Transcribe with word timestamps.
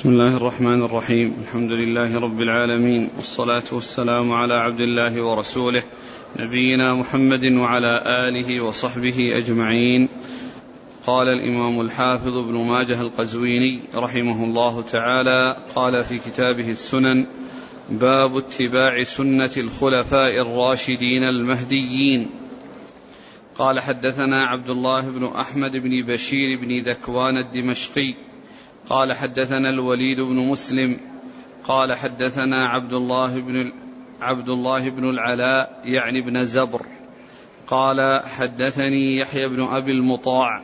بسم 0.00 0.08
الله 0.08 0.36
الرحمن 0.36 0.82
الرحيم. 0.82 1.34
الحمد 1.44 1.72
لله 1.72 2.20
رب 2.20 2.40
العالمين 2.40 3.10
والصلاة 3.16 3.62
والسلام 3.72 4.32
على 4.32 4.54
عبد 4.54 4.80
الله 4.80 5.22
ورسوله 5.22 5.82
نبينا 6.36 6.94
محمد 6.94 7.44
وعلى 7.44 8.02
آله 8.06 8.60
وصحبه 8.60 9.36
أجمعين. 9.36 10.08
قال 11.06 11.28
الإمام 11.28 11.80
الحافظ 11.80 12.36
ابن 12.36 12.56
ماجه 12.56 13.00
القزويني 13.00 13.80
رحمه 13.94 14.44
الله 14.44 14.82
تعالى 14.82 15.56
قال 15.74 16.04
في 16.04 16.18
كتابه 16.18 16.70
السنن 16.70 17.26
باب 17.90 18.36
اتباع 18.36 19.02
سنة 19.02 19.52
الخلفاء 19.56 20.40
الراشدين 20.40 21.24
المهديين. 21.24 22.30
قال 23.58 23.80
حدثنا 23.80 24.46
عبد 24.46 24.70
الله 24.70 25.10
بن 25.10 25.24
أحمد 25.24 25.76
بن 25.76 26.02
بشير 26.02 26.58
بن 26.58 26.78
ذكوان 26.78 27.36
الدمشقي 27.36 28.29
قال 28.88 29.12
حدثنا 29.12 29.70
الوليد 29.70 30.20
بن 30.20 30.36
مسلم 30.36 31.00
قال 31.64 31.94
حدثنا 31.94 32.66
عبد 32.66 32.92
الله 32.92 33.40
بن 33.40 33.72
عبد 34.20 34.48
الله 34.48 34.90
بن 34.90 35.10
العلاء 35.10 35.80
يعني 35.84 36.20
بن 36.20 36.44
زبر 36.44 36.86
قال 37.66 38.22
حدثني 38.24 39.16
يحيى 39.16 39.48
بن 39.48 39.62
أبي 39.62 39.92
المطاع 39.92 40.62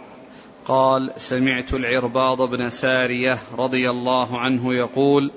قال 0.67 1.13
سمعت 1.17 1.75
العرباض 1.75 2.43
بن 2.43 2.71
سارية 2.71 3.39
رضي 3.59 3.91
الله 3.91 4.39
عنه 4.39 4.75
يقول 4.75 5.31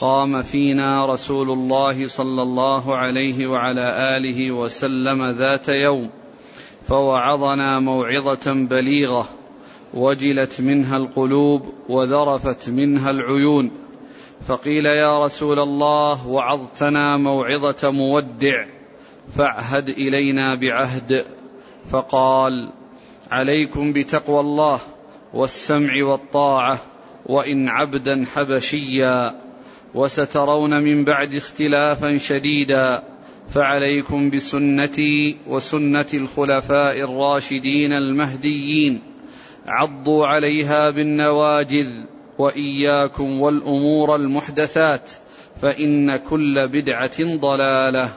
قام 0.00 0.42
فينا 0.42 1.06
رسول 1.06 1.50
الله 1.50 2.06
صلى 2.06 2.42
الله 2.42 2.96
عليه 2.96 3.46
وعلى 3.46 4.16
آله 4.16 4.52
وسلم 4.52 5.26
ذات 5.26 5.68
يوم 5.68 6.10
فوعظنا 6.86 7.80
موعظة 7.80 8.52
بليغة 8.52 9.28
وجلت 9.94 10.60
منها 10.60 10.96
القلوب 10.96 11.72
وذرفت 11.88 12.68
منها 12.68 13.10
العيون. 13.10 13.70
فقيل 14.48 14.86
يا 14.86 15.24
رسول 15.24 15.58
الله 15.58 16.26
وعظتنا 16.26 17.16
موعظة 17.16 17.90
مودع 17.90 18.66
فاعهد 19.36 19.88
إلينا 19.88 20.54
بعهد. 20.54 21.26
فقال 21.90 22.70
عليكم 23.30 23.92
بتقوى 23.92 24.40
الله 24.40 24.80
والسمع 25.34 26.04
والطاعة 26.04 26.78
وإن 27.26 27.68
عبدا 27.68 28.24
حبشيا. 28.34 29.34
وسترون 29.94 30.82
من 30.82 31.04
بعد 31.04 31.34
اختلافا 31.34 32.18
شديدا 32.18 33.02
فعليكم 33.48 34.30
بسنتي 34.30 35.36
وسنة 35.46 36.06
الخلفاء 36.14 37.00
الراشدين 37.00 37.92
المهديين. 37.92 39.07
عضوا 39.68 40.26
عليها 40.26 40.90
بالنواجذ 40.90 41.88
وإياكم 42.38 43.40
والأمور 43.40 44.16
المحدثات 44.16 45.10
فإن 45.62 46.16
كل 46.16 46.68
بدعة 46.68 47.18
ضلالة. 47.20 48.08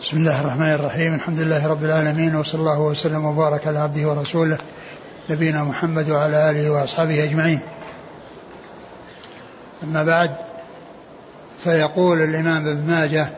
بسم 0.00 0.16
الله 0.16 0.40
الرحمن 0.40 0.72
الرحيم. 0.72 1.14
الحمد 1.14 1.38
لله 1.38 1.68
رب 1.68 1.84
العالمين 1.84 2.36
وصلى 2.36 2.60
الله 2.60 2.80
وسلم 2.80 3.24
وبارك 3.24 3.66
على 3.66 3.78
عبده 3.78 4.08
ورسوله 4.08 4.58
نبينا 5.30 5.64
محمد 5.64 6.10
وعلى 6.10 6.50
آله 6.50 6.70
وأصحابه 6.70 7.24
أجمعين. 7.24 7.60
أما 9.82 10.04
بعد 10.04 10.30
فيقول 11.58 12.22
الإمام 12.22 12.68
ابن 12.68 12.86
ماجه 12.86 13.28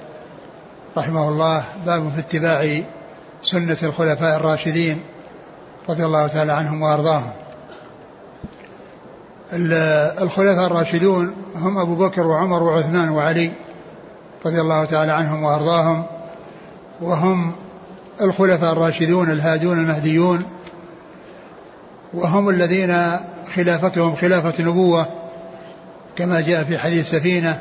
رحمه 0.96 1.28
الله 1.28 1.64
باب 1.86 2.12
في 2.12 2.20
اتباع 2.20 2.82
سنة 3.42 3.78
الخلفاء 3.82 4.36
الراشدين. 4.36 5.00
رضي 5.88 6.04
الله 6.04 6.26
تعالى 6.26 6.52
عنهم 6.52 6.82
وأرضاهم. 6.82 7.30
الخلفاء 10.22 10.66
الراشدون 10.66 11.34
هم 11.54 11.78
أبو 11.78 11.94
بكر 11.94 12.26
وعمر 12.26 12.62
وعثمان 12.62 13.08
وعلي 13.08 13.50
رضي 14.46 14.60
الله 14.60 14.84
تعالى 14.84 15.12
عنهم 15.12 15.42
وأرضاهم. 15.42 16.04
وهم 17.00 17.52
الخلفاء 18.20 18.72
الراشدون 18.72 19.30
الهادون 19.30 19.78
المهديون. 19.78 20.42
وهم 22.14 22.48
الذين 22.48 22.96
خلافتهم 23.54 24.16
خلافة 24.16 24.64
نبوة 24.64 25.06
كما 26.16 26.40
جاء 26.40 26.64
في 26.64 26.78
حديث 26.78 27.10
سفينة 27.10 27.60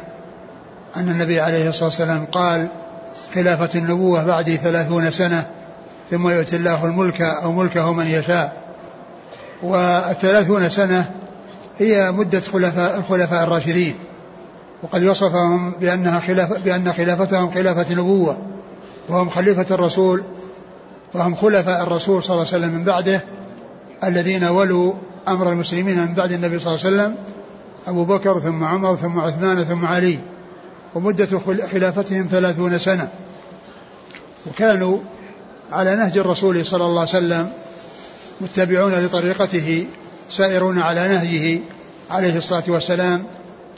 أن 0.96 1.10
النبي 1.10 1.40
عليه 1.40 1.70
الصلاة 1.70 1.86
والسلام 1.86 2.26
قال 2.26 2.68
خلافة 3.36 3.80
النبوة 3.80 4.24
بعدي 4.24 4.58
ثلاثون 4.58 5.12
سنة. 5.12 5.48
ثم 6.14 6.30
يؤتي 6.30 6.56
الله 6.56 6.86
الملك 6.86 7.22
أو 7.22 7.52
ملكه 7.52 7.94
من 7.94 8.08
يشاء. 8.08 8.64
والثلاثون 9.64 10.70
سنة 10.70 11.12
هي 11.80 12.12
مدة 12.12 12.40
خلفاء 12.40 12.98
الخلفاء 12.98 13.44
الراشدين. 13.44 13.96
وقد 14.84 15.04
وصفهم 15.04 15.72
بأنها 15.72 16.20
خلاف 16.20 16.64
بأن 16.64 16.94
خلافتهم 16.94 17.52
خلافة 17.52 17.96
نبوة. 17.96 18.38
وهم 19.10 19.30
خليفة 19.30 19.76
الرسول. 19.76 20.24
وهم 21.14 21.36
خلفاء 21.36 21.84
الرسول 21.84 22.24
صلى 22.24 22.34
الله 22.36 22.48
عليه 22.48 22.58
وسلم 22.58 22.76
من 22.78 22.84
بعده 22.84 23.22
الذين 24.04 24.44
ولوا 24.44 24.94
أمر 25.28 25.50
المسلمين 25.50 26.00
من 26.00 26.14
بعد 26.14 26.32
النبي 26.32 26.60
صلى 26.60 26.74
الله 26.74 26.86
عليه 26.86 26.96
وسلم 26.96 27.16
أبو 27.88 28.06
بكر 28.06 28.40
ثم 28.40 28.64
عمر 28.64 28.96
ثم 28.96 29.20
عثمان 29.20 29.64
ثم 29.64 29.86
علي. 29.86 30.20
ومدة 30.96 31.40
خلافتهم 31.72 32.28
ثلاثون 32.32 32.80
سنة. 32.80 33.08
وكانوا 34.48 34.98
على 35.74 35.96
نهج 35.96 36.18
الرسول 36.18 36.66
صلى 36.66 36.86
الله 36.86 37.00
عليه 37.00 37.10
وسلم 37.10 37.52
متبعون 38.42 38.94
لطريقته 38.94 39.88
سائرون 40.30 40.80
على 40.80 41.08
نهجه 41.08 41.60
عليه 42.12 42.38
الصلاة 42.38 42.64
والسلام. 42.68 43.24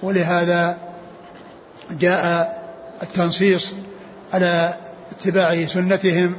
ولهذا 0.04 0.78
جاء 1.92 2.56
التنصيص 3.04 3.72
على 4.34 4.74
اتباع 5.12 5.66
سنتهم 5.66 6.36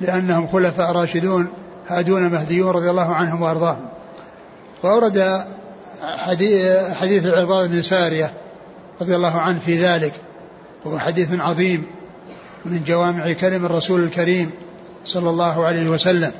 لأنهم 0.00 0.48
خلفاء 0.48 0.92
راشدون 0.92 1.48
هادون 1.88 2.28
مهديون 2.28 2.70
رضي 2.70 2.90
الله 2.90 3.14
عنهم 3.14 3.42
وأرضاهم. 3.42 3.88
وأورد 4.82 5.44
حديث 6.94 7.26
العرباض 7.26 7.68
بن 7.68 7.82
سارية 7.82 8.30
رضي 9.00 9.16
الله 9.16 9.40
عنه 9.40 9.58
في 9.58 9.84
ذلك 9.84 10.12
وهو 10.84 10.98
حديث 10.98 11.40
عظيم 11.40 11.86
من 12.64 12.84
جوامع 12.86 13.32
كلم 13.32 13.66
الرسول 13.66 14.04
الكريم. 14.04 14.50
صلى 15.04 15.30
الله 15.30 15.64
عليه 15.64 15.88
وسلم 15.88 16.32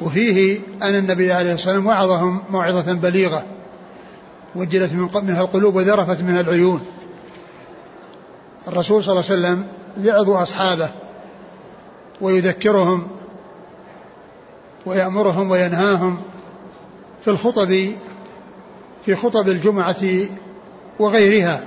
وفيه 0.00 0.58
أن 0.82 0.94
النبي 0.94 1.32
عليه 1.32 1.54
الصلاة 1.54 1.74
والسلام 1.74 1.86
وعظهم 1.86 2.42
موعظة 2.50 2.92
بليغة 2.92 3.44
وجلت 4.56 4.92
منها 5.22 5.40
القلوب 5.40 5.76
وذرفت 5.76 6.22
منها 6.22 6.40
العيون. 6.40 6.80
الرسول 8.68 9.04
صلى 9.04 9.12
الله 9.12 9.24
عليه 9.30 9.40
وسلم 9.40 9.66
يعظ 10.06 10.30
أصحابه 10.30 10.90
ويذكرهم 12.20 13.08
ويأمرهم 14.86 15.50
وينهاهم 15.50 16.18
في 17.24 17.30
الخطب 17.30 17.92
في 19.04 19.14
خطب 19.14 19.48
الجمعة 19.48 20.04
وغيرها. 20.98 21.64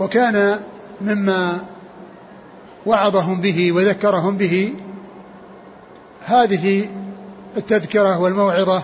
وكان 0.00 0.60
مما 1.00 1.60
وعظهم 2.86 3.40
به 3.40 3.72
وذكرهم 3.72 4.36
به. 4.36 4.74
هذه 6.24 6.88
التذكرة 7.56 8.18
والموعظة 8.18 8.82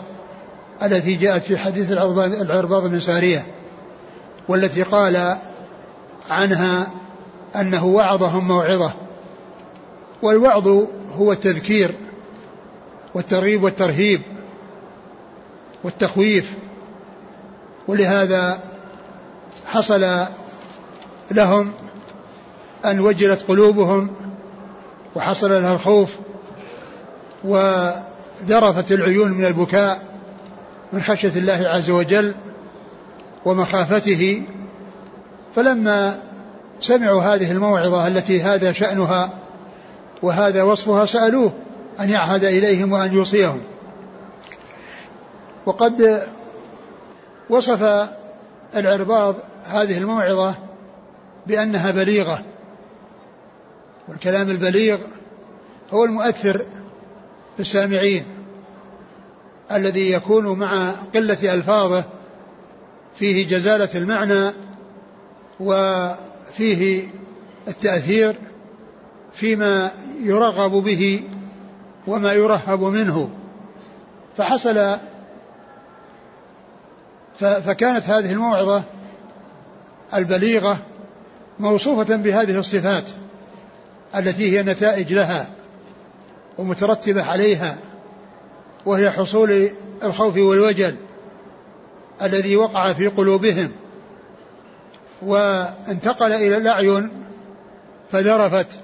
التي 0.83 1.15
جاءت 1.15 1.43
في 1.43 1.59
حديث 1.59 1.93
العرباض 2.41 2.87
بن 2.87 3.01
سارية 3.01 3.47
والتي 4.49 4.83
قال 4.83 5.39
عنها 6.31 6.87
أنه 7.57 7.87
وعظهم 7.87 8.49
موعظة. 8.49 8.93
والوعظ 10.23 10.69
هو 11.19 11.33
التذكير 11.33 11.95
والترغيب 13.15 13.63
والترهيب 13.63 14.21
والتخويف. 15.85 16.53
ولهذا 17.89 18.61
حصل 19.67 20.27
لهم 21.31 21.73
أن 22.85 23.01
وجلت 23.01 23.43
قلوبهم 23.49 24.11
وحصل 25.17 25.51
لها 25.51 25.75
الخوف 25.75 26.17
وذرفت 27.45 28.93
العيون 28.93 29.31
من 29.31 29.45
البكاء 29.45 30.03
من 30.93 31.03
خشية 31.03 31.33
الله 31.37 31.69
عز 31.69 31.91
وجل 31.91 32.35
ومخافته. 33.45 34.43
فلما 35.57 36.19
سمعوا 36.81 37.23
هذه 37.23 37.53
الموعظة 37.53 38.07
التي 38.07 38.43
هذا 38.43 38.73
شأنها 38.73 39.31
وهذا 40.23 40.63
وصفها 40.63 41.07
سألوه 41.07 41.53
أن 42.01 42.11
يعهد 42.11 42.45
إليهم 42.45 42.93
وأن 42.93 43.13
يوصيهم. 43.13 43.61
وقد 45.67 46.23
وصف 47.51 48.09
العرباض 48.77 49.37
هذه 49.65 49.99
الموعظة 49.99 50.55
بأنها 51.47 51.91
بليغة 51.91 52.43
والكلام 54.09 54.51
البليغ 54.51 54.99
هو 55.91 56.05
المؤثر 56.05 56.59
في 57.57 57.61
السامعين 57.61 58.25
الذي 59.73 60.13
يكون 60.13 60.59
مع 60.59 60.91
قلة 61.15 61.55
ألفاظه 61.55 62.05
فيه 63.15 63.49
جزالة 63.49 63.89
المعنى 63.95 64.53
وفيه 65.61 67.09
التأثير 67.69 68.37
فيما 69.33 69.91
يرغب 70.23 70.71
به 70.71 71.23
وما 72.07 72.33
يرهب 72.33 72.83
منه. 72.83 73.31
فحصل 74.37 74.97
فكانت 77.39 78.05
هذه 78.05 78.33
الموعظة 78.33 78.83
البليغة 80.15 80.79
موصوفة 81.61 82.17
بهذه 82.17 82.59
الصفات. 82.59 83.11
التي 84.17 84.59
هي 84.59 84.63
نتائج 84.63 85.13
لها 85.13 85.47
ومترتبة 86.59 87.25
عليها 87.25 87.77
وهي 88.87 89.11
حصول 89.11 89.71
الخوف 90.03 90.37
والوجل 90.37 90.97
الذي 92.23 92.57
وقع 92.57 92.93
في 92.93 93.07
قلوبهم. 93.07 93.73
وانتقل 95.23 96.33
إلى 96.33 96.57
الأعين 96.57 97.11
فذرفت 98.13 98.79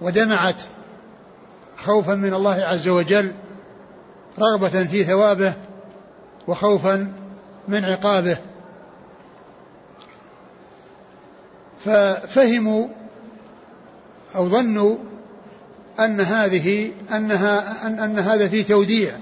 ودمعت 0.00 0.62
خوفا 1.76 2.14
من 2.14 2.34
الله 2.34 2.54
عز 2.54 2.88
وجل 2.88 3.32
رغبة 4.38 4.84
في 4.84 5.04
ثوابه 5.04 5.54
وخوفا 6.48 7.12
من 7.68 7.84
عقابه. 7.84 8.36
ففهموا 11.84 12.88
أو 14.36 14.48
ظنوا 14.48 14.96
أن 16.00 16.20
هذه 16.20 16.90
أنها 17.16 17.86
أن, 17.86 17.98
أن 17.98 18.18
هذا 18.18 18.48
في 18.48 18.64
توديع 18.64 19.16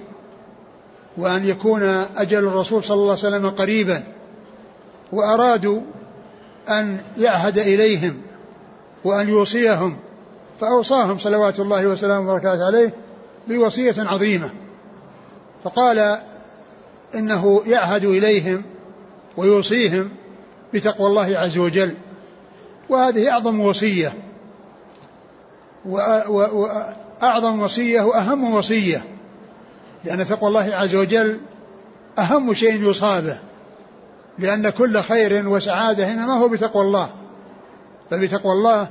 وأن 1.16 1.46
يكون 1.46 1.82
أجل 2.16 2.38
الرسول 2.38 2.84
صلى 2.84 2.94
الله 2.94 3.16
عليه 3.24 3.36
وسلم 3.36 3.50
قريبا 3.50 4.02
وأرادوا 5.12 5.80
أن 6.68 6.98
يعهد 7.18 7.58
إليهم 7.58 8.16
وأن 9.04 9.28
يوصيهم 9.28 9.96
فأوصاهم 10.60 11.18
صلوات 11.18 11.60
الله 11.60 11.86
وسلامه 11.86 12.32
وبركاته 12.32 12.66
عليه 12.66 12.92
بوصية 13.48 13.94
عظيمة. 13.98 14.50
فقال 15.64 16.18
إنه 17.14 17.62
يعهد 17.66 18.04
إليهم 18.04 18.62
ويوصيهم 19.36 20.10
بتقوى 20.74 21.06
الله 21.06 21.38
عز 21.38 21.58
وجل 21.58 21.94
وهذه 22.88 23.30
أعظم 23.30 23.60
وصية 23.60 24.12
وأعظم 25.86 27.60
وصية 27.60 28.00
وأهم 28.00 28.54
وصية 28.54 29.02
لأن 30.04 30.26
تقوى 30.26 30.48
الله 30.48 30.74
عز 30.74 30.94
وجل 30.94 31.40
أهم 32.18 32.54
شيء 32.54 32.90
يصابه 32.90 33.38
لأن 34.38 34.70
كل 34.70 35.00
خير 35.00 35.48
وسعادة 35.48 36.12
إنما 36.12 36.38
هو 36.38 36.48
بتقوى 36.48 36.82
الله 36.82 37.10
فبتقوى 38.10 38.52
الله 38.52 38.88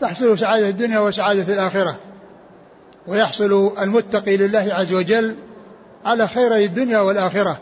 تحصل 0.00 0.38
سعادة 0.38 0.68
الدنيا 0.68 0.98
وسعادة 0.98 1.54
الآخرة 1.54 1.96
ويحصل 3.06 3.72
المتقي 3.82 4.36
لله 4.36 4.68
عز 4.70 4.92
وجل 4.92 5.36
على 6.04 6.28
خيري 6.28 6.64
الدنيا 6.64 6.98
والآخرة. 6.98 7.58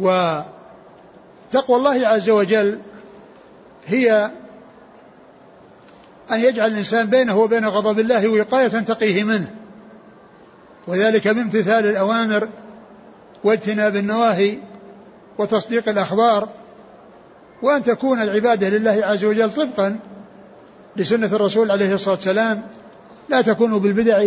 وتقوى 0.00 1.76
الله 1.76 2.06
عز 2.06 2.30
وجل 2.30 2.78
هي 3.86 4.30
أن 6.32 6.40
يجعل 6.40 6.70
الإنسان 6.70 7.06
بينه 7.06 7.36
وبين 7.36 7.68
غضب 7.68 7.98
الله 7.98 8.28
وقاية 8.28 8.68
تقيه 8.68 9.24
منه. 9.24 9.50
وذلك 10.86 11.28
بامتثال 11.28 11.86
الأوامر 11.86 12.48
واجتناب 13.44 13.96
النواهي 13.96 14.58
وتصديق 15.38 15.88
الأخبار 15.88 16.48
وأن 17.62 17.84
تكون 17.84 18.22
العبادة 18.22 18.68
لله 18.68 19.00
عز 19.04 19.24
وجل 19.24 19.50
طبقا 19.50 19.98
لسنة 20.96 21.26
الرسول 21.26 21.70
عليه 21.70 21.94
الصلاة 21.94 22.14
والسلام 22.14 22.62
لا 23.28 23.42
تكون 23.42 23.78
بالبدع 23.78 24.24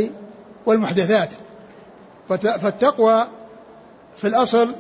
والمحدثات. 0.66 1.30
فالتقوى 2.30 3.28
في 4.18 4.28
الأصل 4.28 4.76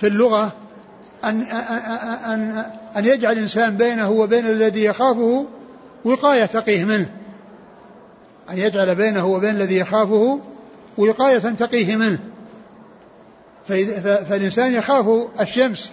في 0.00 0.06
اللغة 0.06 0.52
أن, 1.24 1.42
أن, 1.42 2.64
أن 2.96 3.04
يجعل 3.04 3.32
الإنسان 3.32 3.76
بينه 3.76 4.10
وبين 4.10 4.46
الذي 4.46 4.84
يخافه 4.84 5.46
وقاية 6.04 6.44
تقيه 6.44 6.84
منه. 6.84 7.10
أن 8.50 8.58
يجعل 8.58 8.94
بينه 8.94 9.26
وبين 9.26 9.50
الذي 9.50 9.76
يخافه 9.76 10.40
وقاية 10.98 11.38
تقيه 11.38 11.96
منه. 11.96 12.18
فالإنسان 14.28 14.72
يخاف 14.72 15.06
الشمس 15.40 15.92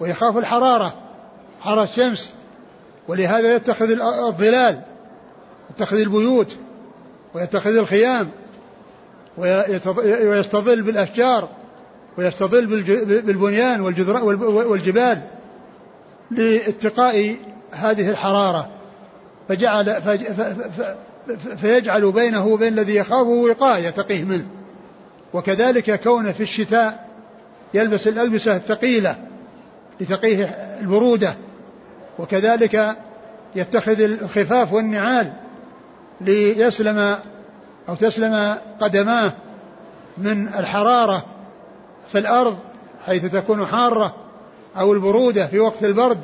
ويخاف 0.00 0.36
الحرارة 0.36 0.94
حرارة 1.60 1.84
الشمس. 1.84 2.30
ولهذا 3.08 3.54
يتخذ 3.56 3.90
الظلال 4.26 4.80
يتخذ 5.70 5.96
البيوت 5.96 6.56
ويتخذ 7.34 7.76
الخيام 7.76 8.30
ويستظل 9.38 10.82
بالأشجار 10.82 11.48
ويستظل 12.18 12.66
بالبنيان 13.22 13.80
والجبال 14.40 15.20
لاتقاء 16.30 17.36
هذه 17.72 18.10
الحرارة. 18.10 18.68
فجعل 19.48 20.02
فيجعل 21.56 22.12
بينه 22.12 22.46
وبين 22.46 22.72
الذي 22.72 22.96
يخافه 22.96 23.28
وقاية 23.28 23.90
تقيه 23.90 24.24
منه. 24.24 24.46
وكذلك 25.34 26.00
كونه 26.00 26.32
في 26.32 26.42
الشتاء 26.42 27.08
يلبس 27.74 28.08
الألبسة 28.08 28.56
الثقيلة 28.56 29.16
لتقيه 30.00 30.44
البرودة. 30.80 31.34
وكذلك 32.18 32.96
يتخذ 33.56 34.00
الخفاف 34.00 34.72
والنعال 34.72 35.32
ليسلم 36.20 37.16
أو 37.88 37.94
تسلم 37.94 38.56
قدماه 38.80 39.32
من 40.18 40.48
الحرارة 40.48 41.24
في 42.12 42.18
الأرض 42.18 42.58
حيث 43.06 43.32
تكون 43.32 43.66
حارة 43.66 44.14
أو 44.76 44.92
البرودة 44.92 45.46
في 45.46 45.58
وقت 45.58 45.84
البرد 45.84 46.20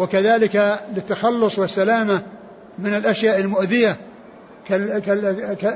وكذلك 0.00 0.80
للتخلص 0.94 1.58
والسلامة 1.58 2.22
من 2.78 2.94
الأشياء 2.94 3.40
المؤذية 3.40 3.96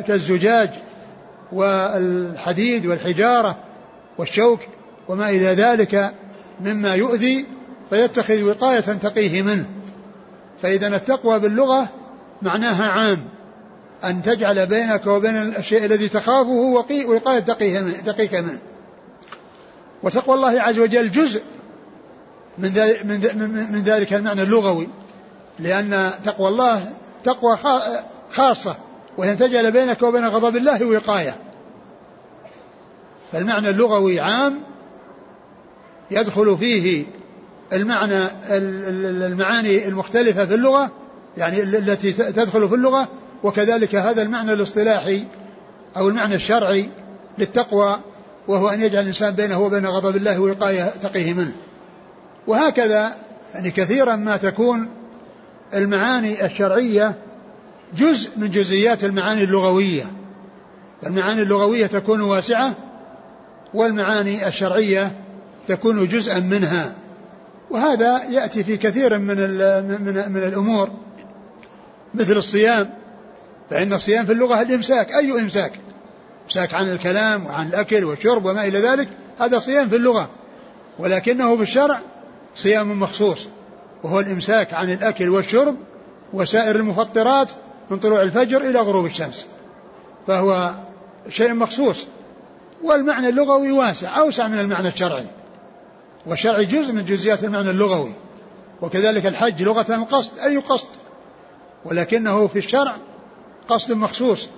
كالزجاج 0.06 0.70
والحديد 1.52 2.86
والحجارة 2.86 3.58
والشوك 4.18 4.60
وما 5.08 5.30
إلى 5.30 5.46
ذلك 5.46 6.12
مما 6.60 6.94
يؤذي 6.94 7.46
فيتخذ 7.90 8.42
وقاية 8.42 8.80
تقيه 8.80 9.42
منه. 9.42 9.66
فإذا 10.62 10.96
التقوى 10.96 11.38
باللغة 11.38 11.88
معناها 12.42 12.84
عام. 12.84 13.24
أن 14.04 14.22
تجعل 14.22 14.66
بينك 14.66 15.06
وبين 15.06 15.36
الشيء 15.36 15.84
الذي 15.84 16.08
تخافه 16.08 16.84
وقاية 17.08 17.40
تقيك 18.04 18.34
منه. 18.34 18.58
وتقوى 20.02 20.34
الله 20.34 20.60
عز 20.60 20.78
وجل 20.78 21.10
جزء 21.10 21.42
من 22.58 22.68
ذلك, 22.68 23.04
من 23.70 23.82
ذلك 23.84 24.12
المعنى 24.12 24.42
اللغوي 24.42 24.88
لأن 25.58 26.10
تقوى 26.24 26.48
الله 26.48 26.92
تقوى 27.24 27.58
خاصة 28.32 28.76
وهي 29.18 29.36
تجعل 29.36 29.72
بينك 29.72 30.02
وبين 30.02 30.24
غضب 30.24 30.56
الله 30.56 30.84
وقاية. 30.84 31.36
فالمعنى 33.32 33.70
اللغوي 33.70 34.20
عام 34.20 34.60
يدخل 36.10 36.58
فيه 36.58 37.04
المعنى 37.72 38.24
المعاني 39.26 39.88
المختلفة 39.88 40.46
في 40.46 40.54
اللغة 40.54 40.90
يعني 41.36 41.62
التي 41.62 42.12
تدخل 42.12 42.68
في 42.68 42.74
اللغة 42.74 43.08
وكذلك 43.42 43.94
هذا 43.94 44.22
المعنى 44.22 44.52
الاصطلاحي 44.52 45.24
أو 45.96 46.08
المعنى 46.08 46.34
الشرعي 46.34 46.90
للتقوى 47.38 48.00
وهو 48.48 48.68
أن 48.68 48.80
يجعل 48.80 49.02
الإنسان 49.02 49.34
بينه 49.34 49.60
وبين 49.60 49.86
غضب 49.86 50.16
الله 50.16 50.38
وقاية 50.38 50.92
تقيه 51.02 51.32
منه. 51.32 51.52
وهكذا 52.46 53.12
يعني 53.54 53.70
كثيرا 53.70 54.16
ما 54.16 54.36
تكون 54.36 54.88
المعاني 55.74 56.46
الشرعية 56.46 57.14
جزء 57.96 58.30
من 58.36 58.50
جزئيات 58.50 59.04
المعاني 59.04 59.44
اللغوية. 59.44 60.04
المعاني 61.06 61.42
اللغوية 61.42 61.86
تكون 61.86 62.20
واسعة 62.20 62.74
والمعاني 63.74 64.48
الشرعية 64.48 65.12
تكون 65.68 66.08
جزءا 66.08 66.38
منها. 66.38 66.94
وهذا 67.70 68.24
يأتي 68.30 68.64
في 68.64 68.76
كثير 68.76 69.18
من 69.18 69.36
من 69.88 70.32
من 70.32 70.42
الأمور. 70.42 70.90
مثل 72.14 72.36
الصيام. 72.36 72.90
فإن 73.70 73.92
الصيام 73.92 74.26
في 74.26 74.32
اللغة 74.32 74.62
الإمساك. 74.62 75.12
أي 75.12 75.40
إمساك؟ 75.40 75.72
إمساك 76.44 76.74
عن 76.74 76.90
الكلام 76.90 77.46
وعن 77.46 77.66
الأكل 77.66 78.04
والشرب 78.04 78.44
وما 78.44 78.64
إلى 78.64 78.78
ذلك. 78.78 79.08
هذا 79.40 79.58
صيام 79.58 79.88
في 79.88 79.96
اللغة. 79.96 80.30
ولكنه 80.98 81.56
في 81.56 81.62
الشرع 81.62 82.00
صيام 82.54 83.00
مخصوص 83.00 83.46
وهو 84.02 84.20
الإمساك 84.20 84.74
عن 84.74 84.92
الأكل 84.92 85.28
والشرب 85.28 85.76
وسائر 86.32 86.76
المفطرات 86.76 87.48
من 87.90 87.98
طلوع 87.98 88.22
الفجر 88.22 88.60
إلى 88.60 88.78
غروب 88.80 89.06
الشمس. 89.06 89.46
فهو 90.26 90.74
شيء 91.28 91.54
مخصوص 91.54 92.06
والمعنى 92.84 93.28
اللغوي 93.28 93.72
واسع 93.72 94.18
أوسع 94.18 94.48
من 94.48 94.60
المعنى 94.60 94.88
الشرعي. 94.88 95.26
والشرعي 96.26 96.64
جزء 96.64 96.92
من 96.92 97.04
جزئيات 97.04 97.44
المعنى 97.44 97.70
اللغوي 97.70 98.12
وكذلك 98.82 99.26
الحج 99.26 99.62
لغة 99.62 99.94
القصد 99.94 100.38
أي 100.38 100.56
قصد. 100.56 100.88
ولكنه 101.84 102.46
في 102.46 102.58
الشرع 102.58 102.96
قصد 103.68 103.92
مخصوص 103.92 104.48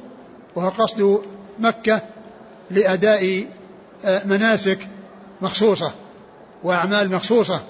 وهو 0.57 0.69
قصد 0.69 1.23
مكة 1.59 2.01
لأداء 2.71 3.47
آه، 4.05 4.27
مناسك 4.27 4.79
مخصوصة 5.43 5.93
وأعمال 6.65 7.11
مخصوصة. 7.11 7.63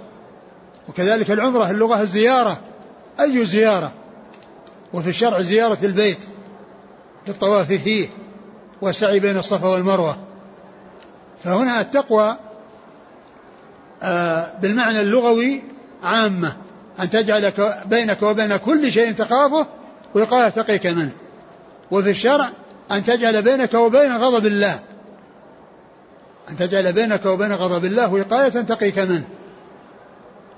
وكذلك 0.89 1.31
العمرة 1.31 1.71
اللغة 1.71 2.03
الزيارة. 2.03 2.61
أي 3.21 3.47
زيارة؟ 3.47 3.93
وفي 4.93 5.09
الشرع 5.09 5.41
زيارة 5.41 5.79
البيت 5.83 6.19
للطواف 7.29 7.73
فيه 7.73 8.09
والسعي 8.83 9.21
بين 9.21 9.37
الصفا 9.37 9.69
والمروة. 9.69 10.19
فهنا 11.45 11.81
التقوى 11.81 12.37
آه، 14.03 14.47
بالمعنى 14.63 15.01
اللغوي 15.01 15.63
عامة. 16.03 16.57
أن 17.01 17.11
تجعل 17.11 17.53
بينك 17.87 18.23
وبين 18.23 18.57
كل 18.57 18.93
شيء 18.93 19.13
تخافه 19.13 19.67
وقال 20.15 20.53
تقيك 20.53 20.87
منه. 20.87 21.13
وفي 21.91 22.11
الشرع 22.11 22.51
أن 22.91 23.05
تجعل 23.05 23.43
بينك 23.43 23.75
وبين 23.75 24.17
غضب 24.17 24.47
الله. 24.47 24.81
أن 26.51 26.57
تجعل 26.57 26.93
بينك 26.93 27.27
وبين 27.27 27.53
غضب 27.53 27.85
الله 27.85 28.13
وقاية 28.13 28.49
تقيك 28.49 28.99
منه. 28.99 29.25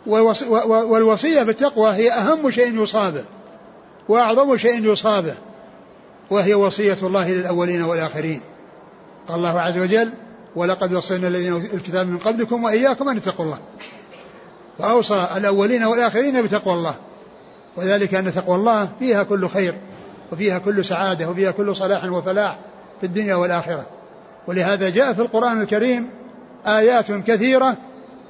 والوصية 0.09 1.43
بالتقوى 1.43 1.91
هي 1.91 2.13
أهم 2.13 2.51
شيء 2.51 2.83
يصابه 2.83 3.25
وأعظم 4.09 4.57
شيء 4.57 4.93
يصابه 4.93 5.35
وهي 6.31 6.55
وصية 6.55 6.97
الله 7.03 7.31
للأولين 7.31 7.83
والآخرين. 7.83 8.41
قال 9.29 9.37
الله 9.37 9.61
عز 9.61 9.79
وجل 9.79 10.11
ولقد 10.57 10.93
وصينا 10.93 11.29
الذين 11.29 11.57
الكتاب 11.57 12.07
من 12.07 12.19
قبلكم 12.19 12.65
وإياكم 12.65 13.09
أن 13.09 13.17
اتقوا 13.17 13.45
الله 13.45 13.59
فأوصى 14.79 15.29
الأولين 15.37 15.85
والآخرين 15.85 16.43
بتقوى 16.43 16.75
الله 16.75 16.95
وذلك 17.77 18.15
أن 18.15 18.33
تقوى 18.33 18.57
الله 18.57 18.89
فيها 18.99 19.23
كل 19.23 19.49
خير 19.49 19.75
وفيها 20.33 20.59
كل 20.59 20.85
سعادة 20.85 21.31
وفيها 21.31 21.51
كل 21.51 21.77
صلاح 21.77 22.05
وفلاح 22.05 22.59
في 23.01 23.07
الدنيا 23.07 23.35
والآخرة. 23.35 23.87
ولهذا 24.47 24.89
جاء 24.89 25.13
في 25.13 25.23
القرآن 25.23 25.63
الكريم 25.63 26.11
آيات 26.67 27.13
كثيرة 27.13 27.77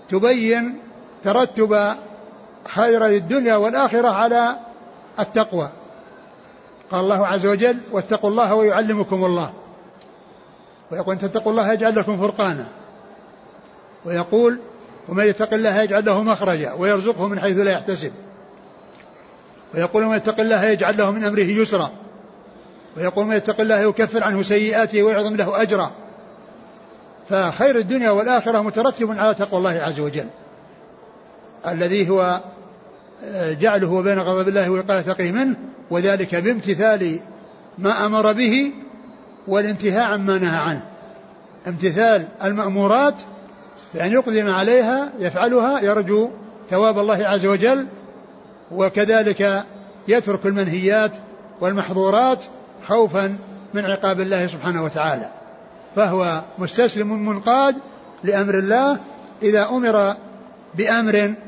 تبين 0.09 0.79
ترتب 1.25 1.95
خير 2.69 3.07
الدنيا 3.07 3.57
والآخرة 3.57 4.09
على 4.09 4.57
التقوى. 5.19 5.69
قال 6.91 7.01
الله 7.01 7.27
عز 7.27 7.47
وجل 7.47 7.79
واتقوا 7.93 8.31
الله 8.31 8.55
ويعلمكم 8.55 9.25
الله. 9.25 9.53
ويقول 10.91 11.15
ان 11.15 11.21
تتقوا 11.21 11.53
الله 11.53 11.73
يجعل 11.73 11.97
لكم 11.97 12.19
فرقانا. 12.19 12.67
ويقول 14.05 14.59
ومن 15.09 15.25
يتق 15.25 15.55
الله 15.55 15.83
يجعل 15.83 16.05
له 16.05 16.23
مخرجا 16.23 16.73
ويرزقه 16.73 17.29
من 17.29 17.41
حيث 17.41 17.59
لا 17.59 17.73
يحتسب. 17.73 18.13
ويقول 19.75 20.05
من 20.05 20.17
يتق 20.17 20.41
الله 20.41 20.65
يجعل 20.65 20.97
له 20.97 21.11
من 21.11 21.25
أمره 21.25 21.41
يسرا. 21.41 21.91
ويقول 22.97 23.25
من 23.27 23.37
يتق 23.37 23.61
الله 23.61 23.79
يكفر 23.81 24.25
عنه 24.25 24.43
سيئاته 24.43 25.03
ويعظم 25.03 25.37
له 25.37 25.63
أجرا. 25.63 25.91
فخير 27.29 27.77
الدنيا 27.79 28.11
والآخرة 28.11 28.63
مترتب 28.63 29.11
على 29.11 29.35
تقوى 29.35 29.59
الله 29.59 29.71
عز 29.71 30.01
وجل. 30.01 30.27
الذي 31.67 32.11
هو 32.11 32.41
جعله 33.35 34.03
بين 34.03 34.19
غضب 34.19 34.49
الله 34.49 34.71
وقال 34.71 35.05
تقي 35.05 35.33
منه 35.33 35.57
وذلك 35.91 36.35
بامتثال 36.35 37.21
ما 37.79 38.07
أمر 38.07 38.33
به 38.33 38.73
والانتهاء 39.49 40.13
عما 40.13 40.39
نهى 40.39 40.57
عنه. 40.57 40.83
امتثال 41.67 42.29
المأمورات 42.45 43.23
بأن 43.95 44.13
يقدم 44.13 44.51
عليها 44.51 45.09
يفعلها 45.19 45.81
يرجو 45.81 46.31
ثواب 46.71 46.99
الله 46.99 47.29
عز 47.29 47.47
وجل 47.47 47.87
وكذلك 48.73 49.65
يترك 50.09 50.47
المنهيات 50.47 51.17
والمحظورات 51.61 52.45
خوفا 52.87 53.39
من 53.75 53.85
عقاب 53.85 54.21
الله 54.21 54.47
سبحانه 54.47 54.85
وتعالى. 54.85 55.29
فهو 55.97 56.43
مستسلم 56.59 57.27
منقاد 57.27 57.77
لأمر 58.25 58.59
الله 58.59 58.99
إذا 59.43 59.69
أمر 59.69 60.15
بأمر 60.75 61.17
آه، 61.17 61.48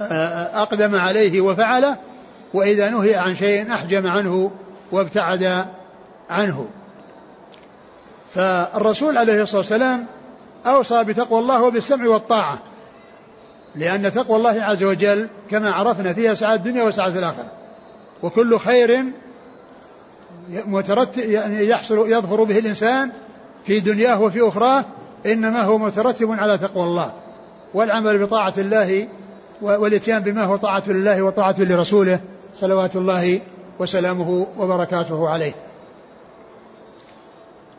أقدم 0.00 0.94
عليه 0.94 1.40
وفعله 1.40 1.96
وإذا 2.54 2.90
نهي 2.90 3.14
عن 3.14 3.34
شيء 3.36 3.72
أحجم 3.72 4.06
عنه 4.06 4.50
وابتعد 4.92 5.66
عنه. 6.30 6.66
فالرسول 8.34 9.18
عليه 9.18 9.42
الصلاة 9.42 9.58
والسلام 9.58 10.06
أوصى 10.66 11.04
بتقوى 11.04 11.38
الله 11.38 11.62
وبالسمع 11.62 12.08
والطاعة 12.08 12.58
لأن 13.74 14.12
تقوى 14.12 14.36
الله 14.36 14.62
عز 14.62 14.84
وجل 14.84 15.28
كما 15.50 15.70
عرفنا 15.70 16.12
فيها 16.12 16.34
سعادة 16.34 16.54
الدنيا 16.54 16.82
وسعادة 16.82 17.18
الآخرة. 17.18 17.50
وكل 18.22 18.58
خير 18.58 19.04
مترتب 20.50 21.30
يعني 21.30 21.68
يحصل 21.68 22.12
يظفر 22.12 22.44
به 22.44 22.58
الإنسان 22.58 23.10
في 23.66 23.80
دنياه 23.80 24.22
وفي 24.22 24.48
أخراه 24.48 24.84
إنما 25.26 25.62
هو 25.62 25.78
مترتب 25.78 26.30
على 26.30 26.58
تقوى 26.58 26.84
الله 26.84 27.12
والعمل 27.74 28.18
بطاعة 28.18 28.54
الله 28.58 29.08
والإتيان 29.62 30.22
بما 30.22 30.44
هو 30.44 30.56
طاعة 30.56 30.82
لله 30.86 31.22
وطاعة 31.22 31.54
لرسوله 31.58 32.20
صلوات 32.54 32.96
الله 32.96 33.40
وسلامه 33.78 34.46
وبركاته 34.58 35.28
عليه. 35.28 35.52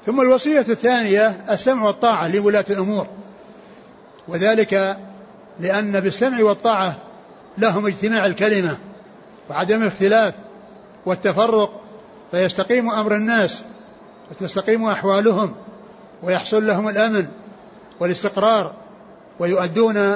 ثم 0.06 0.22
الوصية 0.22 0.60
الثانية 0.60 1.28
السمع 1.50 1.86
والطاعة 1.86 2.28
لولاة 2.28 2.66
الأمور. 2.70 3.08
وذلك 4.28 4.98
لأن 5.60 6.00
بالسمع 6.00 6.44
والطاعة 6.44 6.98
لهم 7.58 7.88
اجتماع 7.88 8.26
الكلمة 8.26 8.78
وعدم 9.50 9.82
الاختلاف 9.82 10.34
والتفرق 11.06 11.82
فيستقيم 12.32 12.90
أمر 12.90 13.16
الناس 13.16 13.64
وتستقيم 14.32 14.86
أحوالهم 14.86 15.56
ويحصل 16.24 16.68
لهم 16.68 16.90
الأمن 16.90 17.28
والاستقرار 18.00 18.74
ويؤدون 19.40 20.16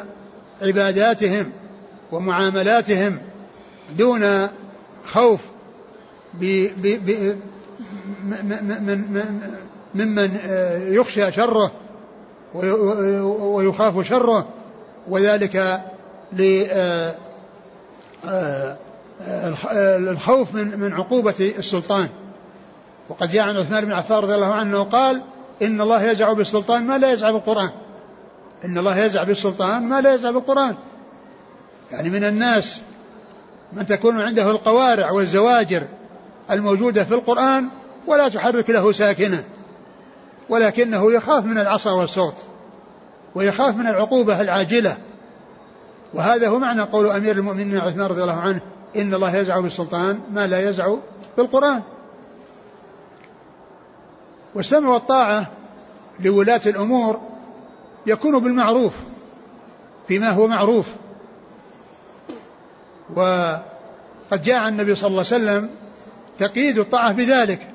عباداتهم 0.61 1.51
ومعاملاتهم 2.11 3.17
دون 3.97 4.47
خوف 5.05 5.39
ب 6.33 6.67
ب 6.77 6.87
ب 7.05 7.35
من 8.81 9.49
ممن 9.95 10.39
يخشى 10.87 11.31
شره 11.31 11.71
ويخاف 12.53 14.07
شره 14.07 14.47
وذلك 15.07 15.81
للخوف 19.99 20.53
من 20.53 20.79
من 20.79 20.93
عقوبة 20.93 21.53
السلطان. 21.57 22.07
وقد 23.09 23.31
جاء 23.31 23.47
عن 23.47 23.57
عثمان 23.57 23.85
بن 23.85 23.91
عفان 23.91 24.17
رضي 24.17 24.35
الله 24.35 24.53
عنه 24.53 24.83
قال 24.83 25.21
إن 25.61 25.81
الله 25.81 26.03
يزع 26.03 26.33
بالسلطان 26.33 26.83
ما 26.85 26.97
لا 26.97 27.11
يزع 27.11 27.31
بالقرآن. 27.31 27.69
إن 28.65 28.77
الله 28.77 28.97
يزع 28.97 29.23
بالسلطان 29.23 29.83
ما 29.83 30.01
لا 30.01 30.13
يزع 30.13 30.31
بالقرآن 30.31 30.75
يعني 31.91 32.09
من 32.09 32.23
الناس 32.23 32.81
من 33.73 33.85
تكون 33.85 34.21
عنده 34.21 34.51
القوارع 34.51 35.11
والزواجر 35.11 35.83
الموجودة 36.51 37.03
في 37.03 37.13
القرآن 37.13 37.67
ولا 38.07 38.29
تحرك 38.29 38.69
له 38.69 38.91
ساكنة 38.91 39.43
ولكنه 40.49 41.11
يخاف 41.11 41.45
من 41.45 41.57
العصا 41.57 41.91
والصوت 41.91 42.35
ويخاف 43.35 43.75
من 43.75 43.87
العقوبة 43.87 44.41
العاجلة. 44.41 44.97
وهذا 46.13 46.47
هو 46.47 46.59
معنى 46.59 46.81
قول 46.81 47.11
أمير 47.11 47.35
المؤمنين 47.37 47.77
عثمان 47.77 48.07
رضي 48.07 48.21
الله 48.21 48.39
عنه 48.39 48.61
إن 48.95 49.13
الله 49.13 49.35
يزع 49.35 49.59
بالسلطان 49.59 50.19
ما 50.33 50.47
لا 50.47 50.69
يزع 50.69 50.95
بالقرآن. 51.37 51.81
والسمع 54.55 54.89
والطاعة 54.89 55.47
لولاة 56.19 56.61
الأمور 56.65 57.21
يكون 58.05 58.39
بالمعروف 58.39 58.93
فيما 60.07 60.29
هو 60.29 60.47
معروف. 60.47 60.85
وقد 63.15 64.43
جاء 64.43 64.67
النبي 64.67 64.95
صلى 64.95 65.07
الله 65.07 65.25
عليه 65.31 65.43
وسلم 65.43 65.69
تقييد 66.37 66.79
الطاعة 66.79 67.13
بذلك. 67.13 67.69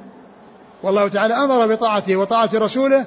والله 0.82 1.08
تعالى 1.08 1.34
أمر 1.34 1.74
بطاعته 1.74 2.16
وطاعة 2.16 2.50
رسوله 2.54 3.04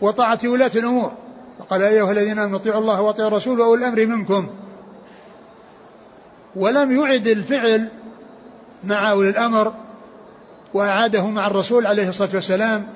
وطاعة 0.00 0.38
ولاة 0.44 0.70
الأمور. 0.74 1.12
فقال 1.58 1.80
يا 1.80 1.88
أيها 1.88 2.12
الذين 2.12 2.38
آمنوا 2.38 2.58
اطيعوا 2.58 2.80
الله 2.80 3.00
واطيعوا 3.00 3.28
الرسول 3.28 3.60
وأولي 3.60 3.88
الأمر 3.88 4.06
منكم. 4.06 4.48
ولم 6.56 7.00
يعد 7.00 7.26
الفعل 7.26 7.88
مع 8.84 9.10
أولي 9.10 9.30
الأمر 9.30 9.74
وأعاده 10.74 11.26
مع 11.26 11.46
الرسول 11.46 11.86
عليه 11.86 12.08
الصلاة 12.08 12.30
والسلام 12.34 12.86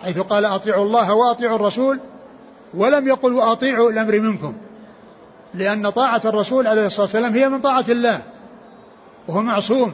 حيث 0.00 0.18
قال 0.18 0.44
أطيعوا 0.44 0.84
الله 0.84 1.14
وأطيعوا 1.14 1.56
الرسول 1.56 2.00
ولم 2.74 3.08
يقل 3.08 3.32
وأطيعوا 3.32 3.90
الأمر 3.90 4.20
منكم 4.20 4.54
لأن 5.54 5.90
طاعة 5.90 6.20
الرسول 6.24 6.66
عليه 6.66 6.86
الصلاة 6.86 7.02
والسلام 7.06 7.34
هي 7.34 7.48
من 7.48 7.60
طاعة 7.60 7.84
الله 7.88 8.22
وهو 9.28 9.42
معصوم 9.42 9.92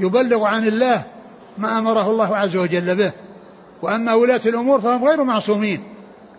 يبلغ 0.00 0.44
عن 0.44 0.66
الله 0.66 1.02
ما 1.58 1.78
أمره 1.78 2.10
الله 2.10 2.36
عز 2.36 2.56
وجل 2.56 2.96
به 2.96 3.12
وأما 3.82 4.14
ولاة 4.14 4.40
الأمور 4.46 4.80
فهم 4.80 5.04
غير 5.04 5.24
معصومين 5.24 5.82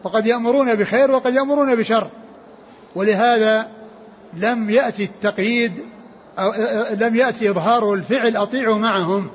وقد 0.03 0.25
يأمرون 0.25 0.75
بخير 0.75 1.11
وقد 1.11 1.35
يأمرون 1.35 1.75
بشر 1.75 2.07
ولهذا 2.95 3.67
لم 4.33 4.69
يأتي 4.69 5.03
التقييد 5.03 5.83
أو 6.39 6.53
لم 6.99 7.15
يأتي 7.15 7.49
إظهار 7.49 7.93
الفعل 7.93 8.37
أطيعوا 8.37 8.77
معهم 8.77 9.27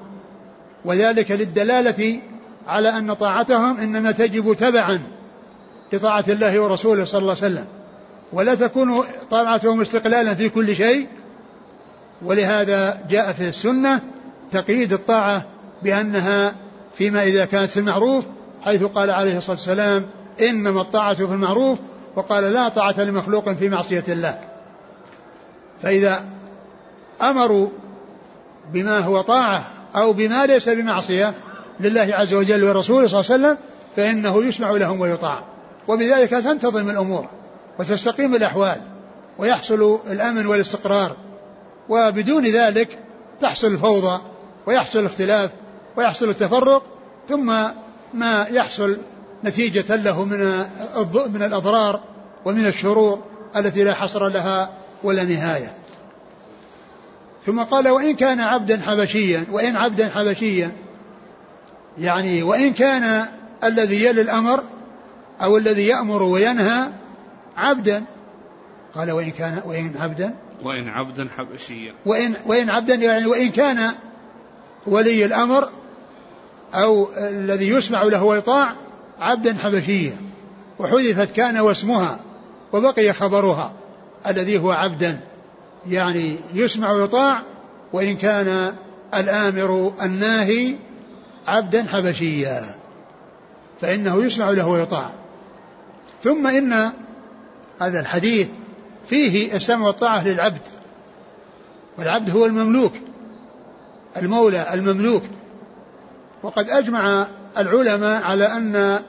وذلك 0.85 1.31
للدلالة 1.31 2.21
على 2.67 2.89
أن 2.89 3.13
طاعتهم 3.13 3.81
إنما 3.81 4.13
تجب 4.13 4.55
تبعا. 4.55 5.01
لطاعة 5.93 6.25
الله 6.29 6.61
ورسوله 6.61 7.05
صلى 7.05 7.19
الله 7.19 7.37
عليه 7.43 7.53
وسلم. 7.55 7.67
ولا 8.33 8.55
تكون 8.55 9.05
طاعتهم 9.31 9.81
استقلالا 9.81 10.35
في 10.35 10.49
كل 10.49 10.77
شيء. 10.77 11.07
ولهذا 12.23 13.07
جاء 13.11 13.33
في 13.33 13.49
السنة 13.49 14.01
تقييد 14.51 14.93
الطاعة 14.93 15.45
بأنها 15.83 16.55
فيما 16.95 17.23
إذا 17.23 17.45
كانت 17.45 17.71
في 17.71 17.81
المعروف 17.81 18.25
حيث 18.63 18.83
قال 18.83 19.11
عليه 19.11 19.39
الصلاة 19.39 19.57
والسلام 19.57 20.07
إنما 20.41 20.81
الطاعة 20.81 21.15
في 21.15 21.23
المعروف 21.23 21.79
وقال 22.17 22.45
لا 22.45 22.69
طاعة 22.69 23.01
لمخلوق 23.01 23.53
في 23.53 23.69
معصية 23.69 24.05
الله. 24.09 24.39
فإذا 25.83 26.25
أمروا 27.23 27.69
بما 28.73 28.99
هو 28.99 29.21
طاعة 29.21 29.67
أو 29.97 30.13
بما 30.13 30.47
ليس 30.47 30.69
بمعصية 30.69 31.35
لله 31.81 32.09
عز 32.13 32.35
وجل 32.35 32.65
ورسوله 32.65 33.07
صلى 33.07 33.21
الله 33.21 33.33
عليه 33.33 33.43
وسلم 33.43 33.59
فإنه 33.97 34.45
يسمع 34.45 34.71
لهم 34.71 35.01
ويطاع. 35.01 35.52
وبذلك 35.89 36.31
تنتظم 36.31 36.91
الأمور 36.91 37.29
وتستقيم 37.79 38.35
الأحوال 38.35 38.81
ويحصل 39.39 39.99
الأمن 40.11 40.47
والاستقرار 40.47 41.17
وبدون 41.89 42.47
ذلك 42.47 42.99
تحصل 43.41 43.67
الفوضى 43.67 44.23
ويحصل 44.67 44.99
الاختلاف 44.99 45.51
ويحصل 45.97 46.31
التفرق 46.31 46.83
ثم 47.29 47.47
ما 48.15 48.47
يحصل 48.51 48.99
نتيجة 49.45 49.97
له 49.97 50.25
من 50.25 50.65
من 51.35 51.43
الأضرار 51.43 52.01
ومن 52.45 52.67
الشرور 52.67 53.23
التي 53.57 53.85
لا 53.85 53.95
حصر 53.95 54.29
لها 54.29 54.71
ولا 55.03 55.25
نهاية. 55.25 55.73
ثم 57.47 57.63
قال 57.63 57.89
وإن 57.89 58.17
كان 58.17 58.41
عبدا 58.41 58.81
حبشيا 58.87 59.47
وإن 59.53 59.77
عبدا 59.77 60.09
حبشيا 60.09 60.73
يعني 61.99 62.43
وإن 62.43 62.73
كان 62.73 63.27
الذي 63.65 64.05
يلي 64.05 64.21
الأمر 64.21 64.63
أو 65.43 65.57
الذي 65.57 65.87
يأمر 65.87 66.23
وينهى 66.23 66.89
عبدا. 67.57 68.05
قال 68.95 69.11
وإن 69.11 69.31
كان 69.31 69.63
وإن 69.65 69.93
عبدا. 70.01 70.35
وإن 70.63 70.89
عبدا 70.89 71.29
حبشيا. 71.37 71.95
وإن 72.07 72.35
وإن 72.47 72.71
عبدا 72.71 72.95
يعني 72.95 73.27
وإن 73.27 73.51
كان 73.51 73.91
ولي 74.87 75.25
الأمر 75.25 75.69
أو 76.75 77.09
الذي 77.17 77.69
يسمع 77.69 78.03
له 78.03 78.23
ويطاع 78.25 78.75
عبدا 79.21 79.55
حبشيا. 79.55 80.17
وحذفت 80.79 81.31
كان 81.31 81.59
واسمها 81.59 82.21
وبقي 82.73 83.13
خبرها 83.13 83.73
الذي 84.27 84.59
هو 84.59 84.71
عبدا. 84.71 85.21
يعني 85.89 86.37
يسمع 86.55 86.93
ويطاع 86.93 87.43
وإن 87.93 88.17
كان 88.17 88.75
الآمر 89.15 89.93
الناهي 90.03 90.77
عبدا 91.47 91.85
حبشيا. 91.85 92.63
فإنه 93.81 94.25
يسمع 94.25 94.51
له 94.51 94.69
ويطاع. 94.69 95.11
ثم 96.23 96.47
إن 96.47 96.93
هذا 97.81 98.01
الحديث 98.01 98.49
فيه 99.09 99.57
السمع 99.57 99.87
والطاعة 99.87 100.29
للعبد 100.29 100.61
والعبد 101.99 102.31
هو 102.31 102.47
المملوك 102.47 102.93
المولى 104.17 104.75
المملوك. 104.75 105.23
وقد 106.43 106.71
أجمع 106.71 107.27
العلماء 107.59 108.23
على 108.23 108.47
أن 108.47 109.01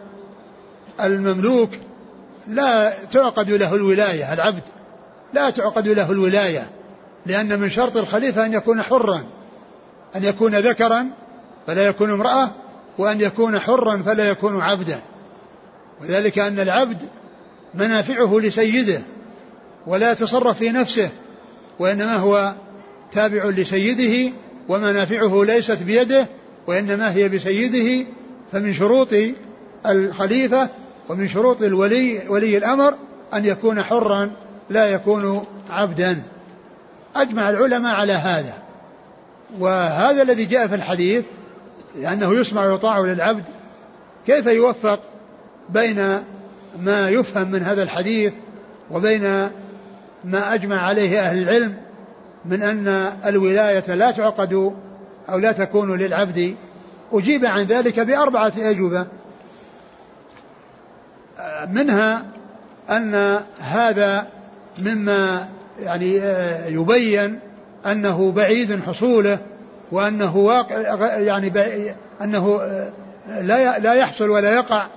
المملوك 1.01 1.69
لا 2.47 2.93
تعقد 3.11 3.49
له 3.49 3.75
الولاية 3.75 4.33
العبد 4.33 4.63
لا 5.33 5.49
تعقد 5.49 5.87
له 5.87 6.11
الولاية 6.11 6.69
لأن 7.25 7.59
من 7.59 7.69
شرط 7.69 7.97
الخليفة 7.97 8.45
أن 8.45 8.53
يكون 8.53 8.81
حرا 8.81 9.23
أن 10.15 10.23
يكون 10.23 10.55
ذكرا 10.55 11.07
فلا 11.67 11.87
يكون 11.87 12.11
امرأة 12.11 12.51
وأن 12.97 13.21
يكون 13.21 13.59
حرا 13.59 13.97
فلا 14.05 14.29
يكون 14.29 14.61
عبدا. 14.61 14.99
وذلك 16.01 16.39
أن 16.39 16.59
العبد 16.59 16.97
منافعه 17.73 18.39
لسيده 18.39 19.01
ولا 19.87 20.11
يتصرف 20.11 20.57
في 20.57 20.71
نفسه 20.71 21.09
وإنما 21.79 22.15
هو 22.15 22.53
تابع 23.11 23.45
لسيده 23.45 24.33
ومنافعه 24.69 25.43
ليست 25.43 25.83
بيده 25.83 26.27
وإنما 26.67 27.11
هي 27.11 27.29
بسيده 27.29 28.05
فمن 28.51 28.73
شروط 28.73 29.09
الخليفة 29.85 30.69
ومن 31.09 31.27
شروط 31.27 31.61
الولي 31.61 32.21
ولي 32.27 32.57
الأمر 32.57 32.93
أن 33.33 33.45
يكون 33.45 33.83
حرا 33.83 34.31
لا 34.69 34.85
يكون 34.85 35.45
عبدا. 35.69 36.23
أجمع 37.15 37.49
العلماء 37.49 37.95
على 37.95 38.13
هذا. 38.13 38.53
وهذا 39.59 40.21
الذي 40.21 40.45
جاء 40.45 40.67
في 40.67 40.75
الحديث 40.75 41.25
لأنه 41.99 42.39
يسمع 42.39 42.65
ويطاع 42.65 42.99
للعبد 42.99 43.43
كيف 44.27 44.45
يوفق 44.45 44.99
بين 45.69 46.19
ما 46.79 47.09
يفهم 47.09 47.51
من 47.51 47.63
هذا 47.63 47.83
الحديث 47.83 48.33
وبين 48.91 49.23
ما 50.23 50.53
أجمع 50.53 50.81
عليه 50.81 51.19
أهل 51.19 51.37
العلم 51.37 51.77
من 52.45 52.63
أن 52.63 52.87
الولاية 53.25 53.93
لا 53.95 54.11
تعقد 54.11 54.73
أو 55.29 55.37
لا 55.37 55.51
تكون 55.51 55.95
للعبد. 55.97 56.55
أجيب 57.11 57.45
عن 57.45 57.63
ذلك 57.63 57.99
بأربعة 57.99 58.53
أجوبة. 58.57 59.07
منها 61.71 62.25
أن 62.89 63.39
هذا 63.59 64.27
مما 64.81 65.47
يعني 65.79 66.21
يبين 66.67 67.39
أنه 67.85 68.31
بعيد 68.31 68.83
حصوله 68.83 69.39
وأنه 69.91 70.37
واقع 70.37 70.75
يعني 71.19 71.51
أنه 72.21 72.61
لا 73.41 73.79
لا 73.79 73.93
يحصل 73.93 74.29
ولا 74.29 74.55
يقع 74.55 74.87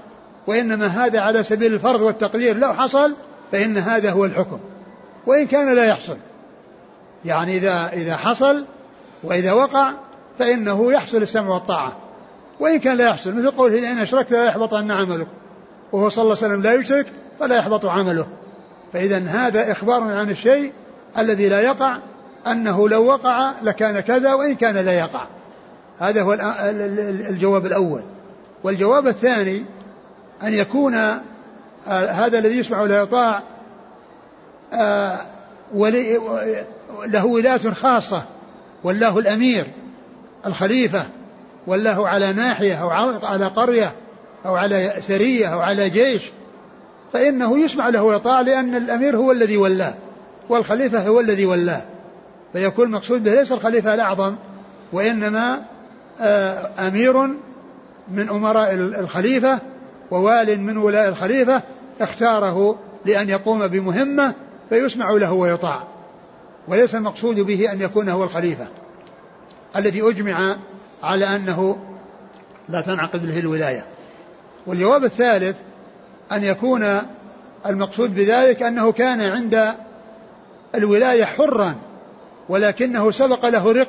وإنما 0.47 0.87
هذا 0.87 1.21
على 1.21 1.43
سبيل 1.43 1.75
الفرض 1.75 2.01
والتقدير 2.01 2.57
لو 2.57 2.75
حصل 2.75 3.15
فإن 3.53 3.79
هذا 3.79 4.11
هو 4.11 4.25
الحكم. 4.25 4.59
وإن 5.27 5.47
كان 5.47 5.75
لا 5.75 5.85
يحصل. 5.85 6.17
يعني 7.25 7.57
إذا 7.57 7.91
إذا 7.93 8.17
حصل 8.17 8.65
وإذا 9.23 9.53
وقع 9.53 9.93
فإنه 10.39 10.93
يحصل 10.93 11.23
السمع 11.23 11.55
والطاعة. 11.55 11.97
وإن 12.61 12.79
كان 12.79 12.97
لا 12.97 13.05
يحصل 13.05 13.35
مثل 13.35 13.51
قوله 13.51 13.93
إن 13.93 13.99
أشركت 13.99 14.33
لا 14.33 14.45
يحبط 14.45 14.75
عنا 14.75 14.95
عملك. 14.95 15.27
وهو 15.93 16.09
صلى 16.09 16.23
الله 16.23 16.37
عليه 16.37 16.47
وسلم 16.47 16.63
لا 16.63 16.75
يشرك 16.75 17.07
فلا 17.41 17.57
يحبط 17.57 17.87
عمله. 17.87 18.27
فإذا 18.93 19.19
هذا 19.19 19.73
إخبار 19.73 20.03
عن 20.03 20.31
الشيء 20.31 20.73
الذي 21.19 21.49
لا 21.49 21.61
يقع 21.61 21.99
أنه 22.47 22.89
لو 22.89 23.05
وقع 23.05 23.53
لكان 23.63 24.01
كذا 24.01 24.35
وإن 24.35 24.55
كان 24.55 24.77
لا 24.77 24.93
يقع. 24.93 25.27
هذا 25.99 26.23
هو 26.23 26.33
الجواب 27.31 27.67
الأول. 27.67 28.03
والجواب 28.65 29.07
الثاني 29.07 29.65
أن 30.43 30.55
يكون 30.55 30.95
آه، 30.95 31.21
هذا 31.89 32.39
الذي 32.39 32.59
يسمع 32.59 32.81
ولا 32.81 33.03
يطاع 33.03 33.43
آه، 34.73 35.19
له 37.07 37.27
ولاية 37.27 37.71
خاصة 37.71 38.23
والله 38.85 39.19
الأمير 39.19 39.67
الخليفة 40.47 41.05
والله 41.67 42.09
على 42.09 42.33
ناحية 42.33 42.75
أو 42.75 42.89
على 43.23 43.47
قرية 43.47 43.93
أو 44.47 44.57
على 44.57 44.95
سرية 45.01 45.47
أو 45.47 45.61
على 45.61 45.91
جيش. 45.91 46.23
فإنه 47.13 47.59
يسمع 47.59 47.89
له 47.89 48.03
ويطاع 48.03 48.41
لأن 48.41 48.75
الأمير 48.75 49.17
هو 49.17 49.33
الذي 49.33 49.57
ولاه 49.57 49.95
والخليفة 50.49 51.09
هو 51.09 51.21
الذي 51.21 51.47
ولاه. 51.47 51.83
فيكون 52.53 52.87
المقصود 52.87 53.25
به 53.25 53.35
ليس 53.35 53.53
الخليفة 53.53 53.95
الأعظم 53.95 54.35
وإنما 54.93 55.63
آه، 56.21 56.71
أمير 56.89 57.27
من 58.09 58.29
أمراء 58.29 58.75
الخليفة 58.75 59.59
ووال 60.11 60.61
من 60.61 60.77
ولاء 60.77 61.09
الخليفة 61.09 61.63
اختاره 62.01 62.79
لأن 63.05 63.29
يقوم 63.29 63.67
بمهمة 63.67 64.35
فيسمع 64.69 65.11
له 65.11 65.33
ويطاع. 65.33 65.83
وليس 66.69 66.95
المقصود 66.95 67.41
به 67.41 67.73
أن 67.73 67.81
يكون 67.81 68.09
هو 68.09 68.25
الخليفة. 68.25 68.67
الذي 69.77 70.03
أجمع 70.03 70.57
على 71.03 71.37
أنه 71.37 71.79
لا 72.69 72.81
تنعقد 72.81 73.25
له 73.25 73.39
الولاية. 73.39 73.85
والجواب 74.67 75.05
الثالث 75.05 75.57
أن 76.33 76.45
يكون 76.45 77.01
المقصود 77.67 78.15
بذلك 78.15 78.63
أنه 78.63 78.93
كان 78.93 79.21
عند 79.21 79.75
الولاية 80.75 81.25
حرا 81.25 81.75
ولكنه 82.49 83.11
سبق 83.11 83.47
له 83.47 83.73
رق 83.73 83.89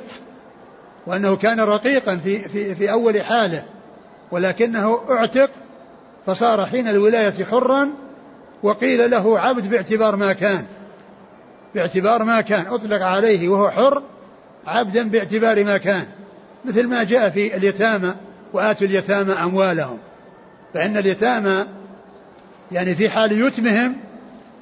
وأنه 1.06 1.36
كان 1.36 1.60
رقيقا 1.60 2.16
في, 2.16 2.38
في, 2.38 2.74
في 2.74 2.90
أول 2.90 3.22
حاله 3.22 3.64
ولكنه 4.30 5.00
اعتق 5.10 5.50
فصار 6.28 6.66
حين 6.66 6.88
الولاية 6.88 7.44
حرا 7.44 7.88
وقيل 8.62 9.10
له 9.10 9.38
عبد 9.38 9.70
باعتبار 9.70 10.16
ما 10.16 10.32
كان. 10.32 10.64
باعتبار 11.74 12.24
ما 12.24 12.40
كان. 12.40 12.66
أطلق 12.66 13.02
عليه 13.02 13.48
وهو 13.48 13.70
حر 13.70 14.02
عبدا 14.66 15.08
باعتبار 15.08 15.64
ما 15.64 15.78
كان. 15.78 16.06
مثل 16.64 16.86
ما 16.86 17.04
جاء 17.04 17.30
في 17.30 17.56
اليتامى 17.56 18.14
وآتوا 18.52 18.86
اليتامى 18.86 19.32
أموالهم. 19.32 19.98
فإن 20.74 20.96
اليتامى 20.96 21.64
يعني 22.72 22.94
في 22.94 23.10
حال 23.10 23.46
يتمهم 23.46 23.96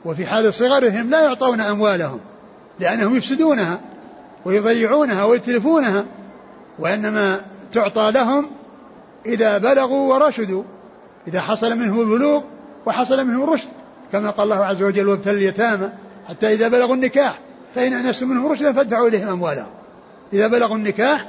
وفي 0.05 0.26
حال 0.26 0.55
صغرهم 0.55 1.11
لا 1.11 1.20
يعطون 1.20 1.61
أموالهم 1.61 2.20
لأنهم 2.81 3.16
يفسدونها 3.16 3.81
ويضيعونها 4.44 5.24
ويتلفونها 5.24 6.05
وإنما 6.79 7.40
تعطى 7.72 8.11
لهم 8.11 8.46
إذا 9.26 9.59
بلغوا 9.59 10.14
ورشدوا. 10.14 10.62
إذا 11.28 11.40
حصل 11.40 11.76
منهم 11.76 12.00
البلوغ 12.00 12.42
وحصل 12.86 13.26
منهم 13.26 13.44
الرشد 13.44 13.68
كما 14.12 14.30
قال 14.30 14.52
الله 14.52 14.64
عز 14.64 14.82
وجل 14.82 15.08
وابتلى 15.08 15.34
اليتامى 15.34 15.90
حتى 16.28 16.52
إذا 16.52 16.68
بلغوا 16.68 16.94
النكاح 16.94 17.40
فإن 17.74 17.92
أنستم 17.92 18.28
منهم 18.28 18.52
رشدا 18.52 18.72
فادفعوا 18.72 19.08
إليهم 19.08 19.28
أموالهم. 19.28 19.70
إذا 20.32 20.46
بلغوا 20.46 20.76
النكاح 20.76 21.26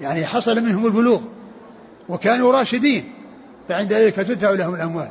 يعني 0.00 0.26
حصل 0.26 0.60
منهم 0.60 0.86
البلوغ 0.86 1.20
وكانوا 2.08 2.52
راشدين 2.52 3.12
فعند 3.68 3.92
ذلك 3.92 4.14
تدفع 4.14 4.50
لهم 4.50 4.74
الأموال. 4.74 5.08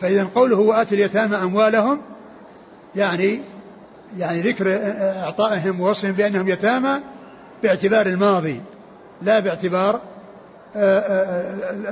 فإذا 0.00 0.28
قوله 0.34 0.58
وآتي 0.58 0.94
اليتامى 0.94 1.36
أموالهم 1.36 2.00
يعني 2.96 3.40
يعني 4.18 4.40
ذكر 4.40 4.78
إعطائهم 5.00 5.80
ووصفهم 5.80 6.12
بأنهم 6.12 6.48
يتامى 6.48 7.00
باعتبار 7.62 8.06
الماضي 8.06 8.60
لا 9.22 9.40
باعتبار 9.40 10.00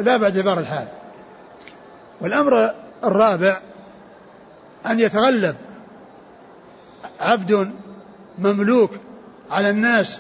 لا 0.00 0.16
باعتبار 0.16 0.58
الحال. 0.58 0.86
والأمر 2.20 2.74
الرابع 3.04 3.60
أن 4.86 5.00
يتغلب 5.00 5.56
عبد 7.20 7.70
مملوك 8.38 8.90
على 9.50 9.70
الناس 9.70 10.18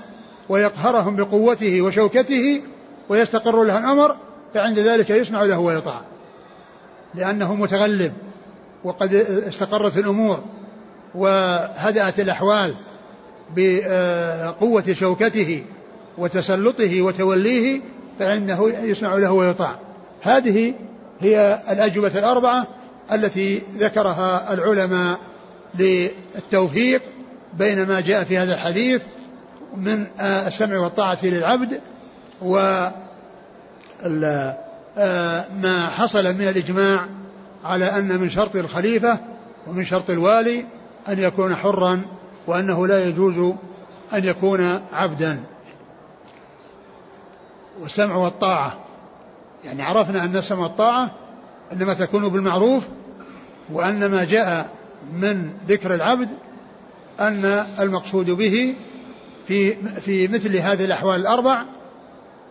ويقهرهم 0.48 1.16
بقوته 1.16 1.80
وشوكته 1.82 2.62
ويستقر 3.08 3.62
له 3.62 3.78
الأمر 3.78 4.16
فعند 4.54 4.78
ذلك 4.78 5.10
يسمع 5.10 5.42
له 5.42 5.58
ويطاع. 5.58 6.00
لأنه 7.14 7.54
متغلب 7.54 8.12
وقد 8.84 9.14
استقرت 9.48 9.98
الأمور 9.98 10.44
وهدأت 11.14 12.20
الأحوال 12.20 12.74
بقوة 13.56 14.92
شوكته 14.92 15.64
وتسلطه 16.18 17.02
وتوليه 17.02 17.80
فإنه 18.18 18.68
يسمع 18.68 19.14
له 19.14 19.32
ويطاع. 19.32 19.74
هذه 20.22 20.74
هي 21.20 21.60
الأجوبة 21.70 22.18
الأربعة 22.18 22.66
التي 23.12 23.62
ذكرها 23.78 24.54
العلماء 24.54 25.18
للتوفيق 25.74 27.02
بين 27.54 27.86
ما 27.86 28.00
جاء 28.00 28.24
في 28.24 28.38
هذا 28.38 28.54
الحديث 28.54 29.02
من 29.76 30.06
السمع 30.20 30.78
والطاعة 30.78 31.18
للعبد 31.22 31.80
و 32.42 32.56
ما 35.62 35.86
حصل 35.86 36.24
من 36.24 36.48
الإجماع 36.48 37.06
على 37.64 37.84
أن 37.84 38.20
من 38.20 38.30
شرط 38.30 38.56
الخليفة 38.56 39.18
ومن 39.66 39.84
شرط 39.84 40.10
الوالي 40.10 40.64
أن 41.08 41.18
يكون 41.18 41.56
حرا 41.56 42.02
وأنه 42.46 42.86
لا 42.86 43.04
يجوز 43.04 43.54
أن 44.12 44.24
يكون 44.24 44.80
عبدا. 44.92 45.42
والسمع 47.80 48.14
والطاعة. 48.14 48.78
يعني 49.64 49.82
عرفنا 49.82 50.24
أن 50.24 50.36
السمع 50.36 50.62
والطاعة 50.62 51.10
إنما 51.72 51.94
تكون 51.94 52.28
بالمعروف 52.28 52.88
وأن 53.72 54.06
ما 54.06 54.24
جاء 54.24 54.70
من 55.14 55.50
ذكر 55.68 55.94
العبد 55.94 56.28
أن 57.20 57.64
المقصود 57.80 58.30
به 58.30 58.74
في 59.46 59.72
في 60.00 60.28
مثل 60.28 60.56
هذه 60.56 60.84
الأحوال 60.84 61.20
الأربع 61.20 61.62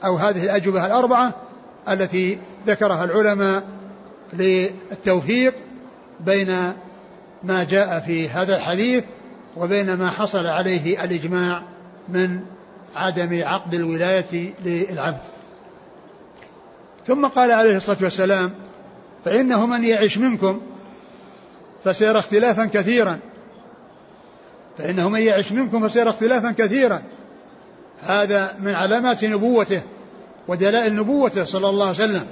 أو 0.06 0.16
هذه 0.16 0.44
الأجوبة 0.44 0.86
الأربعة 0.86 1.34
التي 1.90 2.40
ذكرها 2.68 3.04
العلماء 3.04 3.64
للتوفيق 4.34 5.54
بين 6.20 6.74
ما 7.44 7.64
جاء 7.64 8.00
في 8.00 8.30
هذا 8.30 8.58
الحديث 8.58 9.04
وبين 9.58 9.94
ما 9.94 10.10
حصل 10.12 10.48
عليه 10.48 11.04
الإجماع 11.04 11.64
من 12.10 12.40
عدم 12.96 13.44
عقد 13.44 13.74
الولاية 13.74 14.54
للعبد. 14.66 15.22
ثم 17.10 17.28
قال 17.28 17.52
عليه 17.52 17.78
الصلاة 17.78 17.98
والسلام 18.02 18.52
فإنه 19.26 19.66
من 19.66 19.84
يعش 19.84 20.18
منكم 20.18 20.62
فسيرى 21.84 22.20
اختلافا 22.20 22.66
كثيرا. 22.66 23.20
فإنه 24.78 25.10
من 25.10 25.20
يعش 25.20 25.52
منكم 25.52 25.88
فسيرى 25.88 26.10
اختلافا 26.10 26.52
كثيرا. 26.52 27.02
هذا 28.02 28.56
من 28.60 28.76
علامات 28.76 29.26
نبوته 29.26 29.82
ودلائل 30.48 30.96
نبوته 30.96 31.46
صلى 31.46 31.70
الله 31.70 31.86
عليه 31.86 31.96
وسلم 31.96 32.28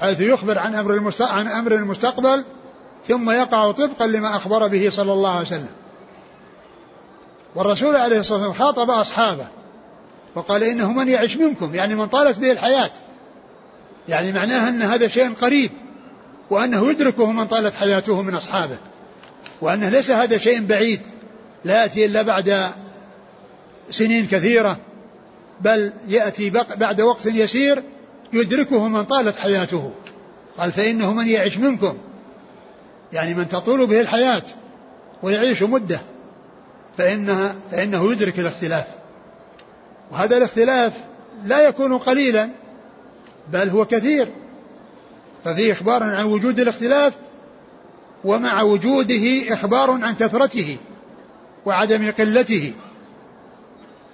حيث 0.00 0.20
يخبر 0.20 0.58
عن 0.58 0.74
أمر 0.74 1.12
عن 1.20 1.48
أمر 1.48 1.74
المستقبل 1.74 2.44
ثم 3.08 3.30
يقع 3.30 3.72
طبقا 3.72 4.06
لما 4.06 4.36
أخبر 4.36 4.68
به 4.68 4.90
صلى 4.90 5.12
الله 5.12 5.30
عليه 5.30 5.46
وسلم. 5.46 5.68
والرسول 7.54 7.96
عليه 7.96 8.20
الصلاة 8.20 8.48
والسلام 8.48 8.66
خاطب 8.66 8.90
أصحابه 8.90 9.46
وقال 10.34 10.62
إنه 10.62 10.92
من 10.92 11.08
يعش 11.08 11.36
منكم 11.36 11.74
يعني 11.74 11.94
من 11.94 12.06
طالت 12.06 12.38
به 12.38 12.52
الحياة. 12.52 12.90
يعني 14.08 14.32
معناها 14.32 14.68
أن 14.68 14.82
هذا 14.82 15.08
شيء 15.08 15.32
قريب 15.32 15.70
وأنه 16.50 16.90
يدركه 16.90 17.32
من 17.32 17.46
طالت 17.46 17.74
حياته 17.74 18.22
من 18.22 18.34
أصحابه 18.34 18.76
وأنه 19.60 19.88
ليس 19.88 20.10
هذا 20.10 20.38
شيء 20.38 20.60
بعيد 20.60 21.00
لا 21.64 21.82
يأتي 21.82 22.04
إلا 22.04 22.22
بعد 22.22 22.70
سنين 23.90 24.26
كثيرة 24.26 24.78
بل 25.60 25.92
يأتي 26.08 26.50
بعد 26.76 27.00
وقت 27.00 27.26
يسير 27.26 27.82
يدركه 28.32 28.88
من 28.88 29.04
طالت 29.04 29.38
حياته. 29.38 29.92
قال 30.58 30.72
فإنه 30.72 31.12
من 31.12 31.26
يعيش 31.26 31.58
منكم 31.58 31.98
يعني 33.12 33.34
من 33.34 33.48
تطول 33.48 33.86
به 33.86 34.00
الحياة 34.00 34.42
ويعيش 35.22 35.62
مدة 35.62 36.00
فإنها 36.98 37.54
فإنه 37.70 38.12
يدرك 38.12 38.38
الاختلاف. 38.38 38.86
وهذا 40.10 40.36
الاختلاف 40.36 40.92
لا 41.44 41.68
يكون 41.68 41.98
قليلا 41.98 42.48
بل 43.52 43.68
هو 43.68 43.84
كثير. 43.84 44.28
ففيه 45.44 45.72
إخبار 45.72 46.02
عن 46.02 46.24
وجود 46.24 46.60
الاختلاف 46.60 47.14
ومع 48.24 48.62
وجوده 48.62 49.52
إخبار 49.52 49.90
عن 49.90 50.14
كثرته 50.14 50.76
وعدم 51.66 52.10
قلته. 52.10 52.72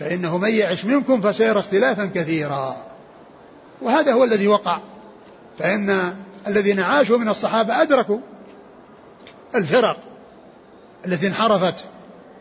فإنه 0.01 0.39
من 0.39 0.51
يعش 0.51 0.85
منكم 0.85 1.21
فسيرى 1.21 1.61
اختلافا 1.61 2.07
كثيرا. 2.07 2.87
وهذا 3.83 4.13
هو 4.13 4.25
الذي 4.25 4.49
وقع. 4.49 4.81
فإن 5.59 6.15
الذين 6.47 6.81
عاشوا 6.81 7.19
من 7.19 7.29
الصحابة 7.29 7.83
أدركوا 7.83 8.19
الفرق 9.55 9.99
التي 11.07 11.27
انحرفت 11.27 11.85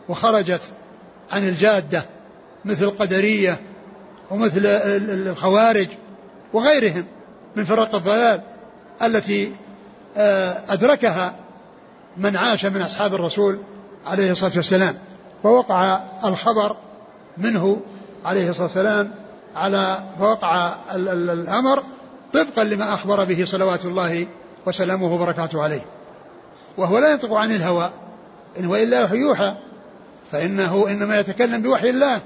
وخرجت 0.08 0.62
عن 1.32 1.48
الجادة 1.48 2.04
مثل 2.64 2.84
القدرية 2.84 3.60
ومثل 4.30 4.66
الخوارج. 4.66 5.88
وغيرهم 6.54 7.04
من 7.56 7.64
فرق 7.64 7.94
الضلال 7.94 8.40
التي 9.02 9.52
آه، 10.16 10.56
أدركها 10.68 11.36
من 12.16 12.36
عاش 12.36 12.64
من 12.64 12.82
أصحاب 12.82 13.14
الرسول 13.14 13.58
عليه 14.06 14.32
الصلاة 14.32 14.52
والسلام. 14.56 14.94
فوقع 15.42 16.00
الخبر 16.24 16.76
منه 17.38 17.80
عليه 18.24 18.50
الصلاة 18.50 18.66
والسلام 18.66 19.14
على 19.56 19.98
فوقع 20.18 20.74
الأمر 20.94 21.82
طبقا 22.32 22.64
لما 22.64 22.94
أخبر 22.94 23.24
به 23.24 23.44
صلوات 23.44 23.84
الله 23.84 24.26
وسلامه 24.66 25.14
وبركاته 25.14 25.62
عليه. 25.62 25.82
وهو 26.76 26.98
لا 26.98 27.12
ينطق 27.12 27.34
عن 27.34 27.52
الهوى 27.52 27.90
إن 28.58 28.64
هو 28.64 28.76
إلا 28.76 29.14
يوحى 29.14 29.54
فإنه 30.32 30.88
إنما 30.88 31.18
يتكلم 31.18 31.62
بوحي 31.62 31.90
الله 31.90 32.20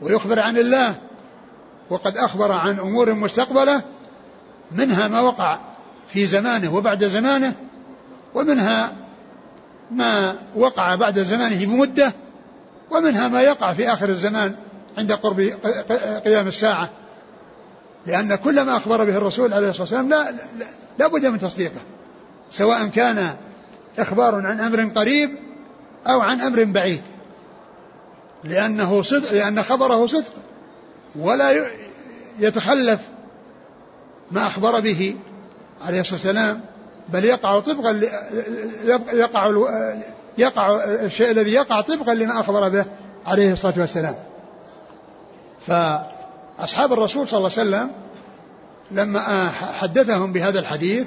ويخبر 0.00 0.40
عن 0.40 0.58
الله 0.58 0.96
وقد 1.90 2.16
أخبر 2.16 2.52
عن 2.52 2.78
أمور 2.78 3.14
مستقبلة 3.14 3.82
منها 4.72 5.08
ما 5.08 5.20
وقع 5.20 5.58
في 6.12 6.26
زمانه 6.26 6.74
وبعد 6.74 7.06
زمانه 7.06 7.54
ومنها 8.34 8.92
ما 9.90 10.34
وقع 10.56 10.94
بعد 10.94 11.18
زمانه 11.18 11.66
بمدة 11.66 12.12
ومنها 12.90 13.28
ما 13.28 13.42
يقع 13.42 13.72
في 13.72 13.92
آخر 13.92 14.08
الزمان 14.08 14.54
عند 14.98 15.12
قرب 15.12 15.40
قيام 16.24 16.48
الساعة. 16.48 16.90
لأن 18.06 18.34
كل 18.34 18.62
ما 18.62 18.76
أخبر 18.76 19.04
به 19.04 19.16
الرسول 19.16 19.54
عليه 19.54 19.68
الصلاة 19.68 19.82
والسلام 19.82 20.08
لا, 20.08 20.30
لا, 20.30 20.66
لا 20.98 21.06
بد 21.06 21.26
من 21.26 21.38
تصديقه 21.38 21.80
سواء 22.50 22.86
كان 22.86 23.36
إخبار 23.98 24.46
عن 24.46 24.60
أمر 24.60 24.84
قريب 24.84 25.30
أو 26.06 26.20
عن 26.20 26.40
أمر 26.40 26.64
بعيد. 26.64 27.02
لأنه 28.44 29.02
صدق 29.02 29.32
لأن 29.32 29.62
خبره 29.62 30.06
صدق. 30.06 30.32
ولا 31.16 31.66
يتخلف 32.38 33.00
ما 34.30 34.46
أخبر 34.46 34.80
به 34.80 35.16
عليه 35.86 36.00
الصلاة 36.00 36.14
والسلام 36.14 36.60
بل 37.08 37.24
يقع 37.24 37.60
طبقا 37.60 38.00
يقع 39.12 39.52
يقع 40.38 40.84
الشيء 40.84 41.30
الذي 41.30 41.52
يقع 41.52 41.80
طبقا 41.80 42.14
لما 42.14 42.40
أخبر 42.40 42.68
به 42.68 42.84
عليه 43.26 43.52
الصلاة 43.52 43.74
والسلام. 43.78 44.14
ف 45.66 45.72
أصحاب 46.58 46.92
الرسول 46.92 47.28
صلى 47.28 47.38
الله 47.38 47.50
عليه 47.58 47.68
وسلم 47.68 47.90
لما 48.90 49.50
حدثهم 49.50 50.32
بهذا 50.32 50.58
الحديث 50.58 51.06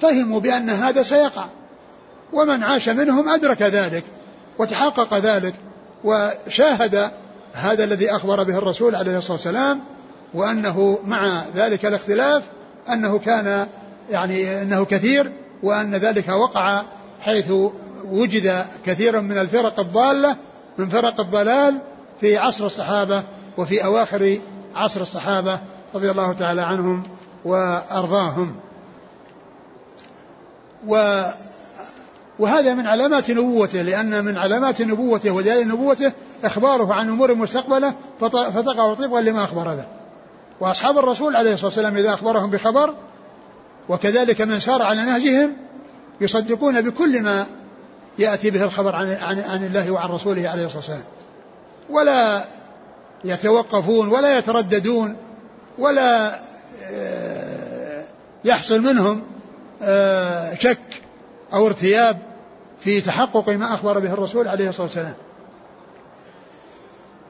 فهموا 0.00 0.40
بأن 0.40 0.70
هذا 0.70 1.02
سيقع 1.02 1.46
ومن 2.32 2.62
عاش 2.62 2.88
منهم 2.88 3.28
أدرك 3.28 3.62
ذلك 3.62 4.04
وتحقق 4.58 5.18
ذلك 5.18 5.54
وشاهد 6.04 7.10
هذا 7.52 7.84
الذي 7.84 8.10
أخبر 8.10 8.42
به 8.42 8.58
الرسول 8.58 8.94
عليه 8.94 9.18
الصلاة 9.18 9.32
والسلام 9.32 9.80
وأنه 10.34 10.98
مع 11.04 11.42
ذلك 11.54 11.86
الاختلاف 11.86 12.42
أنه 12.92 13.18
كان 13.18 13.66
يعني 14.10 14.62
أنه 14.62 14.84
كثير 14.84 15.32
وأن 15.62 15.94
ذلك 15.94 16.28
وقع 16.28 16.82
حيث 17.20 17.50
وجد 18.10 18.64
كثير 18.86 19.20
من 19.20 19.38
الفرق 19.38 19.80
الضالة 19.80 20.36
من 20.78 20.88
فرق 20.88 21.20
الضلال 21.20 21.78
في 22.20 22.36
عصر 22.36 22.66
الصحابة 22.66 23.22
وفي 23.58 23.84
أواخر 23.84 24.38
عصر 24.74 25.00
الصحابة 25.00 25.60
رضي 25.94 26.10
الله 26.10 26.32
تعالى 26.32 26.62
عنهم 26.62 27.02
وأرضاهم. 27.44 28.56
و 30.88 31.22
وهذا 32.38 32.74
من 32.74 32.86
علامات 32.86 33.30
نبوته 33.30 33.82
لأن 33.82 34.24
من 34.24 34.38
علامات 34.38 34.82
نبوته 34.82 35.30
ودلائل 35.30 35.68
نبوته 35.68 36.12
إخباره 36.44 36.94
عن 36.94 37.08
أمور 37.08 37.34
مستقبلة 37.34 37.94
فتقع 38.20 38.94
طبقا 38.94 39.20
لما 39.20 39.44
أخبر 39.44 39.74
به 39.74 39.84
وأصحاب 40.60 40.98
الرسول 40.98 41.36
عليه 41.36 41.52
الصلاة 41.52 41.66
والسلام 41.66 41.96
إذا 41.96 42.14
أخبرهم 42.14 42.50
بخبر 42.50 42.94
وكذلك 43.88 44.40
من 44.40 44.60
سار 44.60 44.82
على 44.82 45.02
نهجهم 45.02 45.56
يصدقون 46.20 46.80
بكل 46.80 47.22
ما 47.22 47.46
يأتي 48.18 48.50
به 48.50 48.64
الخبر 48.64 48.96
عن, 48.96 49.06
عن, 49.08 49.38
عن 49.38 49.66
الله 49.66 49.90
وعن 49.90 50.08
رسوله 50.10 50.48
عليه 50.48 50.64
الصلاة 50.64 50.78
والسلام. 50.78 51.04
ولا 51.90 52.44
يتوقفون 53.24 54.08
ولا 54.08 54.38
يترددون 54.38 55.16
ولا 55.78 56.38
آه، 56.84 58.04
يحصل 58.44 58.82
منهم 58.82 59.22
آه، 59.82 60.54
شك 60.54 60.78
أو 61.52 61.66
ارتياب 61.66 62.18
في 62.80 63.00
تحقق 63.00 63.48
ما 63.48 63.74
أخبر 63.74 63.98
به 63.98 64.12
الرسول 64.12 64.48
عليه 64.48 64.68
الصلاة 64.68 64.86
والسلام. 64.86 65.14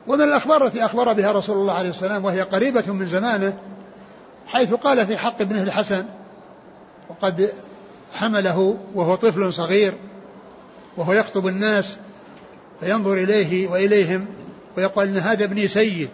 ومن 0.09 0.23
الأخبار 0.23 0.67
التي 0.67 0.85
أخبر 0.85 1.13
بها 1.13 1.33
رسول 1.33 1.57
الله 1.57 1.75
عليه 1.75 1.89
والسلام 1.89 2.25
وهي 2.25 2.43
قريبة 2.43 2.93
من 2.93 3.07
زمانه 3.07 3.59
حيث 4.47 4.75
قال 4.75 5.07
في 5.07 5.17
حق 5.17 5.41
ابنه 5.41 5.63
الحسن 5.63 6.05
وقد 7.09 7.53
حمله 8.15 8.79
وهو 8.95 9.15
طفل 9.15 9.53
صغير 9.53 9.95
وهو 10.97 11.13
يخطب 11.13 11.47
الناس 11.47 11.97
فينظر 12.81 13.13
إليه 13.13 13.69
وإليهم 13.69 14.27
ويقول 14.77 15.09
إن 15.09 15.17
هذا 15.17 15.45
ابني 15.45 15.69
سيد 15.69 16.09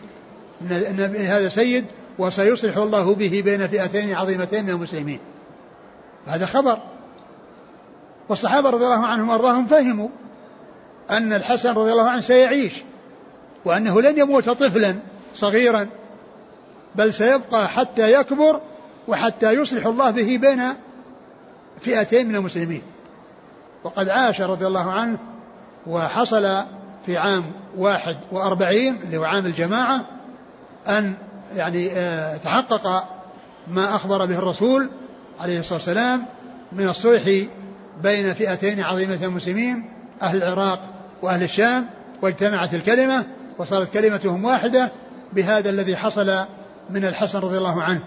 إن 0.60 1.16
هذا 1.16 1.48
سيد 1.48 1.84
وسيصلح 2.18 2.76
الله 2.76 3.14
به 3.14 3.42
بين 3.44 3.66
فئتين 3.66 4.14
عظيمتين 4.14 4.64
من 4.64 4.70
المسلمين. 4.70 5.18
هذا 6.26 6.46
خبر. 6.46 6.78
والصحابة 8.28 8.70
رضي 8.70 8.84
الله 8.84 9.06
عنهم 9.06 9.28
وأرضاهم 9.28 9.66
فهموا 9.66 10.08
أن 11.10 11.32
الحسن 11.32 11.74
رضي 11.74 11.92
الله 11.92 12.08
عنه 12.08 12.20
سيعيش. 12.20 12.82
وأنه 13.64 14.00
لن 14.00 14.18
يموت 14.18 14.48
طفلا 14.48 14.96
صغيرا 15.34 15.88
بل 16.94 17.14
سيبقى 17.14 17.68
حتى 17.68 18.12
يكبر 18.12 18.60
وحتى 19.08 19.52
يصلح 19.52 19.86
الله 19.86 20.10
به 20.10 20.38
بين 20.38 20.62
فئتين 21.80 22.28
من 22.28 22.36
المسلمين. 22.36 22.82
وقد 23.84 24.08
عاش 24.08 24.40
رضي 24.40 24.66
الله 24.66 24.90
عنه 24.90 25.18
وحصل 25.86 26.62
في 27.06 27.16
عام 27.16 27.44
واحد 27.76 28.16
وأربعين 28.32 28.96
اللي 29.04 29.16
هو 29.16 29.24
عام 29.24 29.46
الجماعة 29.46 30.06
أن 30.88 31.14
يعني 31.56 31.90
آه، 31.92 32.36
تحقق 32.36 33.08
ما 33.68 33.96
أخبر 33.96 34.26
به 34.26 34.38
الرسول 34.38 34.88
عليه 35.40 35.60
الصلاة 35.60 35.78
والسلام 35.78 36.24
من 36.72 36.88
الصلح 36.88 37.46
بين 38.02 38.34
فئتين 38.34 38.80
عظيمة 38.80 39.24
المسلمين 39.24 39.84
أهل 40.22 40.42
العراق 40.42 40.80
وأهل 41.22 41.42
الشام 41.42 41.86
واجتمعت 42.22 42.74
الكلمة 42.74 43.24
وصارت 43.58 43.92
كلمتهم 43.92 44.44
واحدة 44.44 44.90
بهذا 45.32 45.70
الذي 45.70 45.96
حصل 45.96 46.44
من 46.90 47.04
الحسن 47.04 47.38
رضي 47.38 47.58
الله 47.58 47.82
عنه. 47.82 48.00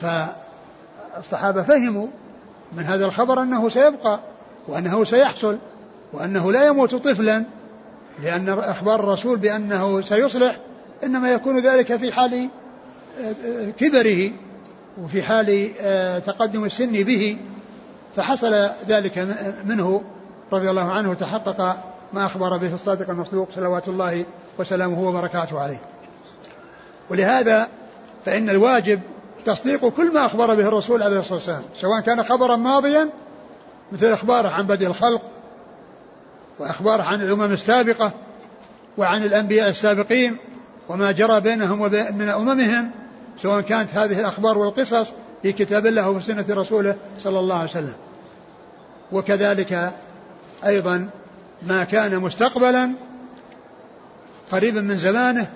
فالصحابة 0.00 1.62
فهموا 1.62 2.06
من 2.72 2.82
هذا 2.82 3.06
الخبر 3.06 3.42
أنه 3.42 3.68
سيبقى 3.68 4.20
وأنه 4.68 5.04
سيحصل 5.04 5.58
وأنه 6.12 6.52
لا 6.52 6.66
يموت 6.66 6.94
طفلا 6.94 7.44
لأن 8.22 8.48
أخبار 8.48 9.00
الرسول 9.00 9.38
بأنه 9.38 10.00
سيصلح 10.00 10.58
إنما 11.04 11.32
يكون 11.32 11.58
ذلك 11.58 11.96
في 11.96 12.12
حال 12.12 12.48
آه، 13.20 13.70
كبره 13.70 14.30
وفي 15.02 15.22
حال 15.22 15.70
آه، 15.80 16.18
تقدم 16.18 16.64
السن 16.64 16.92
به. 16.92 17.36
فحصل 18.16 18.68
ذلك 18.88 19.18
منه 19.64 20.02
رضي 20.52 20.70
الله 20.70 20.90
عنه 20.90 21.10
وتحقق 21.10 21.91
ما 22.12 22.26
أخبر 22.26 22.56
به 22.56 22.74
الصادق 22.74 23.10
المصدوق 23.10 23.48
صلوات 23.54 23.88
الله 23.88 24.24
وسلامه 24.58 25.08
وبركاته 25.08 25.60
عليه. 25.60 25.80
ولهذا 27.10 27.68
فإن 28.24 28.50
الواجب 28.50 29.00
تصديق 29.44 29.88
كل 29.88 30.12
ما 30.12 30.26
أخبر 30.26 30.54
به 30.54 30.68
الرسول 30.68 31.02
عليه 31.02 31.18
الصلاة 31.18 31.38
والسلام 31.38 31.62
سواء 31.76 32.00
كان 32.00 32.22
خبرا 32.22 32.56
ماضيا 32.56 33.08
مثل 33.92 34.12
إخباره 34.12 34.48
عن 34.48 34.66
بدء 34.66 34.86
الخلق 34.86 35.22
وإخباره 36.58 37.02
عن 37.02 37.22
الأمم 37.22 37.52
السابقة 37.52 38.12
وعن 38.98 39.24
الأنبياء 39.24 39.68
السابقين 39.68 40.36
وما 40.88 41.12
جرى 41.12 41.40
بينهم 41.40 41.80
وبين 41.80 42.28
أممهم 42.28 42.90
سواء 43.38 43.60
كانت 43.60 43.94
هذه 43.94 44.20
الأخبار 44.20 44.58
والقصص 44.58 45.12
في 45.42 45.52
كتاب 45.52 45.86
الله 45.86 46.10
وفي 46.10 46.26
سنة 46.26 46.44
رسوله 46.50 46.96
صلى 47.18 47.38
الله 47.38 47.54
عليه 47.54 47.70
وسلم. 47.70 47.94
وكذلك 49.12 49.92
أيضا 50.66 51.08
ما 51.66 51.84
كان 51.84 52.18
مستقبلا 52.18 52.90
قريبا 54.52 54.80
من 54.80 54.96
زمانه 54.96 55.46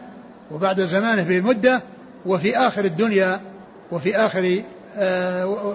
وبعد 0.51 0.81
زمانه 0.81 1.23
بمدة 1.23 1.83
وفي 2.27 2.57
آخر 2.57 2.85
الدنيا 2.85 3.41
وفي 3.93 4.17
آخر 4.17 4.63
آه، 4.97 5.75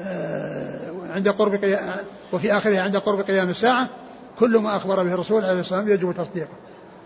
آه، 0.00 0.92
عند 1.14 1.28
قرب 1.28 1.78
وفي 2.32 2.56
آخره 2.56 2.80
عند 2.80 2.96
قرب 2.96 3.20
قيام 3.20 3.50
الساعة 3.50 3.88
كل 4.38 4.58
ما 4.58 4.76
أخبر 4.76 5.02
به 5.02 5.14
الرسول 5.14 5.44
عليه 5.44 5.60
الصلاة 5.60 5.78
والسلام 5.78 5.88
يجب 5.88 6.14
تصديقه. 6.16 6.48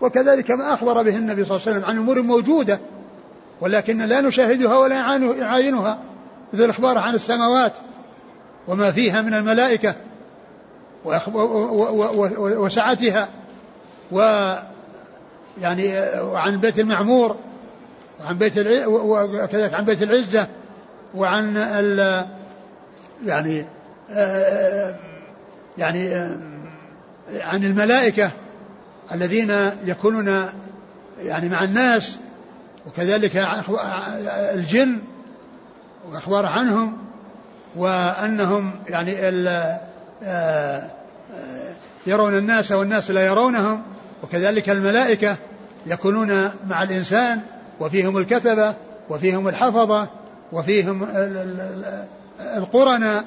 وكذلك 0.01 0.51
ما 0.51 0.73
أخبر 0.73 1.03
به 1.03 1.15
النبي 1.17 1.45
صلى 1.45 1.57
الله 1.57 1.67
عليه 1.67 1.77
وسلم 1.77 1.89
عن 1.89 1.97
أمور 1.97 2.21
موجودة 2.21 2.79
ولكن 3.61 4.01
لا 4.01 4.21
نشاهدها 4.21 4.77
ولا 4.77 4.95
يعاينها 5.39 5.99
مثل 6.53 6.63
الإخبار 6.63 6.97
عن 6.97 7.15
السماوات 7.15 7.73
وما 8.67 8.91
فيها 8.91 9.21
من 9.21 9.33
الملائكة 9.33 9.95
وسعتها. 12.57 13.27
و 14.11 14.19
يعني 15.61 15.99
وعن 16.21 16.53
البيت 16.53 16.79
المعمور 16.79 17.35
وعن 18.19 18.37
بيت 18.37 18.53
وكذلك 18.87 19.73
عن 19.73 19.85
بيت 19.85 20.01
العزة 20.01 20.47
وعن 21.15 21.57
ال 21.57 22.25
يعني 23.25 23.65
يعني 25.77 26.13
عن 27.33 27.63
الملائكة 27.63 28.31
الذين 29.11 29.71
يكونون 29.85 30.45
يعني 31.19 31.49
مع 31.49 31.63
الناس 31.63 32.17
وكذلك 32.87 33.35
الجن 34.53 35.01
وأخبار 36.09 36.45
عنهم 36.45 36.97
وأنهم 37.75 38.71
يعني 38.89 39.29
يرون 42.07 42.37
الناس 42.37 42.71
والناس 42.71 43.11
لا 43.11 43.25
يرونهم 43.25 43.81
وكذلك 44.23 44.69
الملائكة 44.69 45.35
يكونون 45.85 46.51
مع 46.69 46.83
الإنسان 46.83 47.41
وفيهم 47.79 48.17
الكتبة 48.17 48.75
وفيهم 49.09 49.47
الحفظة 49.47 50.07
وفيهم 50.51 51.07
القرناء 52.39 53.23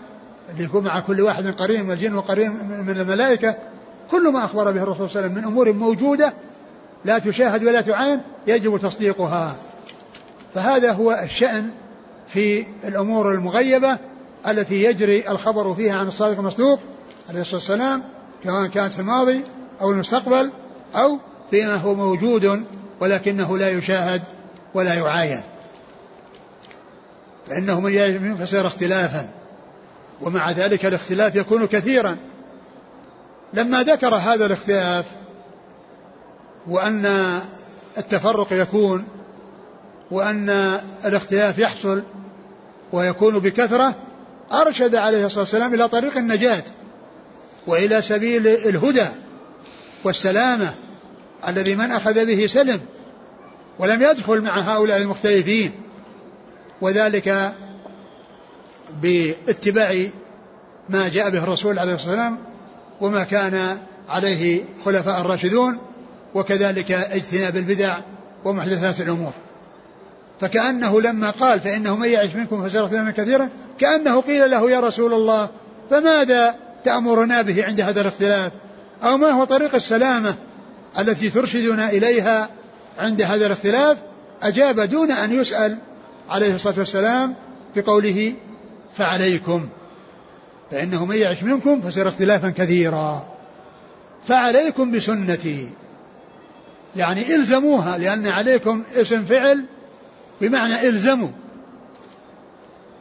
اللي 0.52 0.64
يكون 0.64 0.84
مع 0.84 1.00
كل 1.00 1.20
واحد 1.20 1.46
قرين 1.46 1.84
من 1.84 1.90
الجن 1.90 2.14
وقرين 2.14 2.50
من 2.86 2.96
الملائكة. 3.00 3.54
كل 4.10 4.32
ما 4.32 4.44
أخبر 4.44 4.70
به 4.70 4.82
الرسول 4.82 5.10
صلى 5.10 5.20
الله 5.20 5.30
عليه 5.30 5.30
وسلم 5.30 5.34
من 5.34 5.44
أمور 5.44 5.72
موجودة 5.72 6.32
لا 7.04 7.18
تشاهد 7.18 7.64
ولا 7.64 7.80
تعاين 7.80 8.20
يجب 8.46 8.78
تصديقها. 8.78 9.56
فهذا 10.54 10.92
هو 10.92 11.20
الشأن 11.24 11.70
في 12.28 12.66
الأمور 12.84 13.32
المغيبة 13.32 13.98
التي 14.48 14.74
يجري 14.74 15.28
الخبر 15.28 15.74
فيها 15.74 15.98
عن 15.98 16.08
الصادق 16.08 16.38
المصدوق 16.38 16.80
عليه 17.28 17.40
الصلاة 17.40 17.56
والسلام 17.56 18.02
سواء 18.44 18.66
كانت 18.66 18.92
في 18.92 19.00
الماضي 19.00 19.44
أو 19.80 19.90
المستقبل 19.90 20.50
أو 20.94 21.18
فيما 21.50 21.74
هو 21.74 21.94
موجود 21.94 22.64
ولكنه 23.00 23.58
لا 23.58 23.70
يشاهد 23.70 24.22
ولا 24.74 24.94
يعاين. 24.94 25.40
فإنه 27.46 27.80
من 27.80 28.32
يفسر 28.32 28.66
اختلافا 28.66 29.30
ومع 30.20 30.50
ذلك 30.50 30.86
الاختلاف 30.86 31.34
يكون 31.34 31.66
كثيرا. 31.66 32.16
لما 33.52 33.82
ذكر 33.82 34.14
هذا 34.14 34.46
الاختلاف 34.46 35.06
وأن 36.68 37.06
التفرق 37.98 38.52
يكون 38.52 39.04
وأن 40.10 40.50
الاختلاف 41.04 41.58
يحصل 41.58 42.02
ويكون 42.92 43.38
بكثرة 43.38 43.94
أرشد 44.52 44.94
عليه 44.94 45.26
الصلاة 45.26 45.40
والسلام 45.42 45.74
إلى 45.74 45.88
طريق 45.88 46.16
النجاة 46.16 46.62
وإلى 47.66 48.02
سبيل 48.02 48.46
الهدى 48.46 49.06
والسلامة 50.04 50.74
الذي 51.48 51.74
من 51.74 51.90
أخذ 51.90 52.26
به 52.26 52.46
سلم 52.46 52.80
ولم 53.78 54.02
يدخل 54.02 54.40
مع 54.40 54.58
هؤلاء 54.60 54.98
المختلفين 54.98 55.72
وذلك 56.80 57.52
باتباع 59.02 60.06
ما 60.88 61.08
جاء 61.08 61.30
به 61.30 61.38
الرسول 61.38 61.78
عليه 61.78 61.94
الصلاة 61.94 62.10
والسلام 62.10 62.38
وما 63.00 63.24
كان 63.24 63.78
عليه 64.08 64.64
خلفاء 64.84 65.20
الراشدون 65.20 65.78
وكذلك 66.34 66.92
اجتناب 66.92 67.56
البدع 67.56 67.98
ومحدثات 68.44 69.00
الأمور. 69.00 69.32
فكأنه 70.40 71.00
لما 71.00 71.30
قال 71.30 71.60
فإنه 71.60 71.96
من 71.96 72.08
يعش 72.08 72.34
منكم 72.34 72.68
فسيرى 72.68 72.84
اختلافا 72.84 73.10
كثيرا 73.10 73.48
كأنه 73.78 74.20
قيل 74.20 74.50
له 74.50 74.70
يا 74.70 74.80
رسول 74.80 75.12
الله 75.12 75.48
فماذا 75.90 76.54
تأمرنا 76.84 77.42
به 77.42 77.64
عند 77.64 77.80
هذا 77.80 78.00
الاختلاف؟ 78.00 78.52
أو 79.02 79.16
ما 79.16 79.30
هو 79.30 79.44
طريق 79.44 79.74
السلامة 79.74 80.34
التي 80.98 81.30
ترشدنا 81.30 81.90
إليها 81.90 82.48
عند 82.98 83.22
هذا 83.22 83.46
الاختلاف؟ 83.46 83.98
أجاب 84.42 84.80
دون 84.80 85.10
أن 85.10 85.32
يسأل 85.32 85.78
عليه 86.28 86.54
الصلاة 86.54 86.78
والسلام 86.78 87.34
بقوله 87.76 88.34
فعليكم. 88.96 89.68
فإنه 90.70 91.04
من 91.04 91.16
يعش 91.16 91.42
منكم 91.42 91.80
فسيرى 91.80 92.08
اختلافا 92.08 92.50
كثيرا. 92.50 93.28
فعليكم 94.26 94.90
بسنتي. 94.90 95.68
يعني 96.96 97.34
إلزموها 97.34 97.98
لأن 97.98 98.26
عليكم 98.26 98.84
اسم 98.96 99.24
فعل 99.24 99.64
بمعنى 100.40 100.88
إلزموا. 100.88 101.30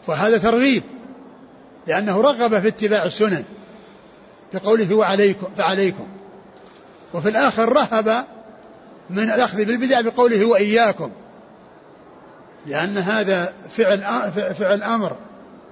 وهذا 0.08 0.38
ترغيب 0.38 0.84
لأنه 1.88 2.22
رغب 2.22 2.60
في 2.60 2.68
اتباع 2.68 3.04
السنن 3.04 3.44
بقوله 4.54 4.96
وعليكم 4.96 5.48
فعليكم. 5.58 6.08
وفي 7.14 7.30
الآخر 7.30 7.74
رهب 7.74 8.26
من 9.10 9.24
الأخذ 9.24 9.66
بالبدع 9.66 10.02
بقوله 10.02 10.46
وإياكم 10.46 11.12
لأن 12.66 12.98
هذا 12.98 13.54
فعل 13.78 14.04
فعل 14.54 14.84
أمر 14.84 15.16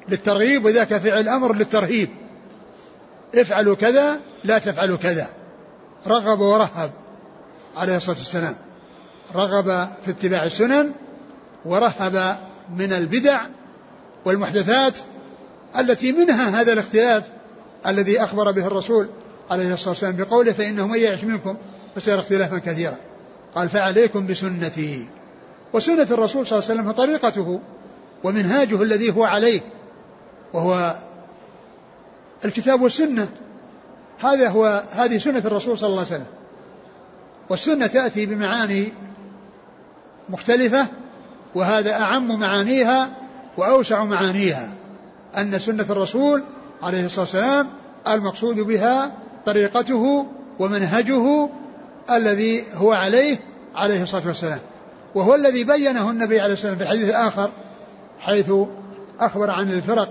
للترغيب 0.10 0.65
وذاك 0.65 0.97
فعل 0.97 1.27
أمر 1.27 1.56
للترهيب. 1.56 2.10
افعلوا 3.36 3.75
كذا 3.75 4.19
لا 4.43 4.58
تفعلوا 4.58 4.97
كذا. 4.97 5.27
رغب 6.08 6.39
ورهب 6.39 6.91
عليه 7.77 7.97
الصلاة 7.97 8.17
والسلام. 8.17 8.56
رغب 9.36 9.89
في 10.06 10.12
اتباع 10.12 10.43
السنن 10.43 10.91
ورهب 11.67 12.38
من 12.77 12.93
البدع 12.93 13.41
والمحدثات 14.25 14.99
التي 15.80 16.12
منها 16.12 16.62
هذا 16.62 16.73
الاختلاف 16.73 17.23
الذي 17.88 18.23
أخبر 18.23 18.51
به 18.51 18.67
الرسول 18.67 19.10
عليه 19.51 19.73
الصلاة 19.73 19.89
والسلام 19.89 20.15
بقوله 20.15 20.51
فإنه 20.51 20.88
من 20.88 20.99
يعش 20.99 21.23
منكم 21.23 21.58
فسيرى 21.95 22.19
اختلافا 22.19 22.58
كثيرا. 22.58 22.95
قال 23.56 23.69
فعليكم 23.69 24.27
بسنتي. 24.27 25.08
وسنة 25.73 26.08
الرسول 26.12 26.47
صلى 26.47 26.60
الله 26.60 26.69
عليه 26.69 26.82
وسلم 26.82 26.91
طريقته 26.91 27.60
ومنهاجه 28.23 28.82
الذي 28.82 29.12
هو 29.12 29.23
عليه 29.23 29.62
وهو 30.53 30.95
الكتاب 32.45 32.82
والسنة. 32.82 33.30
هذا 34.19 34.49
هو 34.49 34.84
هذه 34.91 35.17
سنة 35.17 35.39
الرسول 35.45 35.80
صلى 35.80 35.89
الله 35.89 35.99
عليه 35.99 36.12
وسلم. 36.12 36.25
والسنة 37.49 37.88
تأتي 37.88 38.25
بمعاني 38.25 38.91
مختلفة 40.30 40.88
وهذا 41.56 41.94
أعم 41.94 42.40
معانيها 42.40 43.10
وأوسع 43.58 44.04
معانيها 44.04 44.70
أن 45.38 45.60
سنة 45.60 45.86
الرسول 45.90 46.44
عليه 46.84 47.06
الصلاة 47.06 47.22
والسلام 47.22 47.68
المقصود 48.08 48.56
بها 48.56 49.12
طريقته 49.46 50.26
ومنهجه 50.60 51.50
الذي 52.12 52.64
هو 52.76 52.92
عليه 52.92 53.38
عليه 53.76 54.04
الصلاة 54.04 54.28
والسلام. 54.28 54.60
وهو 55.16 55.36
الذي 55.36 55.64
بينه 55.64 56.10
النبي 56.10 56.42
عليه 56.42 56.54
الصلاة 56.54 56.72
والسلام 56.72 56.76
في 56.76 56.84
الحديث 56.84 57.10
الآخر 57.10 57.50
حيث 58.20 58.52
أخبر 59.20 59.50
عن 59.50 59.72
الفرق 59.72 60.10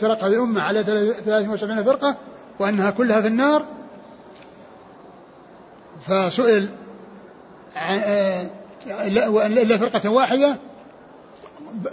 فرق 0.00 0.24
هذه 0.24 0.34
الأمة 0.34 0.62
على 0.62 0.82
73 0.82 1.84
فرقة 1.84 2.16
وأنها 2.58 2.90
كلها 2.90 3.20
في 3.20 3.28
النار 3.28 3.64
فسئل 6.06 6.70
إلا 9.46 9.78
فرقة 9.78 10.10
واحدة 10.10 10.56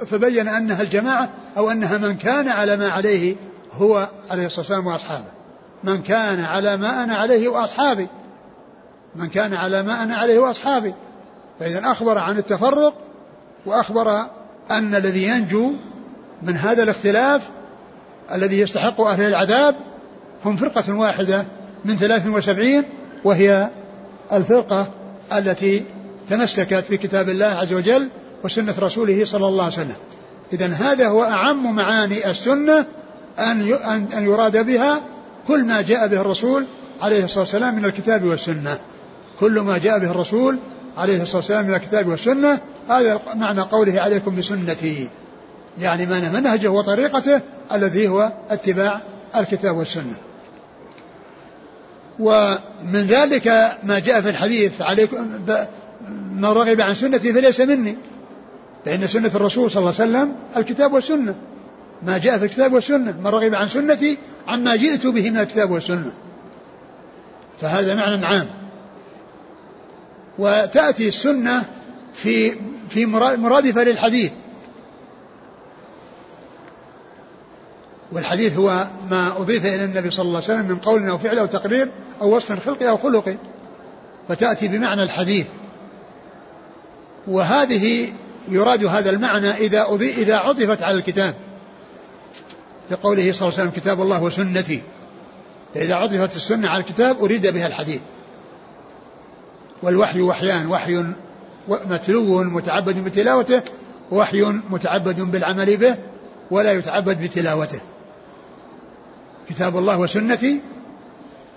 فبين 0.05 0.47
أنها 0.47 0.81
الجماعة 0.81 1.29
أو 1.57 1.71
أنها 1.71 1.97
من 1.97 2.17
كان 2.17 2.47
على 2.47 2.77
ما 2.77 2.89
عليه 2.89 3.35
هو 3.73 4.09
عليه 4.29 4.45
الصلاة 4.45 4.59
والسلام 4.59 4.87
وأصحابه. 4.87 5.25
من 5.83 6.01
كان 6.01 6.43
على 6.43 6.77
ما 6.77 7.03
أنا 7.03 7.15
عليه 7.15 7.47
وأصحابي. 7.47 8.07
من 9.15 9.27
كان 9.27 9.53
على 9.53 9.83
ما 9.83 10.03
أنا 10.03 10.15
عليه 10.15 10.39
وأصحابي. 10.39 10.93
فإذا 11.59 11.91
أخبر 11.91 12.17
عن 12.17 12.37
التفرق 12.37 12.93
وأخبر 13.65 14.25
أن 14.71 14.95
الذي 14.95 15.27
ينجو 15.27 15.71
من 16.41 16.57
هذا 16.57 16.83
الاختلاف 16.83 17.49
الذي 18.33 18.59
يستحق 18.59 19.01
أهل 19.01 19.21
العذاب 19.21 19.75
هم 20.45 20.55
فرقة 20.55 20.93
واحدة 20.93 21.45
من 21.85 21.95
ثلاث 21.95 22.27
وسبعين 22.27 22.83
وهي 23.23 23.69
الفرقة 24.33 24.87
التي 25.33 25.85
تمسكت 26.31 26.91
بكتاب 26.91 27.29
الله 27.29 27.45
عز 27.45 27.73
وجل 27.73 28.09
وسنة 28.43 28.75
رسوله 28.79 29.25
صلى 29.25 29.47
الله 29.47 29.63
عليه 29.63 29.73
وسلم. 29.73 29.95
إذا 30.53 30.67
هذا 30.67 31.07
هو 31.07 31.23
أعم 31.23 31.75
معاني 31.75 32.31
السنة 32.31 32.85
أن 33.39 33.73
أن 34.17 34.23
يراد 34.23 34.65
بها 34.65 35.01
كل 35.47 35.63
ما 35.65 35.81
جاء 35.81 36.07
به 36.07 36.21
الرسول 36.21 36.65
عليه 37.01 37.23
الصلاة 37.23 37.39
والسلام 37.39 37.75
من 37.75 37.85
الكتاب 37.85 38.23
والسنة. 38.23 38.77
كل 39.39 39.59
ما 39.59 39.77
جاء 39.77 39.99
به 39.99 40.11
الرسول 40.11 40.59
عليه 40.97 41.21
الصلاة 41.21 41.37
والسلام 41.37 41.65
من 41.65 41.73
الكتاب 41.73 42.07
والسنة 42.07 42.59
هذا 42.89 43.21
معنى 43.35 43.61
قوله 43.61 44.01
عليكم 44.01 44.35
بسنتي. 44.35 45.07
يعني 45.79 46.05
من 46.05 46.31
منهجه 46.33 46.67
وطريقته 46.71 47.41
الذي 47.73 48.07
هو 48.07 48.31
اتباع 48.49 49.01
الكتاب 49.35 49.77
والسنة. 49.77 50.15
ومن 52.19 53.05
ذلك 53.07 53.47
ما 53.83 53.99
جاء 53.99 54.21
في 54.21 54.29
الحديث 54.29 54.81
عليكم 54.81 55.17
من 56.35 56.45
رغب 56.45 56.81
عن 56.81 56.93
سنتي 56.93 57.33
فليس 57.33 57.61
مني. 57.61 57.95
فإن 58.85 59.07
سنة 59.07 59.31
الرسول 59.35 59.71
صلى 59.71 59.79
الله 59.79 59.93
عليه 59.99 60.11
وسلم 60.11 60.35
الكتاب 60.57 60.93
والسنة. 60.93 61.35
ما 62.03 62.17
جاء 62.17 62.37
في 62.37 62.45
الكتاب 62.45 62.73
والسنة. 62.73 63.17
من 63.19 63.27
رغب 63.27 63.55
عن 63.55 63.67
سنتي 63.67 64.17
عما 64.47 64.75
جئت 64.75 65.07
به 65.07 65.29
من 65.29 65.37
الكتاب 65.37 65.71
والسنة. 65.71 66.13
فهذا 67.61 67.95
معنى 67.95 68.25
عام. 68.25 68.47
وتأتي 70.39 71.07
السنة 71.07 71.65
في 72.13 72.55
في 72.89 73.05
مرادفة 73.05 73.83
للحديث. 73.83 74.31
والحديث 78.11 78.57
هو 78.57 78.87
ما 79.11 79.37
أضيف 79.37 79.65
إلى 79.65 79.85
النبي 79.85 80.11
صلى 80.11 80.25
الله 80.25 80.41
عليه 80.43 80.53
وسلم 80.53 80.67
من 80.67 80.77
قول 80.77 81.07
أو 81.09 81.17
فعل 81.17 81.39
أو 81.39 81.45
تقرير 81.45 81.91
أو 82.21 82.35
وصف 82.35 82.65
خلقي 82.65 82.89
أو 82.89 82.97
خلقي 82.97 83.35
فتأتي 84.27 84.67
بمعنى 84.67 85.03
الحديث. 85.03 85.47
وهذه 87.27 88.09
يراد 88.49 88.85
هذا 88.85 89.09
المعنى 89.09 89.49
إذا 89.49 89.85
إذا 90.01 90.37
عطفت 90.37 90.83
على 90.83 90.97
الكتاب. 90.97 91.35
لقوله 92.91 93.31
صلى 93.31 93.47
الله 93.47 93.59
عليه 93.59 93.69
وسلم 93.69 93.69
كتاب 93.69 94.01
الله 94.01 94.23
وسنتي. 94.23 94.81
فإذا 95.73 95.95
عطفت 95.95 96.35
السنة 96.35 96.69
على 96.69 96.79
الكتاب 96.81 97.23
أريد 97.23 97.47
بها 97.47 97.67
الحديث. 97.67 98.01
والوحي 99.83 100.21
وحيان 100.21 100.67
وحي 100.67 101.03
متلو 101.67 102.43
متعبد 102.43 103.03
بتلاوته 103.03 103.61
وحي 104.11 104.41
متعبد 104.69 105.21
بالعمل 105.21 105.77
به 105.77 105.97
ولا 106.51 106.71
يتعبد 106.71 107.21
بتلاوته. 107.21 107.79
كتاب 109.49 109.77
الله 109.77 109.99
وسنتي. 109.99 110.61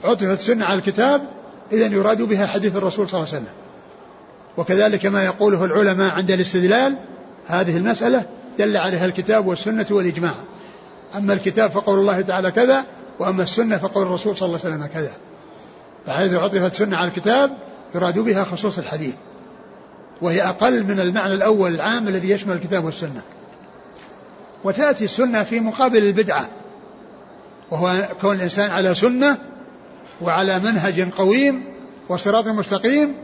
عطفت 0.05 0.39
السنة 0.39 0.65
على 0.65 0.79
الكتاب 0.79 1.29
إذا 1.73 1.87
يراد 1.87 2.23
بها 2.23 2.47
حديث 2.47 2.77
الرسول 2.77 3.09
صلى 3.09 3.21
الله 3.21 3.35
عليه 3.35 3.43
وسلم. 3.43 3.64
وكذلك 4.57 5.07
ما 5.07 5.25
يقوله 5.25 5.65
العلماء 5.65 6.15
عند 6.15 6.31
الاستدلال 6.31 6.97
هذه 7.47 7.77
المسألة 7.77 8.25
دل 8.59 8.77
عليها 8.77 9.05
الكتاب 9.07 9.47
والسنة 9.47 9.87
والإجماع. 9.91 10.35
أما 11.15 11.33
الكتاب 11.33 11.71
فقول 11.71 11.99
الله 11.99 12.21
تعالى 12.21 12.51
كذا 12.51 12.85
وأما 13.19 13.43
السنة 13.43 13.79
فقول 13.79 14.07
الرسول 14.07 14.37
صلى 14.37 14.47
الله 14.47 14.61
عليه 14.65 14.75
وسلم 14.75 14.87
كذا. 14.87 15.13
فحيث 16.07 16.35
عطفت 16.35 16.75
سنة 16.75 16.97
على 16.97 17.09
الكتاب 17.09 17.51
يراد 17.95 18.19
بها 18.19 18.45
خصوص 18.45 18.79
الحديث. 18.79 19.15
وهي 20.23 20.43
أقل 20.43 20.85
من 20.85 21.01
المعنى 21.01 21.35
الأول 21.35 21.75
العام 21.75 22.09
الذي 22.09 22.31
يشمل 22.31 22.57
الكتاب 22.57 22.85
والسنة. 22.85 23.23
وتأتي 24.65 25.05
السنة 25.05 25.43
في 25.43 25.61
مقابل 25.61 25.99
البدعة. 25.99 26.49
وهو 27.71 28.09
كون 28.21 28.37
الإنسان 28.37 28.71
على 28.71 28.95
سنة 28.95 29.39
وعلى 30.21 30.59
منهج 30.59 31.11
قويم 31.11 31.65
وصراط 32.09 32.49
مستقيم 32.49 33.15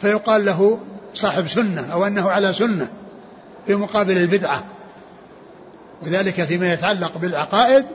فيقال 0.00 0.44
له 0.44 0.78
صاحب 1.14 1.48
سنة 1.48 1.92
أو 1.92 2.06
أنه 2.06 2.30
على 2.30 2.52
سنة 2.52 2.88
في 3.66 3.74
مقابل 3.74 4.16
البدعة. 4.16 4.62
وذلك 6.02 6.44
فيما 6.44 6.72
يتعلق 6.72 7.18
بالعقائد 7.18 7.86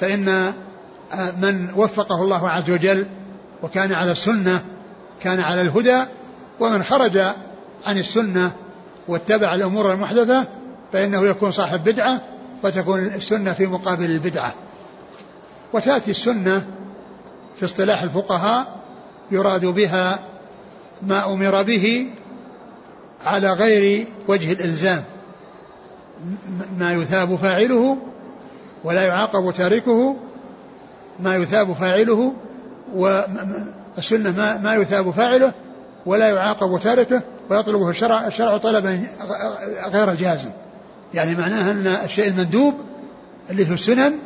فإن 0.00 0.28
آه، 0.28 1.30
من 1.42 1.74
وفقه 1.76 2.22
الله 2.22 2.50
عز 2.50 2.70
وجل 2.70 3.06
وكان 3.62 3.92
على 3.92 4.12
السنة 4.12 4.64
كان 5.22 5.40
على 5.40 5.60
الهدى 5.60 6.04
ومن 6.60 6.82
خرج 6.82 7.18
عن 7.86 7.98
السنة 7.98 8.52
واتبع 9.08 9.54
الأمور 9.54 9.92
المحدثة 9.92 10.48
فإنه 10.92 11.26
يكون 11.26 11.50
صاحب 11.50 11.84
بدعة 11.84 12.20
وتكون 12.62 13.06
السنة 13.06 13.52
في 13.52 13.66
مقابل 13.66 14.04
البدعة. 14.04 14.54
وتأتي 15.72 16.10
السنة 16.10 16.66
في 17.56 17.64
اصطلاح 17.64 18.02
الفقهاء 18.02 18.76
يراد 19.30 19.66
بها 19.66 20.31
ما 21.06 21.32
أمر 21.32 21.62
به 21.62 22.06
على 23.20 23.52
غير 23.52 24.06
وجه 24.28 24.52
الإلزام. 24.52 25.04
ما 26.78 26.92
يثاب 26.92 27.36
فاعله 27.36 27.96
ولا 28.84 29.02
يعاقب 29.02 29.52
تاركه. 29.52 30.16
ما 31.20 31.36
يثاب 31.36 31.72
فاعله 31.72 32.32
والسنة 32.94 34.30
ما, 34.30 34.58
ما 34.58 34.74
يثاب 34.74 35.10
فاعله 35.10 35.52
ولا 36.06 36.28
يعاقب 36.28 36.80
تاركه 36.80 37.22
ويطلبه 37.50 37.90
الشرع 37.90 38.26
الشرع 38.26 38.56
طلبا 38.56 39.06
غير 39.92 40.14
جازم. 40.14 40.50
يعني 41.14 41.34
معناها 41.34 41.70
أن 41.70 41.86
الشيء 41.86 42.28
المندوب 42.28 42.74
اللي 43.50 43.64
في 43.64 43.74
السنن 43.74 44.18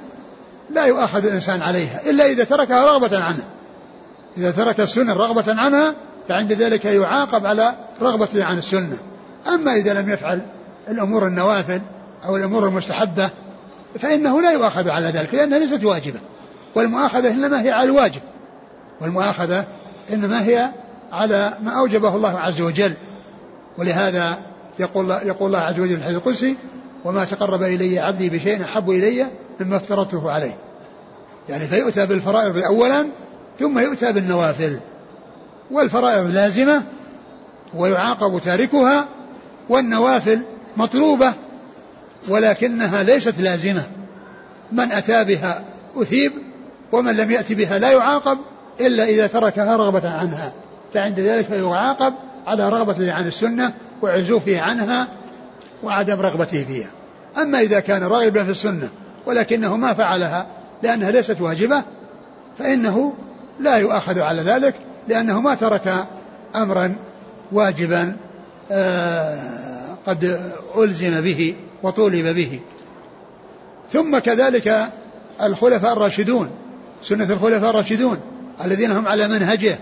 لا 0.71 0.85
يؤاخذ 0.85 1.27
الإنسان 1.27 1.63
عليها 1.63 2.11
إلا 2.11 2.27
إذا 2.27 2.45
تركها 2.45 2.87
رغبة 2.87 3.17
عنها 3.17 3.47
إذا 4.37 4.51
ترك 4.51 4.81
السنن 4.81 5.11
رغبة 5.11 5.61
عنها 5.61 5.95
فعند 6.29 6.53
ذلك 6.53 6.85
يعاقب 6.85 7.47
على 7.47 7.75
رغبة 8.03 8.45
عن 8.45 8.59
السنة. 8.59 8.99
أما 9.49 9.75
إذا 9.75 10.01
لم 10.01 10.11
يفعل 10.11 10.43
الأمور 10.89 11.27
النوافل 11.27 11.81
أو 12.25 12.37
الأمور 12.37 12.69
المستحبة 12.69 13.31
فإنه 13.99 14.43
لا 14.43 14.53
يؤاخذ 14.53 14.91
على 14.91 15.07
ذلك 15.07 15.35
لأنها 15.35 15.59
ليست 15.59 15.85
واجبة. 15.85 16.21
والمؤاخذة 16.75 17.33
إنما 17.33 17.63
هي 17.63 17.71
على 17.71 17.85
الواجب. 17.85 18.21
والمؤاخذة 19.01 19.65
إنما 20.13 20.45
هي 20.45 20.71
على 21.13 21.53
ما 21.63 21.71
أوجبه 21.71 22.15
الله 22.15 22.39
عز 22.39 22.61
وجل. 22.61 22.95
ولهذا 23.79 24.39
يقول 24.79 25.11
يقول 25.11 25.47
الله 25.47 25.59
عز 25.59 25.81
وجل 25.81 25.89
في 25.89 25.97
الحديث 25.97 26.17
القدسي 26.17 26.57
وما 27.05 27.25
تقرب 27.25 27.63
إلي 27.63 27.99
عبدي 27.99 28.31
بشيء 28.31 28.65
أحب 28.65 28.91
إلي 28.91 29.27
مما 29.61 29.77
افترضته 29.77 30.31
عليه. 30.31 30.57
يعني 31.49 31.65
فيؤتى 31.65 32.07
بالفرائض 32.07 32.59
أولا 32.59 33.07
ثم 33.59 33.79
يؤتى 33.79 34.13
بالنوافل. 34.13 34.81
والفرائض 35.71 36.27
لازمة 36.27 36.83
ويعاقب 37.75 38.41
تاركها 38.41 39.09
والنوافل 39.69 40.43
مطلوبة 40.77 41.35
ولكنها 42.29 43.03
ليست 43.03 43.41
لازمة. 43.41 43.83
من 44.73 44.93
أتى 44.93 45.25
بها 45.25 45.65
أثيب 45.97 46.33
ومن 46.93 47.17
لم 47.17 47.31
يأتي 47.31 47.55
بها 47.55 47.79
لا 47.79 47.93
يعاقب 47.93 48.39
إلا 48.81 49.05
إذا 49.05 49.27
تركها 49.27 49.77
رغبة 49.77 50.11
عنها. 50.11 50.53
فعند 50.95 51.21
ذلك 51.21 51.51
يعاقب 51.51 52.15
على 52.47 52.69
رغبته 52.69 53.13
عن 53.13 53.27
السنة 53.27 53.75
وعزوفه 54.03 54.61
عنها 54.61 55.09
وعدم 55.83 56.21
رغبته 56.21 56.65
فيها. 56.65 56.91
أما 57.39 57.61
إذا 57.61 57.81
كان 57.81 58.03
راغبا 58.03 58.45
في 58.45 58.51
السنة 58.51 58.89
ولكنه 59.27 59.77
ما 59.77 59.95
فعلها 59.95 60.47
لأنها 60.83 61.11
ليست 61.11 61.41
واجبة 61.41 61.85
فإنه 62.59 63.13
لا 63.61 63.77
يؤاخذ 63.77 64.21
على 64.21 64.43
ذلك 64.43 64.75
لأنه 65.09 65.41
ما 65.41 65.55
ترك 65.55 66.07
أمرا 66.55 66.97
واجبا 67.53 68.17
آه، 68.71 69.97
قد 70.07 70.41
ألزم 70.79 71.21
به 71.21 71.55
وطولب 71.83 72.27
به. 72.27 72.61
ثم 73.93 74.19
كذلك 74.19 74.89
الخلفاء 75.43 75.93
الراشدون 75.93 76.51
سنة 77.03 77.33
الخلفاء 77.33 77.71
الراشدون 77.71 78.19
الذين 78.65 78.93
هم 78.93 79.09
على 79.09 79.29
منهجه 79.29 79.79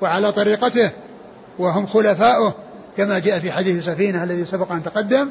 وعلى 0.00 0.32
طريقته 0.32 0.90
وهم 1.58 1.86
خلفاؤه 1.86 2.54
كما 2.96 3.18
جاء 3.18 3.38
في 3.38 3.52
حديث 3.52 3.84
سفينة 3.84 4.24
الذي 4.24 4.44
سبق 4.44 4.72
أن 4.72 4.82
تقدم 4.82 5.28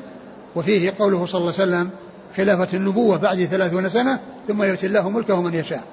وفيه 0.55 0.93
قوله 0.99 1.25
صلى 1.25 1.41
الله 1.41 1.53
عليه 1.59 1.63
وسلم 1.63 1.89
خلافة 2.37 2.77
النبوة 2.77 3.17
بعد 3.17 3.45
ثلاثون 3.45 3.89
سنة 3.89 4.19
ثم 4.47 4.63
يؤتي 4.63 4.85
الله 4.85 5.09
ملكه 5.09 5.41
من 5.41 5.53
يشاء. 5.53 5.83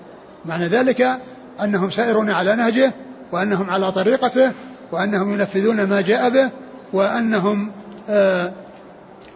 معنى 0.45 0.67
ذلك 0.67 1.19
أنهم 1.63 1.91
سائرون 1.91 2.31
على 2.31 2.57
نهجه 2.57 2.93
وأنهم 3.33 3.71
على 3.71 3.93
طريقته 3.93 4.53
وأنهم 4.93 5.33
ينفذون 5.33 5.85
ما 5.85 6.01
جاء 6.01 6.31
به 6.31 6.51
وأنهم 6.93 7.71
آه، 8.09 8.53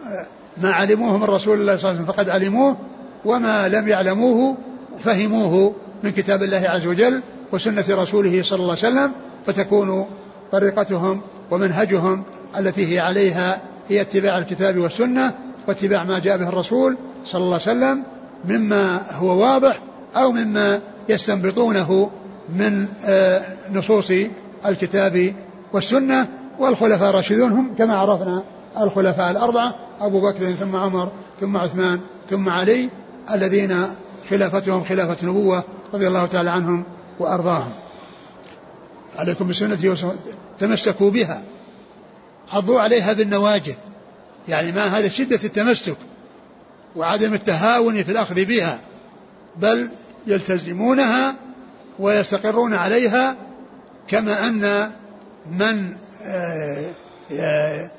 آه، 0.07 0.27
ما 0.61 0.71
علموه 0.71 1.17
من 1.17 1.23
رسول 1.23 1.61
الله 1.61 1.75
صلى 1.75 1.91
الله 1.91 2.01
عليه 2.01 2.01
وسلم 2.01 2.05
فقد 2.05 2.29
علموه 2.29 2.77
وما 3.25 3.67
لم 3.67 3.87
يعلموه 3.87 4.57
فهموه 4.99 5.73
من 6.03 6.11
كتاب 6.11 6.43
الله 6.43 6.63
عز 6.69 6.87
وجل 6.87 7.21
وسنة 7.51 7.85
رسوله 7.89 8.41
صلى 8.41 8.59
الله 8.59 8.77
عليه 8.83 8.87
وسلم 8.87 9.11
فتكون 9.45 10.05
طريقتهم 10.51 11.21
ومنهجهم 11.51 12.23
التي 12.57 12.93
هي 12.93 12.99
عليها 12.99 13.61
هي 13.89 14.01
اتباع 14.01 14.37
الكتاب 14.37 14.77
والسنة 14.77 15.33
واتباع 15.67 16.03
ما 16.03 16.19
جاء 16.19 16.37
به 16.37 16.49
الرسول 16.49 16.97
صلى 17.25 17.41
الله 17.41 17.59
عليه 17.67 17.77
وسلم 17.77 18.03
مما 18.45 19.01
هو 19.11 19.41
واضح 19.41 19.79
أو 20.15 20.31
مما 20.31 20.79
يستنبطونه 21.09 22.09
من 22.55 22.87
آه، 23.05 23.41
نصوص 23.73 24.11
الكتاب 24.65 25.33
والسنة 25.73 26.27
والخلفاء 26.59 27.09
الراشدون 27.09 27.51
هم 27.51 27.75
كما 27.77 27.95
عرفنا 27.95 28.43
الخلفاء 28.81 29.31
الأربعة 29.31 29.75
أبو 30.01 30.21
بكر 30.21 30.51
ثم 30.51 30.75
عمر 30.75 31.11
ثم 31.39 31.57
عثمان 31.57 31.99
ثم 32.29 32.49
علي 32.49 32.89
الذين 33.31 33.85
خلافتهم 34.29 34.83
خلافة 34.83 35.27
نبوة 35.27 35.63
رضي 35.93 36.07
الله 36.07 36.25
تعالى 36.25 36.49
عنهم 36.49 36.83
وأرضاهم. 37.19 37.71
عليكم 39.15 39.47
بسنتي 39.47 39.95
تمسكوا 40.59 41.11
بها. 41.11 41.43
عضوا 42.51 42.79
عليها 42.79 43.13
بالنواجذ. 43.13 43.75
يعني 44.47 44.71
ما 44.71 44.85
هذا 44.85 45.07
شدة 45.07 45.39
التمسك 45.43 45.97
وعدم 46.95 47.33
التهاون 47.33 48.03
في 48.03 48.11
الأخذ 48.11 48.45
بها 48.45 48.79
بل 49.57 49.89
يلتزمونها 50.27 51.35
ويستقرون 51.99 52.73
عليها 52.73 53.35
كما 54.07 54.47
أن 54.47 54.91
من 55.51 55.93
آه، 56.25 56.85
آه، 57.31 57.89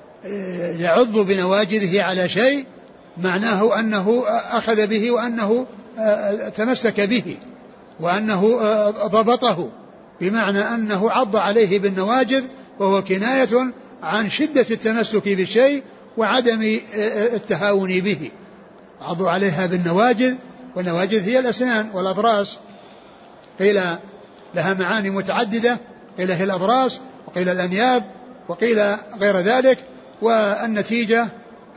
يعض 0.79 1.19
بنواجذه 1.19 2.03
على 2.03 2.29
شيء 2.29 2.65
معناه 3.19 3.81
أنه 3.81 4.23
أخذ 4.29 4.87
به 4.87 5.11
وأنه 5.11 5.67
آه، 5.99 6.49
تمسك 6.49 7.01
به 7.01 7.37
وأنه 8.01 8.59
ضبطه 8.91 9.69
بمعنى 10.21 10.59
أنه 10.59 11.11
عض 11.11 11.37
عليه 11.37 11.79
بالنواجذ 11.79 12.45
وهو 12.79 13.05
كناية 13.05 13.73
عن 14.03 14.31
شدة 14.31 14.67
التمسك 14.71 15.29
بالشيء 15.29 15.83
وعدم 16.17 16.79
التهاون 17.35 18.01
به. 18.01 18.31
عضوا 19.01 19.31
عليها 19.31 19.67
بالنواجذ 19.67 20.35
والنواجذ 20.77 21.29
هي 21.29 21.39
الأسنان 21.39 21.91
والأضراس. 21.95 22.59
قيل 23.61 23.81
لها 24.55 24.75
معاني 24.75 25.11
متعددة 25.11 25.79
قيل 26.19 26.31
هي 26.31 26.45
الأضراس 26.45 27.01
وقيل 27.27 27.49
الأنياب 27.49 28.05
وقيل 28.49 28.81
غير 29.21 29.37
ذلك 29.37 29.79
والنتيجة 30.23 31.27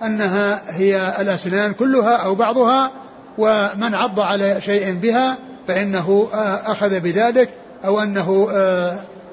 أنها 0.01 0.61
هي 0.69 1.13
الأسنان 1.19 1.73
كلها 1.73 2.15
أو 2.15 2.35
بعضها 2.35 2.91
ومن 3.37 3.95
عض 3.95 4.19
على 4.19 4.61
شيء 4.61 4.93
بها 4.93 5.37
فإنه 5.67 6.27
أخذ 6.65 6.99
بذلك 6.99 7.49
أو 7.85 7.99
أنه 7.99 8.47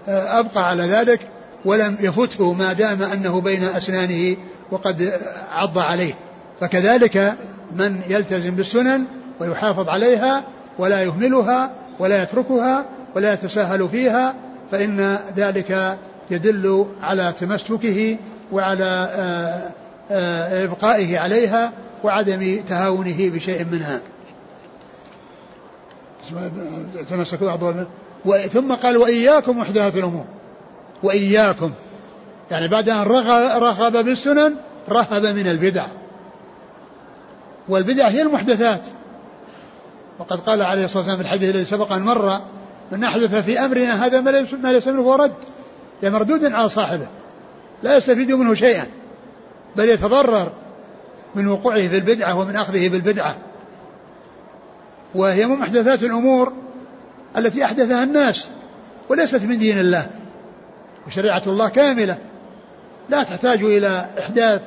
أبقى 0.09 0.69
على 0.69 0.83
ذلك 0.83 1.21
ولم 1.65 1.97
يفته 2.01 2.53
ما 2.53 2.73
دام 2.73 3.03
أنه 3.03 3.41
بين 3.41 3.65
أسنانه 3.65 4.37
وقد 4.71 5.13
عض 5.53 5.79
عليه. 5.79 6.15
فكذلك 6.61 7.35
من 7.73 8.01
يلتزم 8.09 8.51
بالسنن 8.51 9.05
ويحافظ 9.41 9.89
عليها 9.89 10.45
ولا 10.79 11.03
يهملها 11.03 11.71
ولا 12.01 12.23
يتركها 12.23 12.85
ولا 13.15 13.33
يتساهل 13.33 13.89
فيها 13.89 14.35
فإن 14.71 15.19
ذلك 15.37 15.99
يدل 16.31 16.87
على 17.03 17.35
تمسكه 17.41 18.17
وعلى 18.53 19.09
آه، 19.15 19.71
آه، 20.11 20.65
إبقائه 20.65 21.19
عليها 21.19 21.73
وعدم 22.05 22.61
تهاونه 22.69 23.31
بشيء 23.31 23.67
منها. 23.73 24.01
تمسكوا 27.09 27.85
ثم 28.53 28.75
قال 28.75 28.97
وإياكم 28.97 29.59
محدثات 29.59 29.95
الأمور. 29.95 30.25
وإياكم. 31.03 31.73
يعني 32.51 32.69
بعد 32.69 32.89
أن 32.89 33.03
رغب 33.59 34.05
بالسنن 34.05 34.55
رهب 34.89 35.23
من 35.23 35.47
البدع. 35.47 35.87
والبدع 37.69 38.09
هي 38.09 38.23
المحدثات. 38.23 38.81
وقد 40.21 40.41
قال 40.41 40.63
عليه 40.63 40.85
الصلاة 40.85 40.99
والسلام 40.99 41.17
في 41.17 41.23
الحديث 41.23 41.55
الذي 41.55 41.65
سبق 41.65 41.93
أن 41.93 42.03
مر 42.03 42.41
من 42.93 43.05
أحدث 43.05 43.35
في 43.35 43.61
أمرنا 43.61 44.07
هذا 44.07 44.21
ما 44.21 44.31
ليس 44.31 44.89
منه 44.89 45.03
فهو 45.03 45.15
رد 45.15 45.35
يعني 46.03 46.15
مردود 46.15 46.45
على 46.45 46.69
صاحبه 46.69 47.07
لا 47.83 47.97
يستفيد 47.97 48.33
منه 48.33 48.55
شيئا 48.55 48.87
بل 49.77 49.89
يتضرر 49.89 50.53
من 51.35 51.49
وقوعه 51.49 51.89
في 51.89 51.97
البدعة 51.99 52.39
ومن 52.39 52.57
أخذه 52.57 52.89
بالبدعة. 52.89 53.37
وهي 55.15 55.47
من 55.47 55.57
محدثات 55.57 56.03
الأمور 56.03 56.53
التي 57.37 57.65
أحدثها 57.65 58.05
الناس 58.05 58.49
وليست 59.09 59.45
من 59.45 59.59
دين 59.59 59.79
الله 59.79 60.07
وشريعة 61.07 61.43
الله 61.47 61.69
كاملة 61.69 62.19
لا 63.09 63.23
تحتاج 63.23 63.63
إلى 63.63 64.07
إحداث 64.19 64.63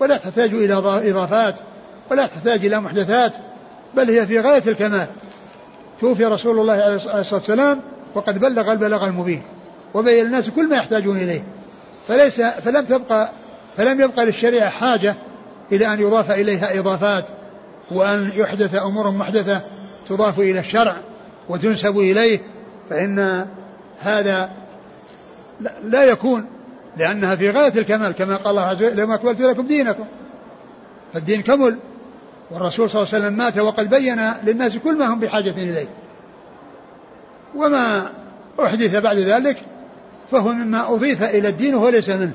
ولا 0.00 0.16
تحتاج 0.16 0.54
إلى 0.54 0.74
إضافات 1.10 1.54
ولا 2.10 2.26
تحتاج 2.26 2.66
إلى 2.66 2.80
محدثات. 2.80 3.36
بل 3.94 4.10
هي 4.10 4.26
في 4.26 4.40
غاية 4.40 4.62
الكمال. 4.66 5.06
توفي 6.00 6.24
رسول 6.24 6.58
الله 6.60 6.72
عليه 6.72 6.94
الصلاة 6.94 7.34
والسلام 7.34 7.80
وقد 8.14 8.38
بلغ 8.38 8.72
البلاغ 8.72 9.04
المبين 9.04 9.42
وبين 9.94 10.26
الناس 10.26 10.50
كل 10.50 10.68
ما 10.68 10.76
يحتاجون 10.76 11.16
إليه. 11.16 11.44
فليس 12.08 12.40
فلم 12.40 12.84
تبقى 12.84 13.30
فلم 13.76 14.00
يبقى 14.00 14.26
للشريعة 14.26 14.70
حاجة 14.70 15.14
إلى 15.72 15.92
أن 15.92 16.00
يضاف 16.00 16.30
إليها 16.30 16.78
إضافات 16.78 17.24
وأن 17.90 18.30
يحدث 18.36 18.74
أمور 18.74 19.10
محدثة 19.10 19.60
تضاف 20.08 20.38
إلى 20.38 20.60
الشرع 20.60 20.96
وتنسب 21.48 21.98
إليه 21.98 22.40
فإن 22.90 23.46
هذا 24.00 24.50
لا 25.84 26.04
يكون 26.04 26.46
لأنها 26.96 27.36
في 27.36 27.50
غاية 27.50 27.72
الكمال 27.78 28.12
كما 28.12 28.36
قال 28.36 28.50
الله 28.50 28.62
عز 28.62 28.82
وجل 28.82 28.96
لما 28.96 29.14
أكملت 29.14 29.40
لكم 29.40 29.66
دينكم. 29.66 30.04
فالدين 31.14 31.42
كمل 31.42 31.78
والرسول 32.50 32.90
صلى 32.90 33.02
الله 33.02 33.14
عليه 33.14 33.24
وسلم 33.24 33.38
مات 33.38 33.58
وقد 33.58 33.90
بين 33.90 34.20
للناس 34.44 34.76
كل 34.76 34.98
ما 34.98 35.06
هم 35.06 35.20
بحاجة 35.20 35.50
إليه. 35.50 35.86
وما 37.54 38.10
أحدث 38.60 38.96
بعد 38.96 39.16
ذلك 39.16 39.56
فهو 40.30 40.48
مما 40.48 40.94
أضيف 40.94 41.22
إلى 41.22 41.48
الدين 41.48 41.74
وهو 41.74 41.88
ليس 41.88 42.08
منه. 42.08 42.34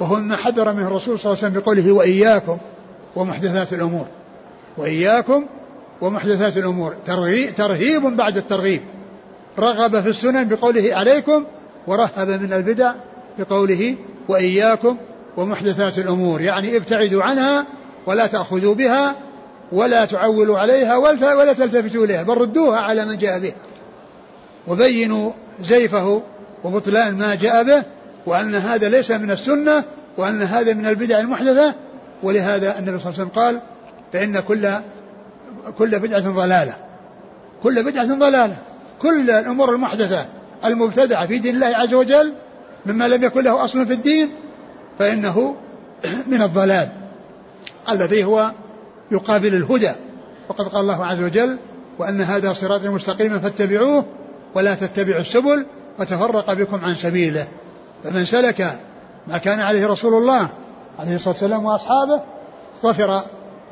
وهو 0.00 0.16
مما 0.16 0.36
حذر 0.36 0.72
منه 0.72 0.86
الرسول 0.86 1.18
صلى 1.18 1.32
الله 1.32 1.44
عليه 1.44 1.52
وسلم 1.52 1.62
بقوله 1.62 1.92
وإياكم 1.92 2.58
ومحدثات 3.16 3.72
الأمور. 3.72 4.06
وإياكم 4.76 5.46
ومحدثات 6.00 6.56
الأمور. 6.56 6.94
ترهيب 7.56 8.02
بعد 8.02 8.36
الترغيب. 8.36 8.80
رغب 9.58 10.00
في 10.00 10.08
السنن 10.08 10.48
بقوله 10.48 10.94
عليكم 10.94 11.44
ورهب 11.86 12.28
من 12.28 12.52
البدع 12.52 12.92
بقوله 13.38 13.96
وإياكم 14.28 14.96
ومحدثات 15.36 15.98
الأمور. 15.98 16.40
يعني 16.40 16.76
ابتعدوا 16.76 17.22
عنها 17.22 17.66
ولا 18.06 18.26
تأخذوا 18.26 18.74
بها 18.74 19.16
ولا 19.72 20.04
تعولوا 20.04 20.58
عليها 20.58 20.96
ولا 20.96 21.52
تلتفتوا 21.52 22.04
إليها 22.04 22.22
بل 22.22 22.34
ردوها 22.34 22.78
على 22.78 23.04
من 23.04 23.18
جاء 23.18 23.38
بها 23.38 23.54
وبينوا 24.68 25.32
زيفه 25.62 26.22
وبطلان 26.64 27.18
ما 27.18 27.34
جاء 27.34 27.62
به 27.64 27.82
وأن 28.26 28.54
هذا 28.54 28.88
ليس 28.88 29.10
من 29.10 29.30
السنة 29.30 29.84
وأن 30.16 30.42
هذا 30.42 30.74
من 30.74 30.86
البدع 30.86 31.18
المحدثة. 31.18 31.74
ولهذا 32.22 32.78
النبي 32.78 32.98
صلى 32.98 33.12
الله 33.12 33.20
عليه 33.20 33.22
وسلم 33.22 33.28
قال 33.28 33.60
فإن 34.12 34.40
كل 34.40 34.70
كل 35.78 35.98
بدعة 35.98 36.30
ضلالة. 36.30 36.74
كل 37.62 37.82
بدعة 37.82 38.14
ضلالة. 38.14 38.56
كل 39.02 39.30
الأمور 39.30 39.74
المحدثة 39.74 40.26
المبتدعة 40.64 41.26
في 41.26 41.38
دين 41.38 41.54
الله 41.54 41.66
عز 41.66 41.94
وجل 41.94 42.32
مما 42.86 43.08
لم 43.08 43.22
يكن 43.24 43.44
له 43.44 43.64
أصل 43.64 43.86
في 43.86 43.92
الدين 43.92 44.28
فإنه 44.98 45.56
من 46.32 46.42
الضلال. 46.42 46.88
الذي 47.88 48.24
هو 48.24 48.52
يقابل 49.10 49.54
الهدى. 49.54 49.92
وقد 50.48 50.68
قال 50.68 50.80
الله 50.80 51.06
عز 51.06 51.20
وجل 51.20 51.56
وأن 51.98 52.20
هذا 52.20 52.52
صراطي 52.52 52.88
مستقيما 52.88 53.38
فاتبعوه 53.38 54.04
ولا 54.54 54.74
تتبعوا 54.74 55.20
السبل 55.20 55.66
وتفرق 55.98 56.52
بكم 56.52 56.84
عن 56.84 56.94
سبيله. 56.94 57.48
فمن 58.04 58.24
سلك 58.24 58.78
ما 59.28 59.38
كان 59.38 59.60
عليه 59.60 59.86
رسول 59.86 60.14
الله 60.14 60.48
عليه 60.98 61.14
الصلاة 61.14 61.34
والسلام 61.34 61.64
وأصحابه 61.64 62.20
ظفر 62.82 63.22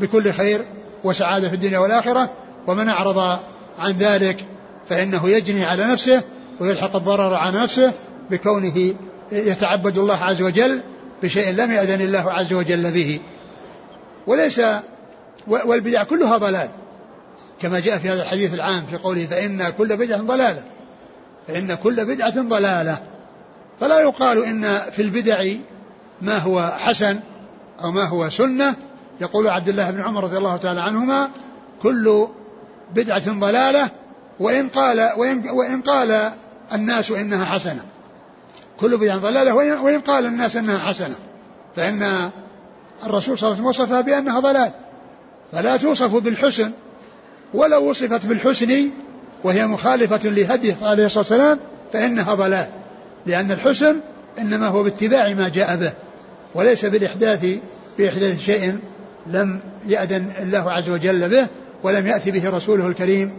بكل 0.00 0.32
خير 0.32 0.60
وسعادة 1.04 1.48
في 1.48 1.54
الدنيا 1.54 1.78
والآخرة. 1.78 2.30
ومن 2.66 2.88
أعرض 2.88 3.38
عن 3.78 3.92
ذلك 3.92 4.44
فإنه 4.88 5.28
يجني 5.28 5.64
على 5.64 5.84
نفسه 5.84 6.22
ويلحق 6.60 6.96
الضرر 6.96 7.34
على 7.34 7.58
نفسه 7.58 7.92
بكونه 8.30 8.94
يتعبد 9.32 9.98
الله 9.98 10.16
عز 10.16 10.42
وجل 10.42 10.80
بشيء 11.22 11.54
لم 11.54 11.72
يأذن 11.72 12.00
الله 12.00 12.30
عز 12.32 12.52
وجل 12.52 12.90
به. 12.90 13.20
وليس 14.28 14.60
والبدع 15.46 16.02
كلها 16.02 16.36
ضلال. 16.36 16.68
كما 17.60 17.80
جاء 17.80 17.98
في 17.98 18.08
هذا 18.08 18.22
الحديث 18.22 18.54
العام 18.54 18.86
في 18.86 18.96
قوله 18.96 19.26
فإن 19.26 19.68
كل 19.68 19.96
بدعة 19.96 20.18
ضلالة. 20.18 20.62
فإن 21.48 21.74
كل 21.74 22.04
بدعة 22.04 22.42
ضلالة. 22.42 22.98
فلا 23.80 24.00
يقال 24.00 24.44
إن 24.44 24.78
في 24.78 25.02
البدع 25.02 25.44
ما 26.22 26.38
هو 26.38 26.76
حسن 26.78 27.20
أو 27.84 27.90
ما 27.90 28.04
هو 28.04 28.30
سنة. 28.30 28.74
يقول 29.20 29.48
عبد 29.48 29.68
الله 29.68 29.90
بن 29.90 30.00
عمر 30.00 30.24
رضي 30.24 30.36
الله 30.36 30.56
تعالى 30.56 30.80
عنهما 30.80 31.30
كل 31.82 32.28
بدعة 32.94 33.32
ضلالة. 33.32 33.88
وإن 34.40 34.68
قال 34.68 35.10
وإن, 35.16 35.48
وإن 35.50 35.82
قال 35.82 36.32
الناس 36.72 37.10
إنها 37.10 37.44
حسنة. 37.44 37.80
كل 38.80 38.96
بدعة 38.96 39.16
ضلالة. 39.16 39.54
وإن 39.54 40.00
قال 40.00 40.26
الناس 40.26 40.56
إنها 40.56 40.78
حسنة 40.78 41.14
فإن 41.76 42.30
الرسول 43.06 43.38
صلى 43.38 43.48
الله 43.48 43.58
عليه 43.58 43.68
وسلم 43.68 43.84
وصفها 43.84 44.00
بأنها 44.00 44.40
ضلال. 44.40 44.70
فلا 45.52 45.76
توصف 45.76 46.16
بالحسن 46.16 46.70
ولو 47.54 47.90
وصفت 47.90 48.26
بالحسن 48.26 48.90
وهي 49.44 49.66
مخالفة 49.66 50.28
لهديه 50.28 50.76
عليه 50.82 51.06
الصلاة 51.06 51.18
والسلام 51.20 51.58
فإنها 51.92 52.34
ضلال. 52.34 52.66
لأن 53.26 53.50
الحسن 53.50 53.96
إنما 54.38 54.68
هو 54.68 54.82
باتباع 54.82 55.34
ما 55.34 55.48
جاء 55.48 55.76
به 55.76 55.92
وليس 56.54 56.84
بالإحداث 56.84 57.46
بإحداث 57.98 58.40
شيء 58.40 58.78
لم 59.26 59.60
يأذن 59.86 60.32
الله 60.40 60.72
عز 60.72 60.88
وجل 60.88 61.28
به 61.28 61.46
ولم 61.82 62.06
يأتي 62.06 62.30
به 62.30 62.50
رسوله 62.50 62.86
الكريم 62.86 63.32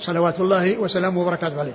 صلوات 0.00 0.40
الله 0.40 0.78
وسلامه 0.78 1.20
وبركاته 1.20 1.60
عليه. 1.60 1.72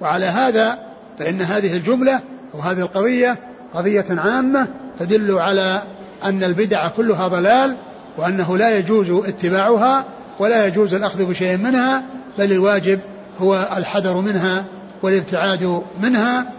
وعلى 0.00 0.24
هذا 0.24 0.78
فإن 1.18 1.40
هذه 1.40 1.76
الجملة 1.76 2.20
وهذه 2.54 2.78
القضية 2.78 3.36
قضية 3.74 4.04
عامة 4.10 4.68
تدل 4.98 5.38
على 5.38 5.82
أن 6.28 6.44
البدع 6.44 6.88
كلها 6.88 7.28
ضلال 7.28 7.76
وأنه 8.18 8.56
لا 8.56 8.78
يجوز 8.78 9.10
اتباعها 9.10 10.04
ولا 10.38 10.66
يجوز 10.66 10.94
الأخذ 10.94 11.24
بشيء 11.24 11.56
منها 11.56 12.02
بل 12.38 12.52
الواجب 12.52 13.00
هو 13.40 13.68
الحذر 13.76 14.20
منها 14.20 14.64
والابتعاد 15.02 15.82
منها. 16.02 16.52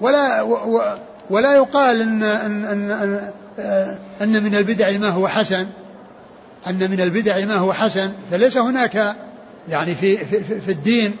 ولا 0.00 0.42
ولا 1.30 1.54
يقال 1.54 2.00
ان 2.00 2.22
ان 2.22 2.64
ان, 2.64 3.20
أن 4.22 4.42
من 4.42 4.54
البدع 4.54 4.98
ما 4.98 5.08
هو 5.08 5.28
حسن. 5.28 5.66
أن 6.66 6.90
من 6.90 7.00
البدع 7.00 7.44
ما 7.44 7.54
هو 7.54 7.72
حسن 7.72 8.12
فليس 8.30 8.56
هناك 8.56 9.16
يعني 9.68 9.94
في 9.94 10.16
في, 10.16 10.60
في 10.60 10.72
الدين 10.72 11.16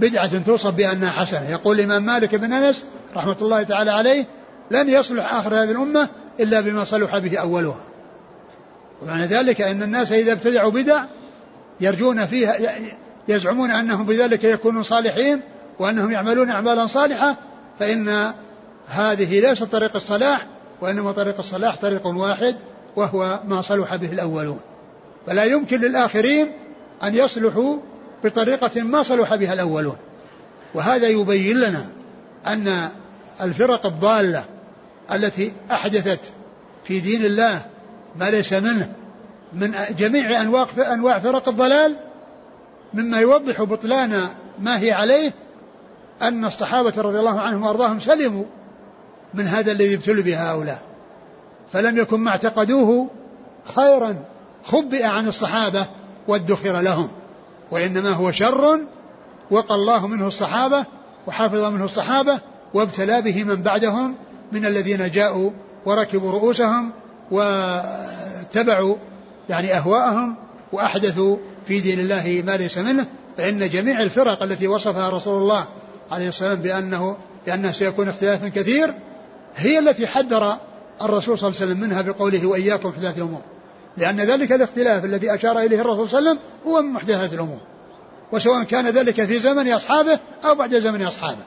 بدعة 0.00 0.38
توصف 0.38 0.74
بأنها 0.74 1.10
حسنة. 1.10 1.50
يقول 1.50 1.80
الإمام 1.80 2.06
مالك 2.06 2.34
بن 2.34 2.52
أنس 2.52 2.84
رحمة 3.16 3.36
الله 3.42 3.62
تعالى 3.62 3.90
عليه 3.90 4.24
لن 4.70 4.88
يصلح 4.88 5.34
آخر 5.34 5.54
هذه 5.54 5.70
الأمة 5.70 6.08
إلا 6.40 6.60
بما 6.60 6.84
صلح 6.84 7.18
به 7.18 7.38
أولها. 7.38 7.84
ومعنى 9.02 9.26
ذلك 9.26 9.60
أن 9.60 9.82
الناس 9.82 10.12
إذا 10.12 10.32
ابتدعوا 10.32 10.70
بدع 10.70 11.04
يرجون 11.80 12.26
فيها 12.26 12.56
يزعمون 13.28 13.70
أنهم 13.70 14.06
بذلك 14.06 14.44
يكونون 14.44 14.82
صالحين 14.82 15.40
وأنهم 15.78 16.10
يعملون 16.10 16.50
أعمالا 16.50 16.86
صالحة 16.86 17.36
فإن 17.78 18.32
هذه 18.88 19.40
ليست 19.40 19.62
طريق 19.62 19.96
الصلاح 19.96 20.46
وإنما 20.80 21.12
طريق 21.12 21.38
الصلاح 21.38 21.76
طريق 21.76 22.06
واحد 22.06 22.56
وهو 22.96 23.40
ما 23.48 23.62
صلح 23.62 23.96
به 23.96 24.12
الأولون. 24.12 24.60
فلا 25.26 25.44
يمكن 25.44 25.80
للآخرين 25.80 26.52
أن 27.02 27.14
يصلحوا 27.14 27.76
بطريقة 28.24 28.82
ما 28.82 29.02
صلح 29.02 29.34
بها 29.34 29.52
الأولون. 29.52 29.96
وهذا 30.74 31.08
يبين 31.08 31.56
لنا 31.60 31.86
أن 32.46 32.88
الفرق 33.40 33.86
الضالة 33.86 34.44
التي 35.12 35.52
أحدثت 35.70 36.20
في 36.84 37.00
دين 37.00 37.24
الله 37.24 37.66
ما 38.16 38.30
ليس 38.30 38.52
منه 38.52 38.92
من 39.52 39.74
جميع 39.98 40.42
أنواع 40.42 40.66
أنواع 40.92 41.18
فرق 41.18 41.48
الضلال 41.48 41.96
مما 42.94 43.18
يوضح 43.20 43.62
بطلان 43.62 44.28
ما 44.58 44.78
هي 44.78 44.92
عليه 44.92 45.32
أن 46.22 46.44
الصحابة 46.44 46.92
رضي 47.02 47.18
الله 47.18 47.40
عنهم 47.40 47.62
وأرضاهم 47.62 48.00
سلموا 48.00 48.44
من 49.34 49.46
هذا 49.46 49.72
الذي 49.72 49.94
ابتلوا 49.94 50.22
به 50.22 50.50
هؤلاء. 50.50 50.82
فلم 51.72 51.98
يكن 51.98 52.20
ما 52.20 52.30
اعتقدوه 52.30 53.10
خيرا 53.76 54.16
خبئ 54.64 55.04
عن 55.04 55.28
الصحابة 55.28 55.86
وادخر 56.28 56.80
لهم. 56.80 57.08
وإنما 57.70 58.10
هو 58.10 58.32
شر 58.32 58.80
وقى 59.50 59.74
الله 59.74 60.06
منه 60.06 60.26
الصحابة 60.26 60.84
وحافظ 61.26 61.64
منه 61.64 61.84
الصحابة 61.84 62.40
وابتلى 62.74 63.22
به 63.22 63.44
من 63.44 63.62
بعدهم 63.62 64.14
من 64.52 64.66
الذين 64.66 65.10
جاءوا 65.10 65.50
وركبوا 65.86 66.32
رؤوسهم 66.32 66.92
واتبعوا 67.30 68.96
يعني 69.48 69.74
أهواءهم 69.74 70.36
وأحدثوا 70.72 71.36
في 71.68 71.80
دين 71.80 72.00
الله 72.00 72.42
ما 72.46 72.56
ليس 72.56 72.78
منه 72.78 73.06
فإن 73.36 73.68
جميع 73.68 74.02
الفرق 74.02 74.42
التي 74.42 74.68
وصفها 74.68 75.10
رسول 75.10 75.42
الله 75.42 75.66
عليه 76.10 76.28
الصلاة 76.28 76.50
والسلام 76.50 76.80
بأنه 76.80 77.16
لأنه 77.46 77.72
سيكون 77.72 78.08
اختلاف 78.08 78.44
كثير 78.44 78.94
هي 79.56 79.78
التي 79.78 80.06
حذر 80.06 80.56
الرسول 81.02 81.38
صلى 81.38 81.48
الله 81.48 81.60
عليه 81.60 81.72
وسلم 81.72 81.80
منها 81.80 82.02
بقوله 82.02 82.46
وإياكم 82.46 82.88
محدثات 82.88 83.16
الأمور. 83.16 83.40
لأن 83.96 84.16
ذلك 84.16 84.52
الاختلاف 84.52 85.04
الذي 85.04 85.34
أشار 85.34 85.58
إليه 85.58 85.80
الرسول 85.80 86.08
صلى 86.08 86.18
الله 86.18 86.30
عليه 86.30 86.40
وسلم 86.40 86.72
هو 86.72 86.82
من 86.82 86.92
محدثات 86.92 87.32
الأمور. 87.32 87.60
وسواء 88.32 88.64
كان 88.64 88.88
ذلك 88.88 89.24
في 89.24 89.38
زمن 89.38 89.72
أصحابه 89.72 90.18
أو 90.44 90.54
بعد 90.54 90.74
زمن 90.78 91.02
أصحابه. 91.02 91.42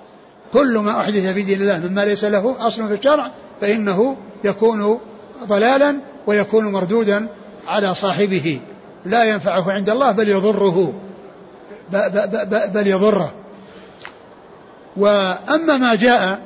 كل 0.54 0.78
ما 0.78 1.02
أحدث 1.02 1.34
في 1.34 1.42
دين 1.42 1.62
الله 1.62 1.80
مما 1.80 2.06
ليس 2.06 2.24
له 2.24 2.68
أصل 2.68 2.88
في 2.88 2.94
الشرع 2.94 3.32
فإنه 3.62 4.18
يكون 4.44 5.00
ضلالا 5.46 5.96
ويكون 6.28 6.72
مردودا 6.72 7.28
على 7.68 7.96
صاحبه. 7.96 8.60
لا 9.06 9.24
ينفعه 9.24 9.72
عند 9.72 9.90
الله 9.90 10.12
بل 10.12 10.30
يضره. 10.30 10.94
بل 12.74 12.88
يضره. 12.88 13.32
وأما 14.98 15.78
ما 15.78 15.96
جاء 15.96 16.40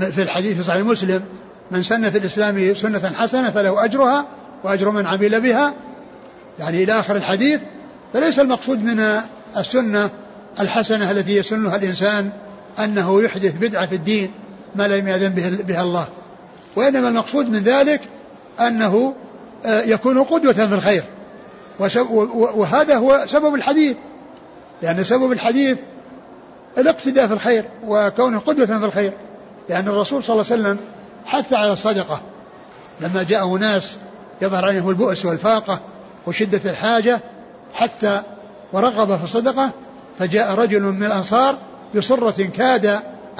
في 0.00 0.22
الحديث 0.22 0.56
في 0.56 0.62
صحيح 0.62 0.82
مسلم 0.82 1.22
من 1.70 1.82
سن 1.82 2.10
في 2.10 2.18
الإسلام 2.18 2.74
سنة 2.74 3.12
حسنة 3.14 3.50
فله 3.50 3.84
أجرها 3.84 4.26
وأجر 4.64 4.90
من 4.90 5.06
عمل 5.06 5.40
بها. 5.40 5.74
يعني 6.58 6.82
إلى 6.82 6.98
آخر 6.98 7.16
الحديث 7.16 7.60
فليس 8.12 8.38
المقصود 8.38 8.84
من 8.84 9.20
السنة 9.56 10.10
الحسنة 10.60 11.10
التي 11.10 11.36
يسنها 11.36 11.76
الإنسان 11.76 12.32
أنه 12.78 13.22
يحدث 13.22 13.54
بدعة 13.54 13.86
في 13.86 13.94
الدين 13.94 14.30
ما 14.74 14.88
لم 14.88 15.08
يأذن 15.08 15.28
بها 15.62 15.82
الله. 15.82 16.08
وإنما 16.76 17.08
المقصود 17.08 17.48
من 17.48 17.62
ذلك 17.62 18.00
أنه 18.60 19.14
آه، 19.66 19.82
يكون 19.82 20.22
قدوة 20.22 20.52
في 20.52 20.74
الخير. 20.74 21.04
وهذا 22.54 22.96
هو 22.96 23.24
سبب 23.26 23.54
الحديث. 23.54 23.96
لأن 24.82 25.04
سبب 25.04 25.32
الحديث 25.32 25.78
الاقتداء 26.78 27.26
في 27.26 27.32
الخير 27.32 27.64
وكونه 27.86 28.38
قدوة 28.38 28.66
في 28.66 28.84
الخير. 28.84 29.12
لأن 29.68 29.88
الرسول 29.88 30.24
صلى 30.24 30.34
الله 30.34 30.52
عليه 30.52 30.62
وسلم 30.62 30.78
حث 31.24 31.52
على 31.52 31.72
الصدقة. 31.72 32.20
لما 33.00 33.22
جاءه 33.22 33.58
ناس 33.58 33.96
يظهر 34.42 34.64
عليهم 34.64 34.88
البؤس 34.88 35.24
والفاقة 35.24 35.80
وشدة 36.26 36.70
الحاجة 36.70 37.20
حث 37.72 38.22
ورغب 38.72 39.18
في 39.18 39.24
الصدقة 39.24 39.70
فجاء 40.18 40.54
رجل 40.54 40.82
من 40.82 41.04
الأنصار 41.04 41.58
بصرة 41.94 42.50
كاد 42.56 42.86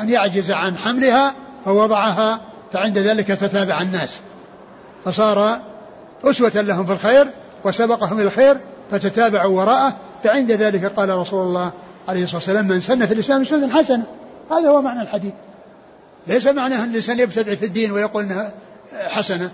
أن 0.01 0.09
يعجز 0.09 0.51
عن 0.51 0.77
حملها 0.77 1.35
فوضعها 1.65 2.41
فعند 2.73 2.99
ذلك 2.99 3.27
تتابع 3.27 3.81
الناس. 3.81 4.21
فصار 5.05 5.61
أسوة 6.25 6.53
لهم 6.55 6.87
في 6.87 6.93
الخير 6.93 7.29
وسبقهم 7.65 8.21
الخير 8.21 8.61
فتتابعوا 8.91 9.61
وراءه. 9.61 9.97
فعند 10.25 10.53
ذلك 10.53 10.85
قال 10.85 11.09
رسول 11.09 11.43
الله 11.43 11.73
عليه 12.09 12.25
الصلاة 12.25 12.39
والسلام 12.39 12.69
من 12.69 12.81
سن 12.81 13.07
في 13.07 13.15
الإسلام 13.15 13.45
سنة 13.45 13.79
حسنة. 13.79 14.05
هذا 14.51 14.69
هو 14.69 14.83
معنى 14.83 15.03
الحديث. 15.03 15.33
ليس 16.27 16.47
معناه 16.47 16.85
أن 16.85 16.91
الإنسان 16.91 17.19
يبتدع 17.19 17.55
في 17.55 17.65
الدين 17.65 17.93
ويقول 17.93 18.23
أنها 18.23 18.53
حسنة 19.07 19.51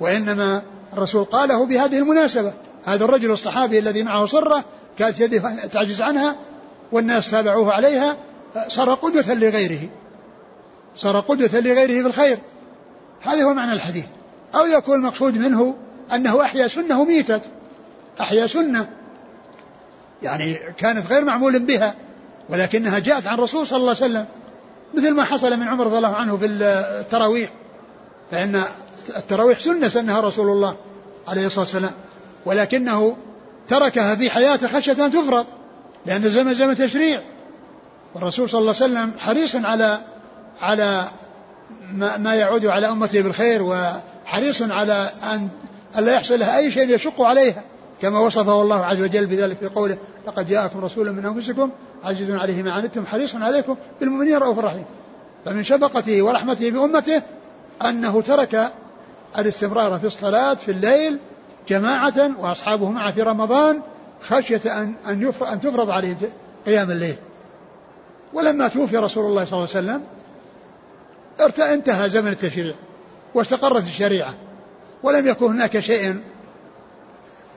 وإنما 0.00 0.62
الرسول 0.92 1.24
قاله 1.24 1.66
بهذه 1.66 1.98
المناسبة. 1.98 2.52
هذا 2.84 3.04
الرجل 3.04 3.30
الصحابي 3.30 3.78
الذي 3.78 4.02
معه 4.02 4.26
صرة 4.26 4.64
كانت 4.98 5.20
يده 5.20 5.66
تعجز 5.66 6.02
عنها 6.02 6.36
والناس 6.92 7.30
تابعوه 7.30 7.72
عليها 7.72 8.16
صار 8.68 8.94
قدوة 8.94 9.34
لغيره. 9.34 9.88
صار 10.96 11.20
قدوة 11.20 11.60
لغيره 11.60 12.02
في 12.02 12.06
الخير 12.06 12.38
هذا 13.20 13.42
هو 13.42 13.54
معنى 13.54 13.72
الحديث. 13.72 14.04
أو 14.54 14.66
يكون 14.66 14.94
المقصود 14.94 15.38
منه 15.38 15.74
أنه 16.14 16.42
أحيا 16.42 16.68
سنة 16.68 17.04
ميتت 17.04 17.42
أحيا 18.20 18.46
سنة. 18.46 18.88
يعني 20.22 20.58
كانت 20.78 21.06
غير 21.06 21.24
معمول 21.24 21.58
بها 21.58 21.94
ولكنها 22.48 22.98
جاءت 22.98 23.26
عن 23.26 23.34
الرسول 23.34 23.66
صلى 23.66 23.76
الله 23.76 23.96
عليه 24.00 24.04
وسلم. 24.04 24.26
مثل 24.94 25.14
ما 25.14 25.24
حصل 25.24 25.56
من 25.56 25.68
عمر 25.68 25.86
رضي 25.86 25.96
الله 25.96 26.16
عنه 26.16 26.36
في 26.36 26.46
التراويح. 26.46 27.52
فإن 28.30 28.64
التراويح 29.16 29.60
سنة 29.60 29.88
سنها 29.88 30.20
رسول 30.20 30.48
الله 30.48 30.76
عليه 31.28 31.46
الصلاة 31.46 31.64
والسلام. 31.64 31.92
ولكنه 32.46 33.16
تركها 33.68 34.14
في 34.14 34.30
حياته 34.30 34.68
خشية 34.68 35.04
أن 35.04 35.10
تفرض 35.10 35.46
لأن 36.06 36.24
الزمن 36.24 36.54
زمن 36.54 36.74
تشريع. 36.74 37.22
والرسول 38.14 38.50
صلى 38.50 38.58
الله 38.58 38.74
عليه 38.80 38.92
وسلم 38.92 39.12
حريص 39.18 39.56
على 39.56 39.98
على 40.60 41.04
ما, 41.92 42.16
ما 42.16 42.34
يعود 42.34 42.66
على 42.66 42.88
أمته 42.88 43.20
بالخير 43.20 43.62
وحريص 43.62 44.62
على 44.62 45.10
أن 45.34 45.48
ألا 45.98 46.12
يحصل 46.12 46.38
لها 46.38 46.58
أي 46.58 46.70
شيء 46.70 46.94
يشق 46.94 47.22
عليها 47.22 47.62
كما 48.02 48.18
وصفه 48.18 48.62
الله 48.62 48.84
عز 48.84 49.00
وجل 49.00 49.26
بذلك 49.26 49.56
في 49.56 49.66
قوله 49.66 49.98
لقد 50.26 50.48
جاءكم 50.48 50.84
رسول 50.84 51.12
من 51.12 51.26
أنفسكم 51.26 51.70
عزيز 52.04 52.30
عليه 52.30 52.62
ما 52.62 52.72
عنتم 52.72 53.06
حريص 53.06 53.34
عليكم 53.34 53.76
بالمؤمنين 54.00 54.36
رؤوف 54.36 54.58
رحيم. 54.58 54.84
فمن 55.44 55.64
شفقته 55.64 56.22
ورحمته 56.22 56.70
بأمته 56.70 57.22
أنه 57.82 58.22
ترك 58.22 58.72
الاستمرار 59.38 59.98
في 59.98 60.06
الصلاة 60.06 60.54
في 60.54 60.70
الليل 60.70 61.18
جماعة 61.68 62.30
وأصحابه 62.38 62.90
معه 62.90 63.12
في 63.12 63.22
رمضان 63.22 63.80
خشية 64.22 64.60
أن 64.66 64.94
أن 65.06 65.32
أن 65.52 65.60
تفرض 65.60 65.90
عليهم 65.90 66.16
قيام 66.66 66.90
الليل. 66.90 67.16
ولما 68.34 68.68
توفي 68.68 68.96
رسول 68.96 69.24
الله 69.24 69.44
صلى 69.44 69.58
الله 69.58 69.68
عليه 69.74 69.78
وسلم 69.78 70.02
انتهى 71.74 72.10
زمن 72.10 72.28
التشريع 72.28 72.74
واستقرت 73.34 73.86
الشريعة 73.86 74.34
ولم 75.02 75.26
يكن 75.26 75.46
هناك 75.46 75.80
شيء 75.80 76.20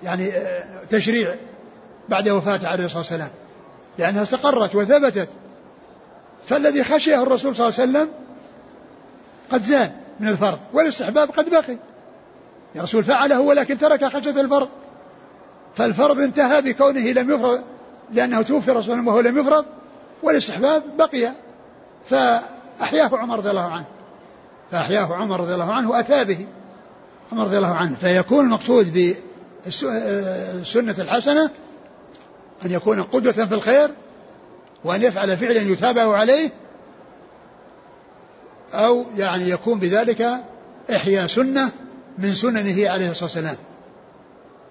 يعني 0.04 0.32
آه، 0.32 0.64
تشريع 0.90 1.36
بعد 2.10 2.30
وفاته 2.30 2.68
عليه 2.68 2.86
الصلاة 2.86 3.00
والسلام 3.00 3.30
لأنها 3.98 4.24
استقرت 4.24 4.76
وثبتت. 4.76 5.30
فالذي 6.48 6.84
خشيه 6.84 7.24
الرسول 7.24 7.56
صلى 7.56 7.68
الله 7.68 7.80
عليه 7.80 7.90
وسلم 7.92 8.10
قد 9.52 9.62
زال 9.64 9.92
من 10.20 10.28
الفرض 10.28 10.60
والاستحباب 10.74 11.30
قد 11.30 11.50
بقي. 11.50 11.78
الرسول 12.76 13.04
فعله 13.04 13.40
ولكن 13.40 13.78
ترك 13.78 14.06
خشية 14.06 14.42
الفرض. 14.42 14.70
فالفرض 15.76 16.20
انتهى 16.20 16.62
بكونه 16.62 17.12
لم 17.12 17.32
يفرض 17.32 17.62
لأنه 18.14 18.42
توفي 18.42 18.72
رسول 18.72 19.00
الله 19.00 19.12
وهو 19.12 19.20
لم 19.20 19.38
يفرض. 19.38 19.66
والاستحباب 20.26 20.84
بقي. 20.98 21.32
فأحياه 22.06 23.10
عمر 23.14 23.38
رضي 23.38 23.50
الله 23.50 23.72
عنه. 23.72 23.86
فأحياه 24.72 25.16
عمر 25.16 25.40
رضي 25.40 25.54
الله 25.54 25.74
عنه 25.74 25.90
وأتى 25.90 26.26
به. 26.26 26.48
عمر 27.32 27.44
رضي 27.44 27.58
الله 27.58 27.76
عنه. 27.76 27.96
فيكون 27.96 28.46
المقصود 28.46 29.16
بالسنة 29.66 30.96
الحسنة 31.00 31.52
أن 32.66 32.72
يكون 32.72 33.04
قدوة 33.04 33.32
في 33.32 33.56
الخير 33.56 33.92
وأن 34.84 35.02
يفعل 35.02 35.38
فعلا 35.38 35.62
يتابع 35.62 36.18
عليه 36.18 36.50
أو 38.74 39.06
يعني 39.18 39.50
يكون 39.50 39.80
بذلك 39.80 40.28
إحياء 40.96 41.28
سنة 41.28 41.72
من 42.18 42.36
سننه 42.36 42.90
عليه 42.90 43.12
الصلاة 43.12 43.24
والسلام. 43.24 43.58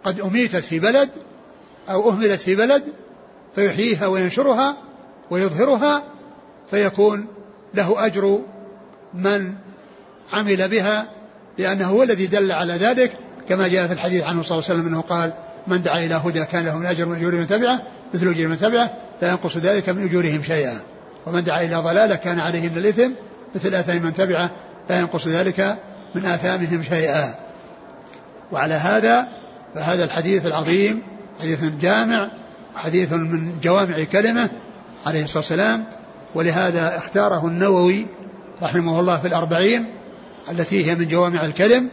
قد 0.05 0.21
أميتت 0.21 0.57
في 0.57 0.79
بلد 0.79 1.11
أو 1.89 2.11
أهملت 2.11 2.41
في 2.41 2.55
بلد 2.55 2.85
فيحييها 3.55 4.07
وينشرها 4.07 4.77
ويظهرها 5.31 6.03
فيكون 6.71 7.27
له 7.75 8.07
أجر 8.07 8.41
من 9.15 9.55
عمل 10.33 10.69
بها 10.69 11.07
لأنه 11.59 11.87
هو 11.87 12.03
الذي 12.03 12.27
دل 12.27 12.53
على 12.53 12.73
ذلك 12.73 13.13
كما 13.49 13.69
جاء 13.69 13.87
في 13.87 13.93
الحديث 13.93 14.25
عنه 14.25 14.43
صلى 14.43 14.59
الله 14.59 14.71
عليه 14.71 14.81
وسلم 14.81 14.87
أنه 14.87 15.01
قال 15.01 15.33
من 15.67 15.83
دعا 15.83 15.99
إلى 15.99 16.15
هدى 16.15 16.45
كان 16.45 16.65
له 16.65 16.79
من 16.79 16.87
أجر 16.87 17.07
من 17.07 17.17
أجور 17.17 17.35
من 17.35 17.47
تبعه 17.47 17.83
مثل 18.15 18.29
أجور 18.29 18.49
من 18.49 18.59
تبعه 18.59 18.91
لا 19.23 19.31
ينقص 19.31 19.57
ذلك 19.57 19.89
من 19.89 20.05
أجورهم 20.05 20.43
شيئا. 20.43 20.81
ومن 21.27 21.45
دعا 21.45 21.63
إلى 21.63 21.77
ضلالة 21.77 22.17
كان 22.17 22.41
عليه 22.41 22.69
من 22.69 22.79
الإثم 22.79 23.11
مثل 23.55 23.75
آثام 23.75 24.03
من 24.03 24.15
تبعة 24.15 24.51
لا 24.91 24.99
ينقص 24.99 25.29
ذلك 25.29 25.77
من 26.15 26.27
آثامهم 26.27 26.83
شيئا. 26.83 27.35
وعلى 28.53 28.75
هذا 28.75 29.29
فهذا 29.75 30.05
الحديث 30.05 30.47
العظيم 30.47 31.03
حديث 31.41 31.65
جامع 31.81 32.31
حديث 32.75 33.13
من 33.13 33.61
جوامع 33.63 34.05
كلمة 34.13 34.49
عليه 35.07 35.25
الصلاة 35.25 35.39
والسلام 35.39 35.85
ولهذا 36.35 36.99
اختاره 36.99 37.47
النووي 37.47 38.07
رحمه 38.63 39.01
الله 39.01 39.17
في 39.17 39.29
الأربعين 39.29 39.87
التي 40.51 40.87
هي 40.87 40.95
من 40.95 41.09
جوامع 41.09 41.45
الكلم 41.45 41.89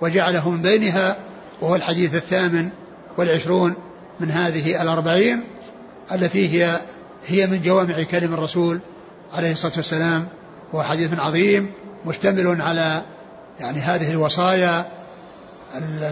وجعله 0.00 0.50
من 0.50 0.62
بينها 0.62 1.16
وهو 1.60 1.76
الحديث 1.76 2.14
الثامن 2.14 2.68
والعشرون 3.16 3.74
من 4.20 4.30
هذه 4.30 4.82
الأربعين 4.82 5.44
التي 6.12 6.48
هي 6.48 6.80
هي 7.26 7.46
من 7.46 7.62
جوامع 7.62 8.02
كلم 8.02 8.34
الرسول 8.34 8.80
عليه 9.34 9.52
الصلاة 9.52 9.72
والسلام 9.76 10.28
وهو 10.72 10.82
حديث 10.82 11.18
عظيم 11.18 11.70
مشتمل 12.06 12.62
على 12.62 13.02
يعني 13.60 13.78
هذه 13.78 14.10
الوصايا 14.10 14.86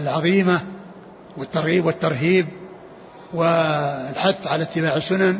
العظيمة 0.01 0.61
والترغيب 1.37 1.85
والترهيب 1.85 2.47
والحث 3.33 4.47
على 4.47 4.63
اتباع 4.63 4.95
السنن 4.95 5.39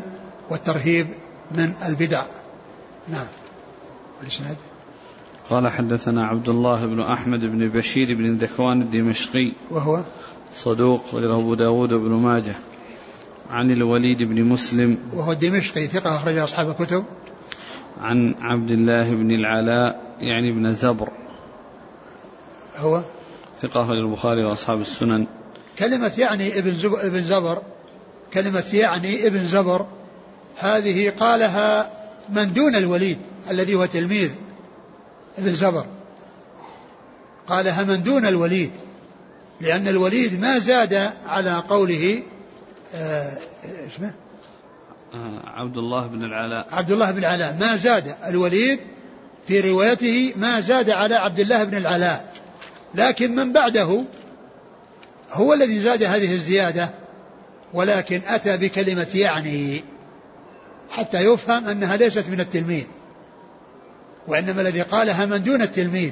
والترهيب 0.49 1.07
من 1.51 1.73
البدع. 1.85 2.23
نعم. 3.07 3.27
الاسناد 4.21 4.55
قال 5.49 5.67
حدثنا 5.67 6.27
عبد 6.27 6.49
الله 6.49 6.85
بن 6.85 7.01
أحمد 7.01 7.45
بن 7.45 7.69
بشير 7.69 8.15
بن 8.15 8.37
ذكوان 8.37 8.81
الدمشقي. 8.81 9.51
وهو؟ 9.71 10.03
صدوق 10.53 11.03
غير 11.13 11.35
أبو 11.35 11.53
داود 11.53 11.93
بن 11.93 12.11
ماجه. 12.11 12.55
عن 13.49 13.71
الوليد 13.71 14.23
بن 14.23 14.43
مسلم. 14.43 14.97
وهو 15.13 15.31
الدمشقي 15.31 15.87
ثقة 15.87 16.15
أخرج 16.15 16.37
أصحاب 16.37 16.69
الكتب. 16.69 17.03
عن 18.01 18.35
عبد 18.41 18.71
الله 18.71 19.15
بن 19.15 19.31
العلاء 19.31 20.15
يعني 20.19 20.51
ابن 20.51 20.73
زبر. 20.73 21.09
هو؟ 22.77 23.01
ثقة 23.61 23.81
أخرج 23.81 23.97
البخاري 23.97 24.43
وأصحاب 24.43 24.81
السنن. 24.81 25.25
كلمة 25.79 26.11
يعني 26.17 26.59
ابن 26.59 26.73
زب 26.73 26.93
ابن 26.93 27.23
زبر 27.23 27.61
كلمة 28.33 28.65
يعني 28.73 29.27
ابن 29.27 29.47
زبر 29.47 29.85
هذه 30.57 31.09
قالها 31.09 31.91
من 32.29 32.53
دون 32.53 32.75
الوليد 32.75 33.17
الذي 33.51 33.75
هو 33.75 33.85
تلميذ 33.85 34.31
ابن 35.37 35.51
زبر. 35.55 35.85
قالها 37.47 37.83
من 37.83 38.03
دون 38.03 38.25
الوليد 38.25 38.71
لأن 39.61 39.87
الوليد 39.87 40.41
ما 40.41 40.59
زاد 40.59 41.11
على 41.27 41.63
قوله 41.69 42.23
آه 42.95 43.37
اسمه؟ 43.95 44.13
آه 45.13 45.41
عبد 45.45 45.77
الله 45.77 46.07
بن 46.07 46.23
العلاء. 46.23 46.67
عبد 46.71 46.91
الله 46.91 47.11
بن 47.11 47.17
العلاء. 47.17 47.57
ما 47.59 47.75
زاد 47.75 48.15
الوليد 48.27 48.79
في 49.47 49.59
روايته 49.59 50.33
ما 50.35 50.59
زاد 50.59 50.89
على 50.89 51.15
عبد 51.15 51.39
الله 51.39 51.63
بن 51.63 51.77
العلاء. 51.77 52.33
لكن 52.95 53.35
من 53.35 53.53
بعده 53.53 54.03
هو 55.31 55.53
الذي 55.53 55.79
زاد 55.79 56.03
هذه 56.03 56.31
الزيادة 56.31 56.89
ولكن 57.73 58.21
أتى 58.27 58.57
بكلمة 58.57 59.07
يعني. 59.15 59.83
حتى 60.89 61.17
يفهم 61.17 61.67
أنها 61.67 61.97
ليست 61.97 62.29
من 62.29 62.39
التلميذ 62.39 62.85
وإنما 64.27 64.61
الذي 64.61 64.81
قالها 64.81 65.25
من 65.25 65.43
دون 65.43 65.61
التلميذ. 65.61 66.11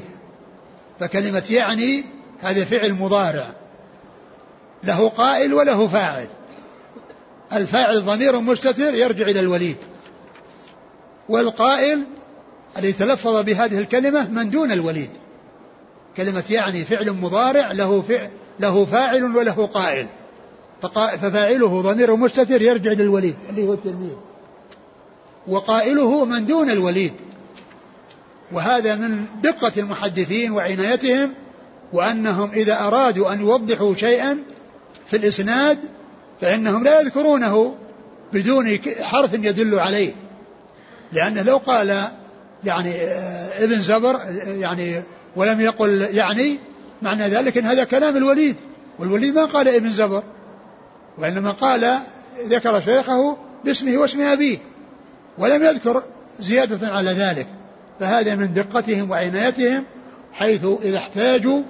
فكلمة 1.00 1.44
يعني 1.50 2.04
هذا 2.42 2.66
فعل 2.66 2.94
مضارع 2.94 3.52
له 4.84 5.10
قائل 5.10 5.54
وله 5.54 5.88
فاعل. 5.88 6.28
الفاعل 7.54 8.02
ضمير 8.06 8.40
مستتر 8.40 8.94
يرجع 8.94 9.26
إلى 9.26 9.40
الوليد 9.40 9.78
والقائل 11.30 12.04
الذي 12.78 12.92
تلفظ 12.92 13.44
بهذه 13.44 13.80
الكلمة 13.80 14.30
من 14.30 14.50
دون 14.50 14.72
الوليد. 14.72 15.10
كلمة 16.18 16.44
يعني 16.50 16.86
فعل 16.86 17.12
مضارع 17.12 17.72
له 17.72 18.02
فعل 18.02 18.30
له 18.60 18.86
فاعل 18.86 19.24
وله 19.36 19.68
قائل. 19.68 20.08
ففاعله 21.22 21.82
ضمير 21.82 22.16
مستتر 22.16 22.62
يرجع 22.62 22.92
للوليد 22.92 23.36
اللي 23.50 23.64
هو 23.68 23.74
التلميذ. 23.74 24.16
وقائله 25.48 26.26
من 26.26 26.46
دون 26.46 26.70
الوليد. 26.70 27.14
وهذا 28.52 28.96
من 28.96 29.26
دقة 29.44 29.72
المحدثين 29.78 30.52
وعنايتهم 30.52 31.34
وأنهم 31.94 32.52
إذا 32.52 32.80
أرادوا 32.80 33.34
أن 33.34 33.40
يوضحوا 33.40 33.96
شيئا 33.96 34.38
في 35.08 35.18
الإسناد 35.18 35.78
فإنهم 36.42 36.84
لا 36.84 37.02
يذكرونه 37.02 37.76
بدون 38.34 38.80
حرف 39.02 39.34
يدل 39.34 39.80
عليه. 39.80 40.14
لأنه 41.12 41.42
لو 41.42 41.58
قال 41.58 42.08
يعني 42.64 42.94
ابن 43.64 43.82
زبر 43.82 44.20
يعني 44.48 45.02
ولم 45.36 45.62
يقل 45.62 46.02
يعني 46.02 46.58
معنى 47.02 47.28
ذلك 47.28 47.58
إن 47.58 47.66
هذا 47.66 47.84
كلام 47.84 48.18
الوليد. 48.18 48.56
والوليد 49.00 49.36
ما 49.36 49.46
قال 49.46 49.68
ابن 49.68 49.92
زبر 49.92 50.24
وإنما 51.18 51.52
قال 51.52 52.00
ذكر 52.50 52.82
شيخه 52.82 53.38
باسمه 53.66 53.98
واسم 53.98 54.22
أبيه. 54.22 54.58
ولم 55.38 55.64
يذكر 55.64 56.04
زيادة 56.40 56.88
على 56.88 57.10
ذلك 57.10 57.48
فهذا 58.00 58.36
من 58.36 58.54
دقتهم 58.54 59.12
وعنايتهم 59.12 59.84
حيث 60.34 60.66
إذا 60.82 60.98
احتاجوا 60.98 61.62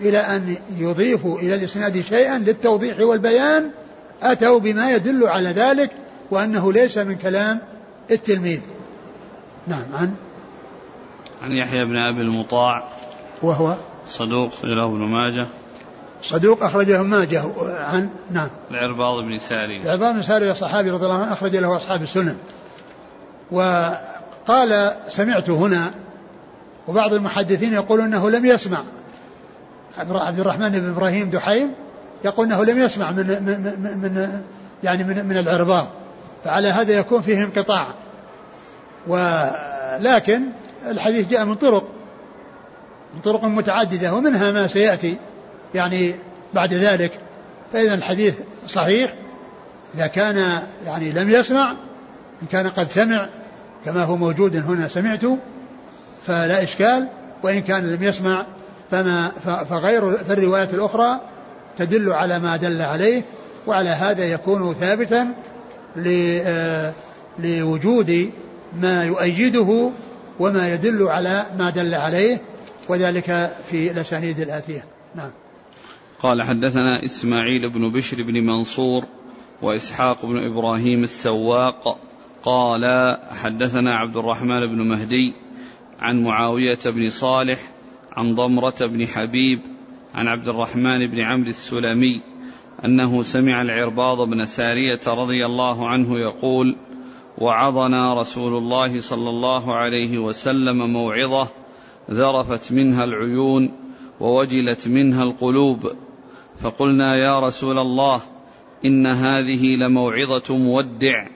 إلى 0.00 0.18
أن 0.18 0.56
يضيفوا 0.78 1.38
إلى 1.38 1.54
الإسناد 1.54 2.00
شيئا 2.00 2.38
للتوضيح 2.38 3.00
والبيان 3.00 3.70
أتوا 4.22 4.58
بما 4.58 4.90
يدل 4.90 5.26
على 5.26 5.48
ذلك 5.48 5.90
وأنه 6.30 6.72
ليس 6.72 6.98
من 6.98 7.16
كلام 7.16 7.60
التلميذ. 8.10 8.60
نعم 9.66 9.84
عن؟ 9.94 10.14
عن 11.42 11.52
يحيى 11.52 11.84
بن 11.84 11.96
أبي 11.96 12.20
المطاع 12.20 12.88
وهو؟ 13.42 13.74
صدوق 14.08 14.52
له 14.64 14.84
ابن 14.84 14.98
ماجه. 14.98 15.46
صدوق 16.22 16.62
أخرجه 16.62 17.02
ماجه. 17.02 17.44
عن؟ 17.78 18.10
نعم. 18.30 18.48
العرباض 18.70 19.22
بن 19.22 19.38
ساري 19.38 19.76
العرباض 19.76 20.14
بن 20.14 20.22
ساري 20.22 20.54
صحابي 20.54 20.90
رضي 20.90 21.04
الله 21.04 21.22
عنه 21.22 21.32
أخرج 21.32 21.56
له 21.56 21.76
أصحاب 21.76 22.02
السنن. 22.02 22.36
وقال 23.50 24.92
سمعت 25.08 25.50
هنا 25.50 25.90
وبعض 26.88 27.12
المحدثين 27.12 27.72
يقول 27.72 28.00
إنه 28.00 28.30
لم 28.30 28.46
يسمع. 28.46 28.82
عبد 29.98 30.40
الرحمن 30.40 30.68
بن 30.68 30.90
إبراهيم 30.90 31.30
دحيم 31.30 31.74
يقول 32.24 32.46
إنه 32.46 32.64
لم 32.64 32.78
يسمع 32.78 33.10
من 33.10 33.26
من, 33.26 34.00
من 34.02 34.42
يعني 34.84 35.04
من, 35.04 35.26
من 35.26 35.36
العرباض 35.36 35.86
فعلى 36.44 36.68
هذا 36.68 36.92
يكون 36.92 37.22
فيه 37.22 37.44
انقطاع. 37.44 37.86
ولكن 39.06 40.42
الحديث 40.86 41.28
جاء 41.28 41.44
من 41.44 41.54
طرق 41.54 41.88
من 43.14 43.20
طرق 43.20 43.44
متعددة 43.44 44.14
ومنها 44.14 44.52
ما 44.52 44.66
سيأتي 44.66 45.16
يعني 45.74 46.14
بعد 46.54 46.74
ذلك. 46.74 47.12
فإذا 47.72 47.94
الحديث 47.94 48.34
صحيح 48.68 49.14
إذا 49.94 50.06
كان 50.06 50.62
يعني 50.86 51.12
لم 51.12 51.30
يسمع 51.30 51.74
إن 52.42 52.46
كان 52.46 52.68
قد 52.68 52.90
سمع 52.90 53.28
كما 53.84 54.04
هو 54.04 54.16
موجود 54.16 54.56
هنا 54.56 54.88
سمعت 54.88 55.24
فلا 56.26 56.62
إشكال 56.62 57.08
وإن 57.42 57.60
كان 57.60 57.94
لم 57.94 58.02
يسمع 58.02 58.46
فما 58.90 59.32
فغير 59.70 60.16
في 60.16 60.32
الروايات 60.32 60.74
الأخرى 60.74 61.20
تدل 61.76 62.12
على 62.12 62.38
ما 62.38 62.56
دل 62.56 62.82
عليه 62.82 63.22
وعلى 63.66 63.90
هذا 63.90 64.24
يكون 64.24 64.74
ثابتا 64.74 65.34
آه، 66.06 66.92
لوجود 67.38 68.30
ما 68.80 69.04
يؤيده 69.04 69.90
وما 70.40 70.74
يدل 70.74 71.08
على 71.08 71.46
ما 71.58 71.70
دل 71.70 71.94
عليه 71.94 72.38
وذلك 72.88 73.56
في 73.70 73.90
الأسانيد 73.90 74.40
الآتية. 74.40 74.84
نعم. 75.14 75.30
قال 76.22 76.42
حدثنا 76.42 77.04
إسماعيل 77.04 77.70
بن 77.70 77.92
بشر 77.92 78.22
بن 78.22 78.34
منصور 78.46 79.04
وإسحاق 79.62 80.26
بن 80.26 80.36
إبراهيم 80.36 81.02
السواق 81.02 81.98
قال 82.42 83.16
حدثنا 83.30 83.96
عبد 83.96 84.16
الرحمن 84.16 84.66
بن 84.66 84.88
مهدي 84.88 85.34
عن 86.00 86.22
معاوية 86.22 86.78
بن 86.86 87.10
صالح 87.10 87.58
عن 88.12 88.34
ضمرة 88.34 88.76
بن 88.80 89.06
حبيب 89.06 89.60
عن 90.14 90.28
عبد 90.28 90.48
الرحمن 90.48 91.06
بن 91.06 91.20
عمرو 91.20 91.48
السلمي 91.48 92.20
أنه 92.84 93.22
سمع 93.22 93.62
العرباض 93.62 94.28
بن 94.28 94.44
سارية 94.44 95.00
رضي 95.06 95.46
الله 95.46 95.88
عنه 95.88 96.18
يقول 96.18 96.76
وعظنا 97.38 98.20
رسول 98.20 98.56
الله 98.56 99.00
صلى 99.00 99.30
الله 99.30 99.74
عليه 99.74 100.18
وسلم 100.18 100.92
موعظة 100.92 101.48
ذرفت 102.10 102.72
منها 102.72 103.04
العيون 103.04 103.70
ووجلت 104.20 104.88
منها 104.88 105.22
القلوب 105.22 105.92
فقلنا 106.60 107.16
يا 107.16 107.40
رسول 107.40 107.78
الله 107.78 108.20
إن 108.84 109.06
هذه 109.06 109.76
لموعظة 109.76 110.56
مودع 110.56 111.26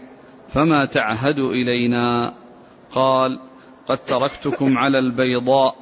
فما 0.52 0.84
تعهد 0.84 1.38
إلينا؟ 1.38 2.34
قال 2.92 3.38
قد 3.86 3.98
تركتكم 3.98 4.78
على 4.78 4.98
البيضاء 4.98 5.76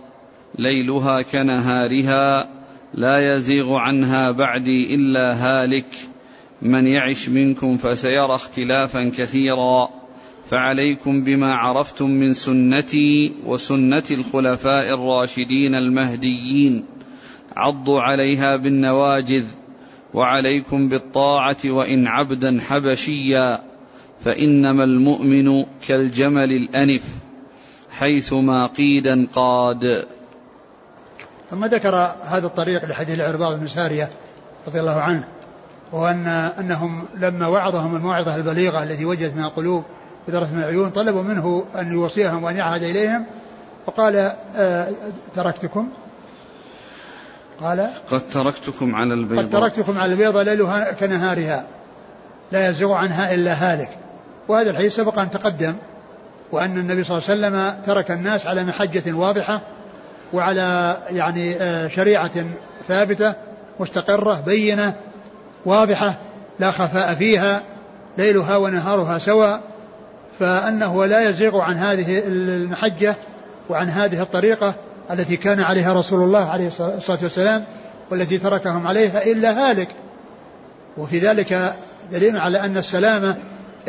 ليلها 0.58 1.22
كنهارها 1.22 2.48
لا 2.94 3.34
يزيغ 3.34 3.74
عنها 3.74 4.30
بعدي 4.30 4.94
إلا 4.94 5.32
هالك. 5.32 5.86
من 6.62 6.86
يعش 6.86 7.28
منكم 7.28 7.76
فسيرى 7.76 8.34
اختلافا 8.34 9.12
كثيرا. 9.18 9.88
فعليكم 10.50 11.24
بما 11.24 11.54
عرفتم 11.54 12.10
من 12.10 12.32
سنتي 12.32 13.32
وسنة 13.46 14.04
الخلفاء 14.10 14.94
الراشدين 14.94 15.74
المهديين. 15.74 16.84
عضوا 17.56 18.00
عليها 18.00 18.56
بالنواجذ 18.56 19.44
وعليكم 20.14 20.88
بالطاعة 20.88 21.58
وإن 21.64 22.06
عبدا 22.06 22.60
حبشيا. 22.60 23.69
فإنما 24.24 24.84
المؤمن 24.84 25.64
كالجمل 25.88 26.52
الأنف 26.52 27.02
حيثما 27.90 28.66
قيدا 28.66 29.26
قاد 29.34 30.06
ثم 31.50 31.64
ذكر 31.64 31.96
هذا 32.22 32.46
الطريق 32.46 32.84
لحديث 32.84 33.14
العرباض 33.14 33.60
بن 33.60 33.68
سارية 33.68 34.10
رضي 34.66 34.80
الله 34.80 35.00
عنه 35.00 35.24
وأن 35.92 36.26
أنهم 36.26 37.04
لما 37.14 37.46
وعظهم 37.46 37.96
الموعظة 37.96 38.36
البليغة 38.36 38.82
التي 38.82 39.04
وجدت 39.04 39.34
من 39.34 39.44
القلوب 39.44 39.84
ودرت 40.28 40.52
من 40.52 40.58
العيون 40.58 40.90
طلبوا 40.90 41.22
منه 41.22 41.64
أن 41.78 41.92
يوصيهم 41.92 42.44
وأن 42.44 42.56
يعهد 42.56 42.82
إليهم 42.82 43.26
وقال 43.86 44.32
آه 44.56 44.88
تركتكم؟ 45.36 45.88
قال 47.60 47.90
قد 48.10 48.28
تركتكم 48.28 48.94
على 48.94 49.14
البيضاء. 49.14 49.44
قد 49.44 49.50
تركتكم 49.50 49.98
على 49.98 50.12
البيضاء 50.12 50.44
ليلها 50.44 50.92
كنهارها 50.92 51.66
لا 52.52 52.70
يزغ 52.70 52.92
عنها 52.92 53.34
إلا 53.34 53.52
هالك. 53.52 53.99
وهذا 54.50 54.70
الحديث 54.70 54.94
سبق 54.94 55.18
أن 55.18 55.30
تقدم 55.30 55.74
وأن 56.52 56.78
النبي 56.78 57.04
صلى 57.04 57.18
الله 57.18 57.28
عليه 57.28 57.40
وسلم 57.40 57.82
ترك 57.86 58.10
الناس 58.10 58.46
على 58.46 58.64
محجة 58.64 59.12
واضحة 59.12 59.60
وعلى 60.32 60.98
يعني 61.10 61.56
آه، 61.56 61.88
شريعة 61.88 62.30
ثابتة 62.88 63.34
مستقرة 63.80 64.40
بينة 64.40 64.94
واضحة 65.64 66.14
لا 66.58 66.70
خفاء 66.70 67.14
فيها 67.14 67.62
ليلها 68.18 68.56
ونهارها 68.56 69.18
سواء 69.18 69.60
فأنه 70.38 71.06
لا 71.06 71.28
يزيغ 71.28 71.60
عن 71.60 71.76
هذه 71.76 72.22
المحجة 72.26 73.14
وعن 73.68 73.88
هذه 73.88 74.22
الطريقة 74.22 74.74
التي 75.10 75.36
كان 75.36 75.60
عليها 75.60 75.92
رسول 75.92 76.22
الله 76.22 76.50
عليه 76.50 76.66
الصلاة 76.66 77.18
والسلام 77.22 77.64
والتي 78.10 78.38
تركهم 78.38 78.86
عليها 78.86 79.24
إلا 79.24 79.70
هالك. 79.70 79.88
وفي 80.98 81.18
ذلك 81.18 81.74
دليل 82.12 82.38
على 82.38 82.60
أن 82.60 82.76
السلامة 82.76 83.36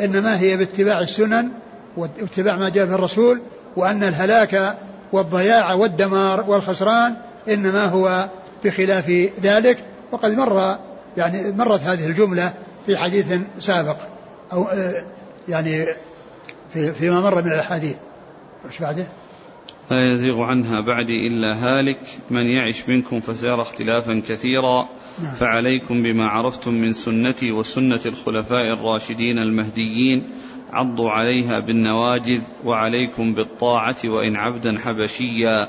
إنما 0.00 0.40
هي 0.40 0.56
باتباع 0.56 1.00
السنن 1.00 1.48
واتباع 1.96 2.56
ما 2.56 2.68
جاء 2.68 2.86
في 2.86 2.94
الرسول 2.94 3.40
وأن 3.76 4.02
الهلاك 4.02 4.76
والضياع 5.12 5.74
والدمار 5.74 6.44
والخسران 6.50 7.14
إنما 7.48 7.84
هو 7.84 8.28
بخلاف 8.64 9.30
ذلك 9.42 9.78
وقد 10.12 10.30
مر 10.30 10.78
يعني 11.16 11.52
مرت 11.52 11.80
هذه 11.80 12.06
الجملة 12.06 12.52
في 12.86 12.96
حديث 12.96 13.40
سابق 13.60 13.96
أو 14.52 14.64
آه، 14.64 15.04
يعني 15.48 15.86
في 16.72 16.92
فيما 16.92 17.20
مر 17.20 17.42
من 17.42 17.52
الأحاديث 17.52 17.96
إيش 18.66 18.78
بعده؟ 18.78 19.04
لا 19.90 20.12
يزيغ 20.12 20.42
عنها 20.42 20.80
بعدي 20.80 21.26
إلا 21.26 21.54
هالك. 21.54 22.00
من 22.30 22.46
يعش 22.46 22.88
منكم 22.88 23.20
فسيرى 23.20 23.62
اختلافا 23.62 24.22
كثيرا. 24.28 24.88
نعم. 25.22 25.34
فعليكم 25.34 26.02
بما 26.02 26.26
عرفتم 26.26 26.74
من 26.74 26.92
سنتي 26.92 27.52
وسنة 27.52 28.00
الخلفاء 28.06 28.72
الراشدين 28.72 29.38
المهديين. 29.38 30.22
عضوا 30.72 31.10
عليها 31.10 31.58
بالنواجذ 31.58 32.40
وعليكم 32.64 33.34
بالطاعة 33.34 33.96
وإن 34.04 34.36
عبدا 34.36 34.78
حبشيا. 34.78 35.68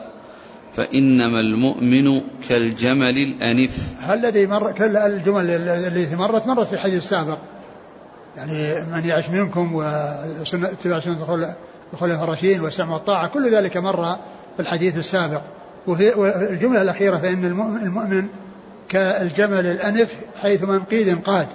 فإنما 0.74 1.40
المؤمن 1.40 2.22
كالجمل 2.50 3.18
الأنف. 3.18 3.94
هل 4.00 4.26
الذي 4.26 4.48
مر 4.48 4.72
كل 4.72 4.98
الجمل 4.98 5.50
التي 5.50 6.16
مرت 6.16 6.48
مرت 6.48 6.68
في 6.68 6.74
الحديث 6.74 7.04
السابق. 7.04 7.38
يعني 8.38 8.86
من 8.92 9.10
يعش 9.10 9.30
منكم 9.30 9.72
وسنة 9.76 10.68
اتباع 10.68 11.00
سنة 11.00 11.24
الخلفاء 11.94 12.24
الراشدين 12.24 12.62
والسمع 12.62 12.94
والطاعة 12.94 13.28
كل 13.28 13.56
ذلك 13.56 13.78
مر 13.78 14.16
في 14.56 14.60
الحديث 14.60 14.98
السابق. 14.98 15.42
وفي 15.88 16.14
الجملة 16.50 16.82
الأخيرة 16.82 17.18
فإن 17.18 17.46
المؤمن 17.84 18.28
كالجمل 18.90 19.66
الأنف 19.66 20.16
حيث 20.42 20.64
من 20.64 20.80
قيد 20.80 21.22
قاد. 21.22 21.48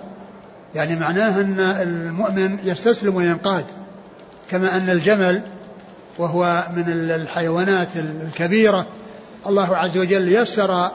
يعني 0.74 0.96
معناه 0.96 1.40
أن 1.40 1.60
المؤمن 1.60 2.58
يستسلم 2.64 3.16
وينقاد. 3.16 3.64
كما 4.50 4.76
أن 4.76 4.90
الجمل 4.90 5.42
وهو 6.18 6.66
من 6.76 6.84
الحيوانات 7.10 7.96
الكبيرة 7.96 8.86
الله 9.46 9.76
عز 9.76 9.98
وجل 9.98 10.32
يسر 10.32 10.90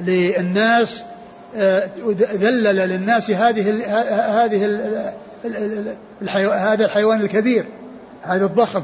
للناس 0.00 1.02
آه، 1.56 1.90
ذلل 2.18 2.76
للناس 2.76 3.30
هذه 3.30 3.70
هذه 4.44 4.66
هذا 6.72 6.84
الحيوان 6.84 7.20
الكبير. 7.20 7.64
هذا 8.24 8.44
الضخم 8.44 8.82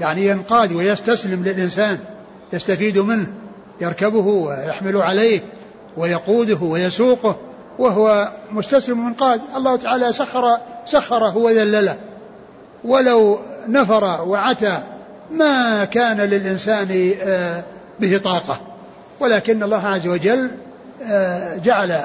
يعني 0.00 0.26
ينقاد 0.26 0.72
ويستسلم 0.72 1.44
للإنسان 1.44 1.98
يستفيد 2.52 2.98
منه 2.98 3.26
يركبه 3.80 4.26
ويحمل 4.26 4.96
عليه 4.96 5.40
ويقوده 5.96 6.58
ويسوقه 6.62 7.36
وهو 7.78 8.32
مستسلم 8.50 9.06
منقاد 9.06 9.40
الله 9.56 9.76
تعالى 9.76 10.12
سخر 10.12 10.58
سخره 10.86 11.36
وذلله 11.36 11.96
ولو 12.84 13.38
نفر 13.68 14.22
وعتى 14.22 14.82
ما 15.30 15.84
كان 15.84 16.20
للإنسان 16.20 17.12
آه، 17.22 17.64
به 18.00 18.18
طاقة. 18.18 18.60
ولكن 19.20 19.62
الله 19.62 19.86
عز 19.86 20.06
وجل 20.06 20.50
آه، 21.10 21.56
جعل 21.56 22.00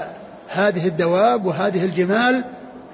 هذه 0.50 0.88
الدواب 0.88 1.46
وهذه 1.46 1.86
الجمال 1.86 2.44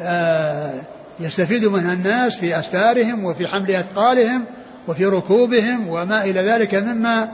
آه، 0.02 0.74
يستفيد 1.22 1.66
منها 1.66 1.94
الناس 1.94 2.36
في 2.36 2.60
أسفارهم 2.60 3.26
وفي 3.26 3.48
حمل 3.48 3.72
أثقالهم 3.72 4.46
وفي 4.88 5.06
ركوبهم 5.06 5.88
وما 5.88 6.24
إلى 6.24 6.42
ذلك 6.42 6.76
مما 6.76 7.32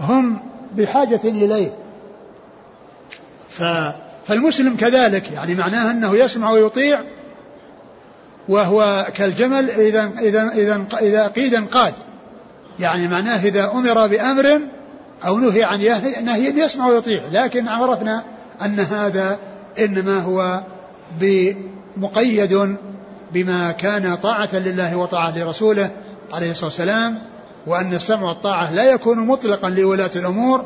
هم 0.00 0.40
بحاجة 0.76 1.20
إليه. 1.24 1.70
فالمسلم 4.26 4.76
كذلك 4.76 5.32
يعني 5.32 5.54
معناه 5.54 5.90
أنه 5.90 6.16
يسمع 6.16 6.50
ويطيع 6.50 7.00
وهو 8.48 9.06
كالجمل 9.14 9.70
إذا 9.70 10.10
إذا 10.18 10.50
إذا 10.54 10.84
إذا 11.00 11.26
قيد 11.26 11.54
انقاد. 11.54 11.94
يعني 12.80 13.08
معناه 13.08 13.46
إذا 13.46 13.70
أمر 13.70 14.06
بأمر 14.06 14.60
أو 15.26 15.38
نهي 15.38 15.64
عن 15.64 15.80
نهي 16.24 16.60
يسمع 16.60 16.86
ويطيع 16.86 17.22
لكن 17.32 17.68
عرفنا 17.68 18.22
أن 18.64 18.80
هذا 18.80 19.38
إنما 19.78 20.18
هو 20.18 20.60
مقيد 21.96 22.76
بما 23.32 23.72
كان 23.72 24.14
طاعة 24.16 24.56
لله 24.58 24.96
وطاعة 24.96 25.38
لرسوله 25.38 25.90
عليه 26.32 26.50
الصلاة 26.50 26.66
والسلام 26.66 27.18
وأن 27.66 27.94
السمع 27.94 28.28
والطاعة 28.28 28.74
لا 28.74 28.84
يكون 28.84 29.26
مطلقا 29.26 29.70
لولاة 29.70 30.10
الأمور 30.16 30.64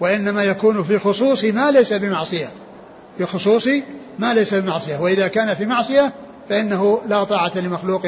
وإنما 0.00 0.44
يكون 0.44 0.82
في 0.82 0.98
خصوص 0.98 1.44
ما 1.44 1.70
ليس 1.70 1.92
بمعصية. 1.92 2.48
في 3.18 3.26
خصوص 3.26 3.68
ما 4.18 4.34
ليس 4.34 4.54
بمعصية. 4.54 4.98
وإذا 4.98 5.28
كان 5.28 5.54
في 5.54 5.66
معصية 5.66 6.12
فإنه 6.48 7.00
لا 7.08 7.24
طاعة 7.24 7.58
لمخلوق 7.58 8.06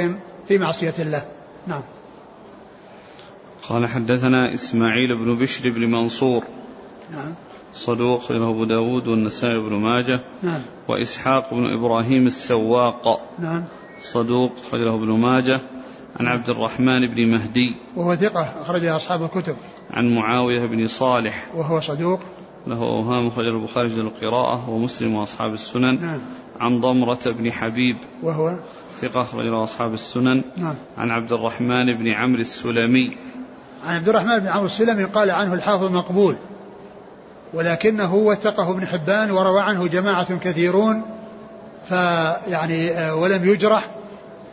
في 0.49 0.59
معصية 0.59 0.95
الله. 0.99 1.23
نعم. 1.67 1.83
قال 3.69 3.87
حدثنا 3.87 4.55
إسماعيل 4.55 5.25
بن 5.25 5.39
بشر 5.39 5.71
بن 5.71 5.91
منصور. 5.91 6.45
نعم. 7.13 7.35
صدوق 7.75 8.33
له 8.33 8.51
أبو 8.51 8.65
داود 8.65 9.09
والنسائي 9.09 9.59
بن 9.59 9.73
ماجه. 9.73 10.21
نعم. 10.43 10.63
وإسحاق 10.89 11.55
بن 11.55 11.65
إبراهيم 11.79 12.27
السواق. 12.27 13.21
نعم. 13.39 13.65
صدوق 14.01 14.53
له 14.73 14.95
ابن 14.95 15.07
ماجه. 15.07 15.61
عن 16.21 16.27
عبد 16.27 16.51
الرحمن 16.51 17.07
بن 17.07 17.27
مهدي. 17.27 17.77
وهو 17.97 18.15
ثقة 18.15 18.63
أخرجها 18.63 18.97
أصحاب 18.97 19.23
الكتب. 19.23 19.57
عن 19.91 20.15
معاوية 20.15 20.67
بن 20.67 20.87
صالح. 20.87 21.49
وهو 21.55 21.81
صدوق. 21.81 22.21
له 22.67 22.83
أوهام 22.83 23.27
أخرج 23.27 23.47
البخاري 23.47 23.89
في 23.89 24.01
القراءة 24.01 24.71
ومسلم 24.71 25.15
وأصحاب 25.15 25.55
السنن. 25.55 26.01
نعم. 26.01 26.21
عن 26.61 26.81
ضمرة 26.81 27.19
بن 27.27 27.53
حبيب. 27.53 27.97
وهو 28.23 28.59
ثقة 29.01 29.23
أخرج 29.23 29.47
له 29.47 29.65
أصحاب 29.65 29.95
السنن. 29.95 30.43
نعم. 30.57 30.75
عن 30.99 31.11
عبد 31.11 31.33
الرحمن 31.33 31.95
بن 31.99 32.09
عمرو 32.09 32.41
السلمي. 32.41 33.11
عن 33.87 33.97
عبد 33.97 34.09
الرحمن 34.09 34.39
بن 34.39 34.47
عمرو 34.47 34.67
السلمي 34.67 35.05
قال 35.05 35.31
عنه 35.31 35.55
الحافظ 35.55 35.93
مقبول 35.93 36.37
ولكنه 37.55 38.15
وثقه 38.15 38.71
ابن 38.71 38.87
حبان 38.87 39.31
وروى 39.31 39.61
عنه 39.61 39.87
جماعة 39.87 40.39
كثيرون. 40.39 41.18
فيعني 41.85 42.91
آه، 42.91 43.15
ولم 43.15 43.49
يجرح 43.49 43.89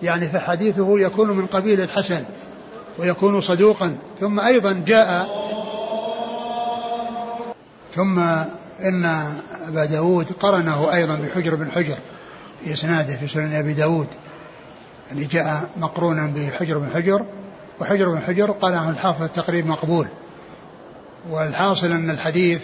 يعني 0.04 0.28
فحديثه 0.28 1.00
يكون 1.00 1.30
من 1.30 1.46
قبيل 1.46 1.82
الحسن 1.82 2.24
ويكون 2.98 3.42
صدوقا. 3.42 3.98
ثم 4.20 4.40
أيضا 4.40 4.84
جاء 4.88 5.28
ثم 7.94 8.20
إن 8.82 9.06
أبا 9.68 9.86
داود 9.86 10.32
قرنه 10.40 10.94
أيضا 10.94 11.16
بحجر 11.16 11.56
بن 11.56 11.72
حجر 11.72 11.96
في 12.64 12.74
إسناده 12.74 13.16
في 13.16 13.28
سنن 13.28 13.54
أبي 13.54 13.74
داود 13.74 14.08
يعني 15.10 15.26
جاء 15.26 15.70
مقرونا 15.78 16.34
بحجر 16.36 16.78
بن 16.78 16.90
حجر 16.96 17.26
وحجر 17.82 18.10
بن 18.10 18.20
حجر 18.20 18.52
قال 18.52 18.76
عنه 18.76 18.90
الحافظ 18.90 19.24
التقريب 19.24 19.68
مقبول. 19.68 20.08
والحاصل 21.30 21.92
أن 21.92 22.10
الحديث 22.10 22.62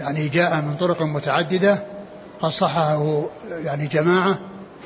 يعني 0.00 0.28
جاء 0.28 0.60
من 0.62 0.74
طرق 0.74 1.02
متعددة 1.02 1.82
قد 2.42 2.50
صححه 2.50 3.26
يعني 3.50 3.86
جماعة 3.86 4.38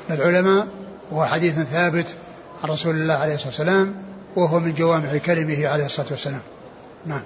من 0.09 0.15
العلماء 0.15 0.67
وهو 1.11 1.25
حديث 1.25 1.59
ثابت 1.59 2.15
عن 2.63 2.69
رسول 2.69 2.95
الله 2.95 3.13
عليه 3.13 3.35
الصلاة 3.35 3.49
والسلام 3.49 3.95
وهو 4.35 4.59
من 4.59 4.73
جوامع 4.73 5.17
كلمه 5.17 5.67
عليه 5.67 5.85
الصلاة 5.85 6.07
والسلام. 6.11 6.41
نعم. 7.05 7.21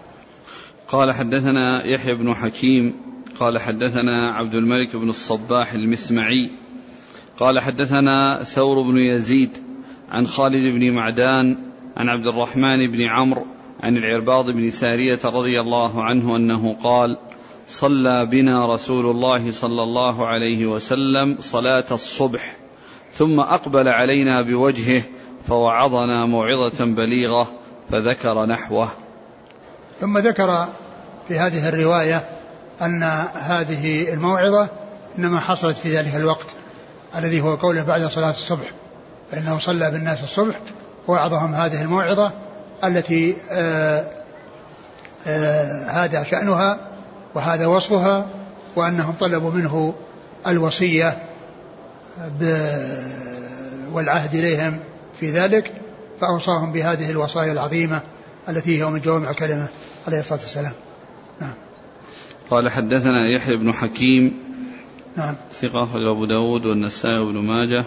قال 0.87 1.11
حدثنا 1.11 1.85
يحيى 1.85 2.15
بن 2.15 2.33
حكيم 2.33 2.95
قال 3.39 3.59
حدثنا 3.59 4.31
عبد 4.31 4.55
الملك 4.55 4.95
بن 4.95 5.09
الصباح 5.09 5.73
المسمعي 5.73 6.51
قال 7.37 7.59
حدثنا 7.59 8.43
ثور 8.43 8.81
بن 8.81 8.97
يزيد 8.97 9.49
عن 10.09 10.27
خالد 10.27 10.73
بن 10.73 10.91
معدان 10.91 11.57
عن 11.97 12.09
عبد 12.09 12.27
الرحمن 12.27 12.91
بن 12.91 13.01
عمرو 13.01 13.45
عن 13.83 13.97
العرباض 13.97 14.51
بن 14.51 14.69
سارية 14.69 15.19
رضي 15.25 15.61
الله 15.61 16.03
عنه 16.03 16.35
أنه 16.35 16.73
قال 16.73 17.17
صلى 17.69 18.25
بنا 18.25 18.73
رسول 18.73 19.05
الله 19.05 19.51
صلى 19.51 19.83
الله 19.83 20.27
عليه 20.27 20.65
وسلم 20.65 21.37
صلاة 21.39 21.85
الصبح 21.91 22.55
ثم 23.13 23.39
أقبل 23.39 23.87
علينا 23.87 24.41
بوجهه 24.41 25.01
فوعظنا 25.47 26.25
موعظة 26.25 26.85
بليغة 26.85 27.51
فذكر 27.91 28.45
نحوه. 28.45 28.89
ثم 30.01 30.17
ذكر 30.17 30.67
في 31.27 31.39
هذه 31.39 31.69
الرواية 31.69 32.29
أن 32.81 33.03
هذه 33.33 34.13
الموعظة 34.13 34.69
إنما 35.19 35.39
حصلت 35.39 35.77
في 35.77 35.97
ذلك 35.97 36.15
الوقت 36.15 36.47
الذي 37.15 37.41
هو 37.41 37.55
قوله 37.55 37.83
بعد 37.83 38.05
صلاة 38.05 38.29
الصبح 38.29 38.71
فإنه 39.31 39.57
صلى 39.57 39.91
بالناس 39.91 40.23
الصبح 40.23 40.55
ووعظهم 41.07 41.53
هذه 41.53 41.81
الموعظة 41.81 42.31
التي 42.83 43.35
آآ 43.51 43.99
آه، 43.99 44.11
آآ 45.27 45.63
آه، 45.87 46.05
هذا 46.05 46.23
شأنها 46.23 46.88
وهذا 47.35 47.67
وصفها 47.67 48.27
وأنهم 48.75 49.13
طلبوا 49.13 49.51
منه 49.51 49.93
الوصية 50.47 51.23
والعهد 53.91 54.35
إليهم 54.35 54.79
في 55.19 55.31
ذلك 55.31 55.73
فأوصاهم 56.21 56.71
بهذه 56.71 57.11
الوصايا 57.11 57.51
العظيمة 57.51 58.01
التي 58.49 58.79
هي 58.79 58.85
من 58.85 58.99
جوامع 58.99 59.31
كلمة 59.31 59.67
عليه 60.07 60.19
الصلاة 60.19 60.39
والسلام. 60.39 60.73
نعم. 61.41 61.53
قال 62.49 62.69
حدثنا 62.69 63.27
يحيى 63.35 63.57
بن 63.57 63.73
حكيم 63.73 64.33
نعم. 65.17 65.35
ثقة 65.51 65.83
أخرجه 65.83 66.11
أبو 66.11 66.25
داود 66.25 66.65
والنسائي 66.65 67.19
وابن 67.19 67.37
ماجه 67.37 67.85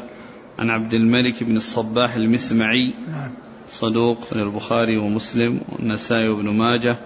عن 0.58 0.70
عبد 0.70 0.94
الملك 0.94 1.42
بن 1.42 1.56
الصباح 1.56 2.14
المسمعي 2.14 2.94
نعم. 3.08 3.30
صدوق 3.68 4.18
البخاري 4.32 4.96
ومسلم 4.96 5.60
والنسائي 5.68 6.28
وابن 6.28 6.48
ماجه 6.48 6.96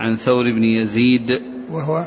عن 0.00 0.16
ثور 0.16 0.52
بن 0.52 0.64
يزيد 0.64 1.30
وهو 1.70 2.06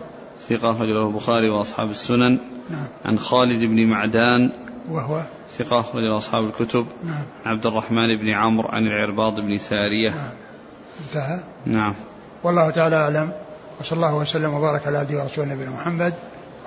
ثقة 0.49 0.71
أخرجه 0.71 1.07
البخاري 1.07 1.49
وأصحاب 1.49 1.89
السنن. 1.89 2.39
نعم. 2.69 2.87
عن 3.05 3.19
خالد 3.19 3.63
بن 3.63 3.85
معدان. 3.87 4.51
وهو 4.89 5.23
ثقة 5.49 5.79
أخرجه 5.79 6.17
أصحاب 6.17 6.43
الكتب. 6.43 6.85
نعم. 7.03 7.25
عبد 7.45 7.65
الرحمن 7.65 8.17
بن 8.17 8.29
عمرو 8.29 8.69
عن 8.69 8.87
العرباض 8.87 9.39
بن 9.39 9.57
سارية. 9.57 10.09
نعم. 10.09 10.33
انتهى. 11.07 11.39
نعم. 11.65 11.95
والله 12.43 12.69
تعالى 12.69 12.95
أعلم. 12.95 13.31
وصلى 13.79 13.95
الله 13.95 14.15
وسلم 14.15 14.53
وبارك 14.53 14.87
على 14.87 14.97
عبده 14.97 15.23
ورسوله 15.23 15.53
نبينا 15.53 15.71
محمد 15.71 16.13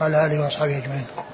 وعلى 0.01 0.27
آله 0.27 0.45
وأصحابه 0.45 0.79
أجمعين. 0.79 1.34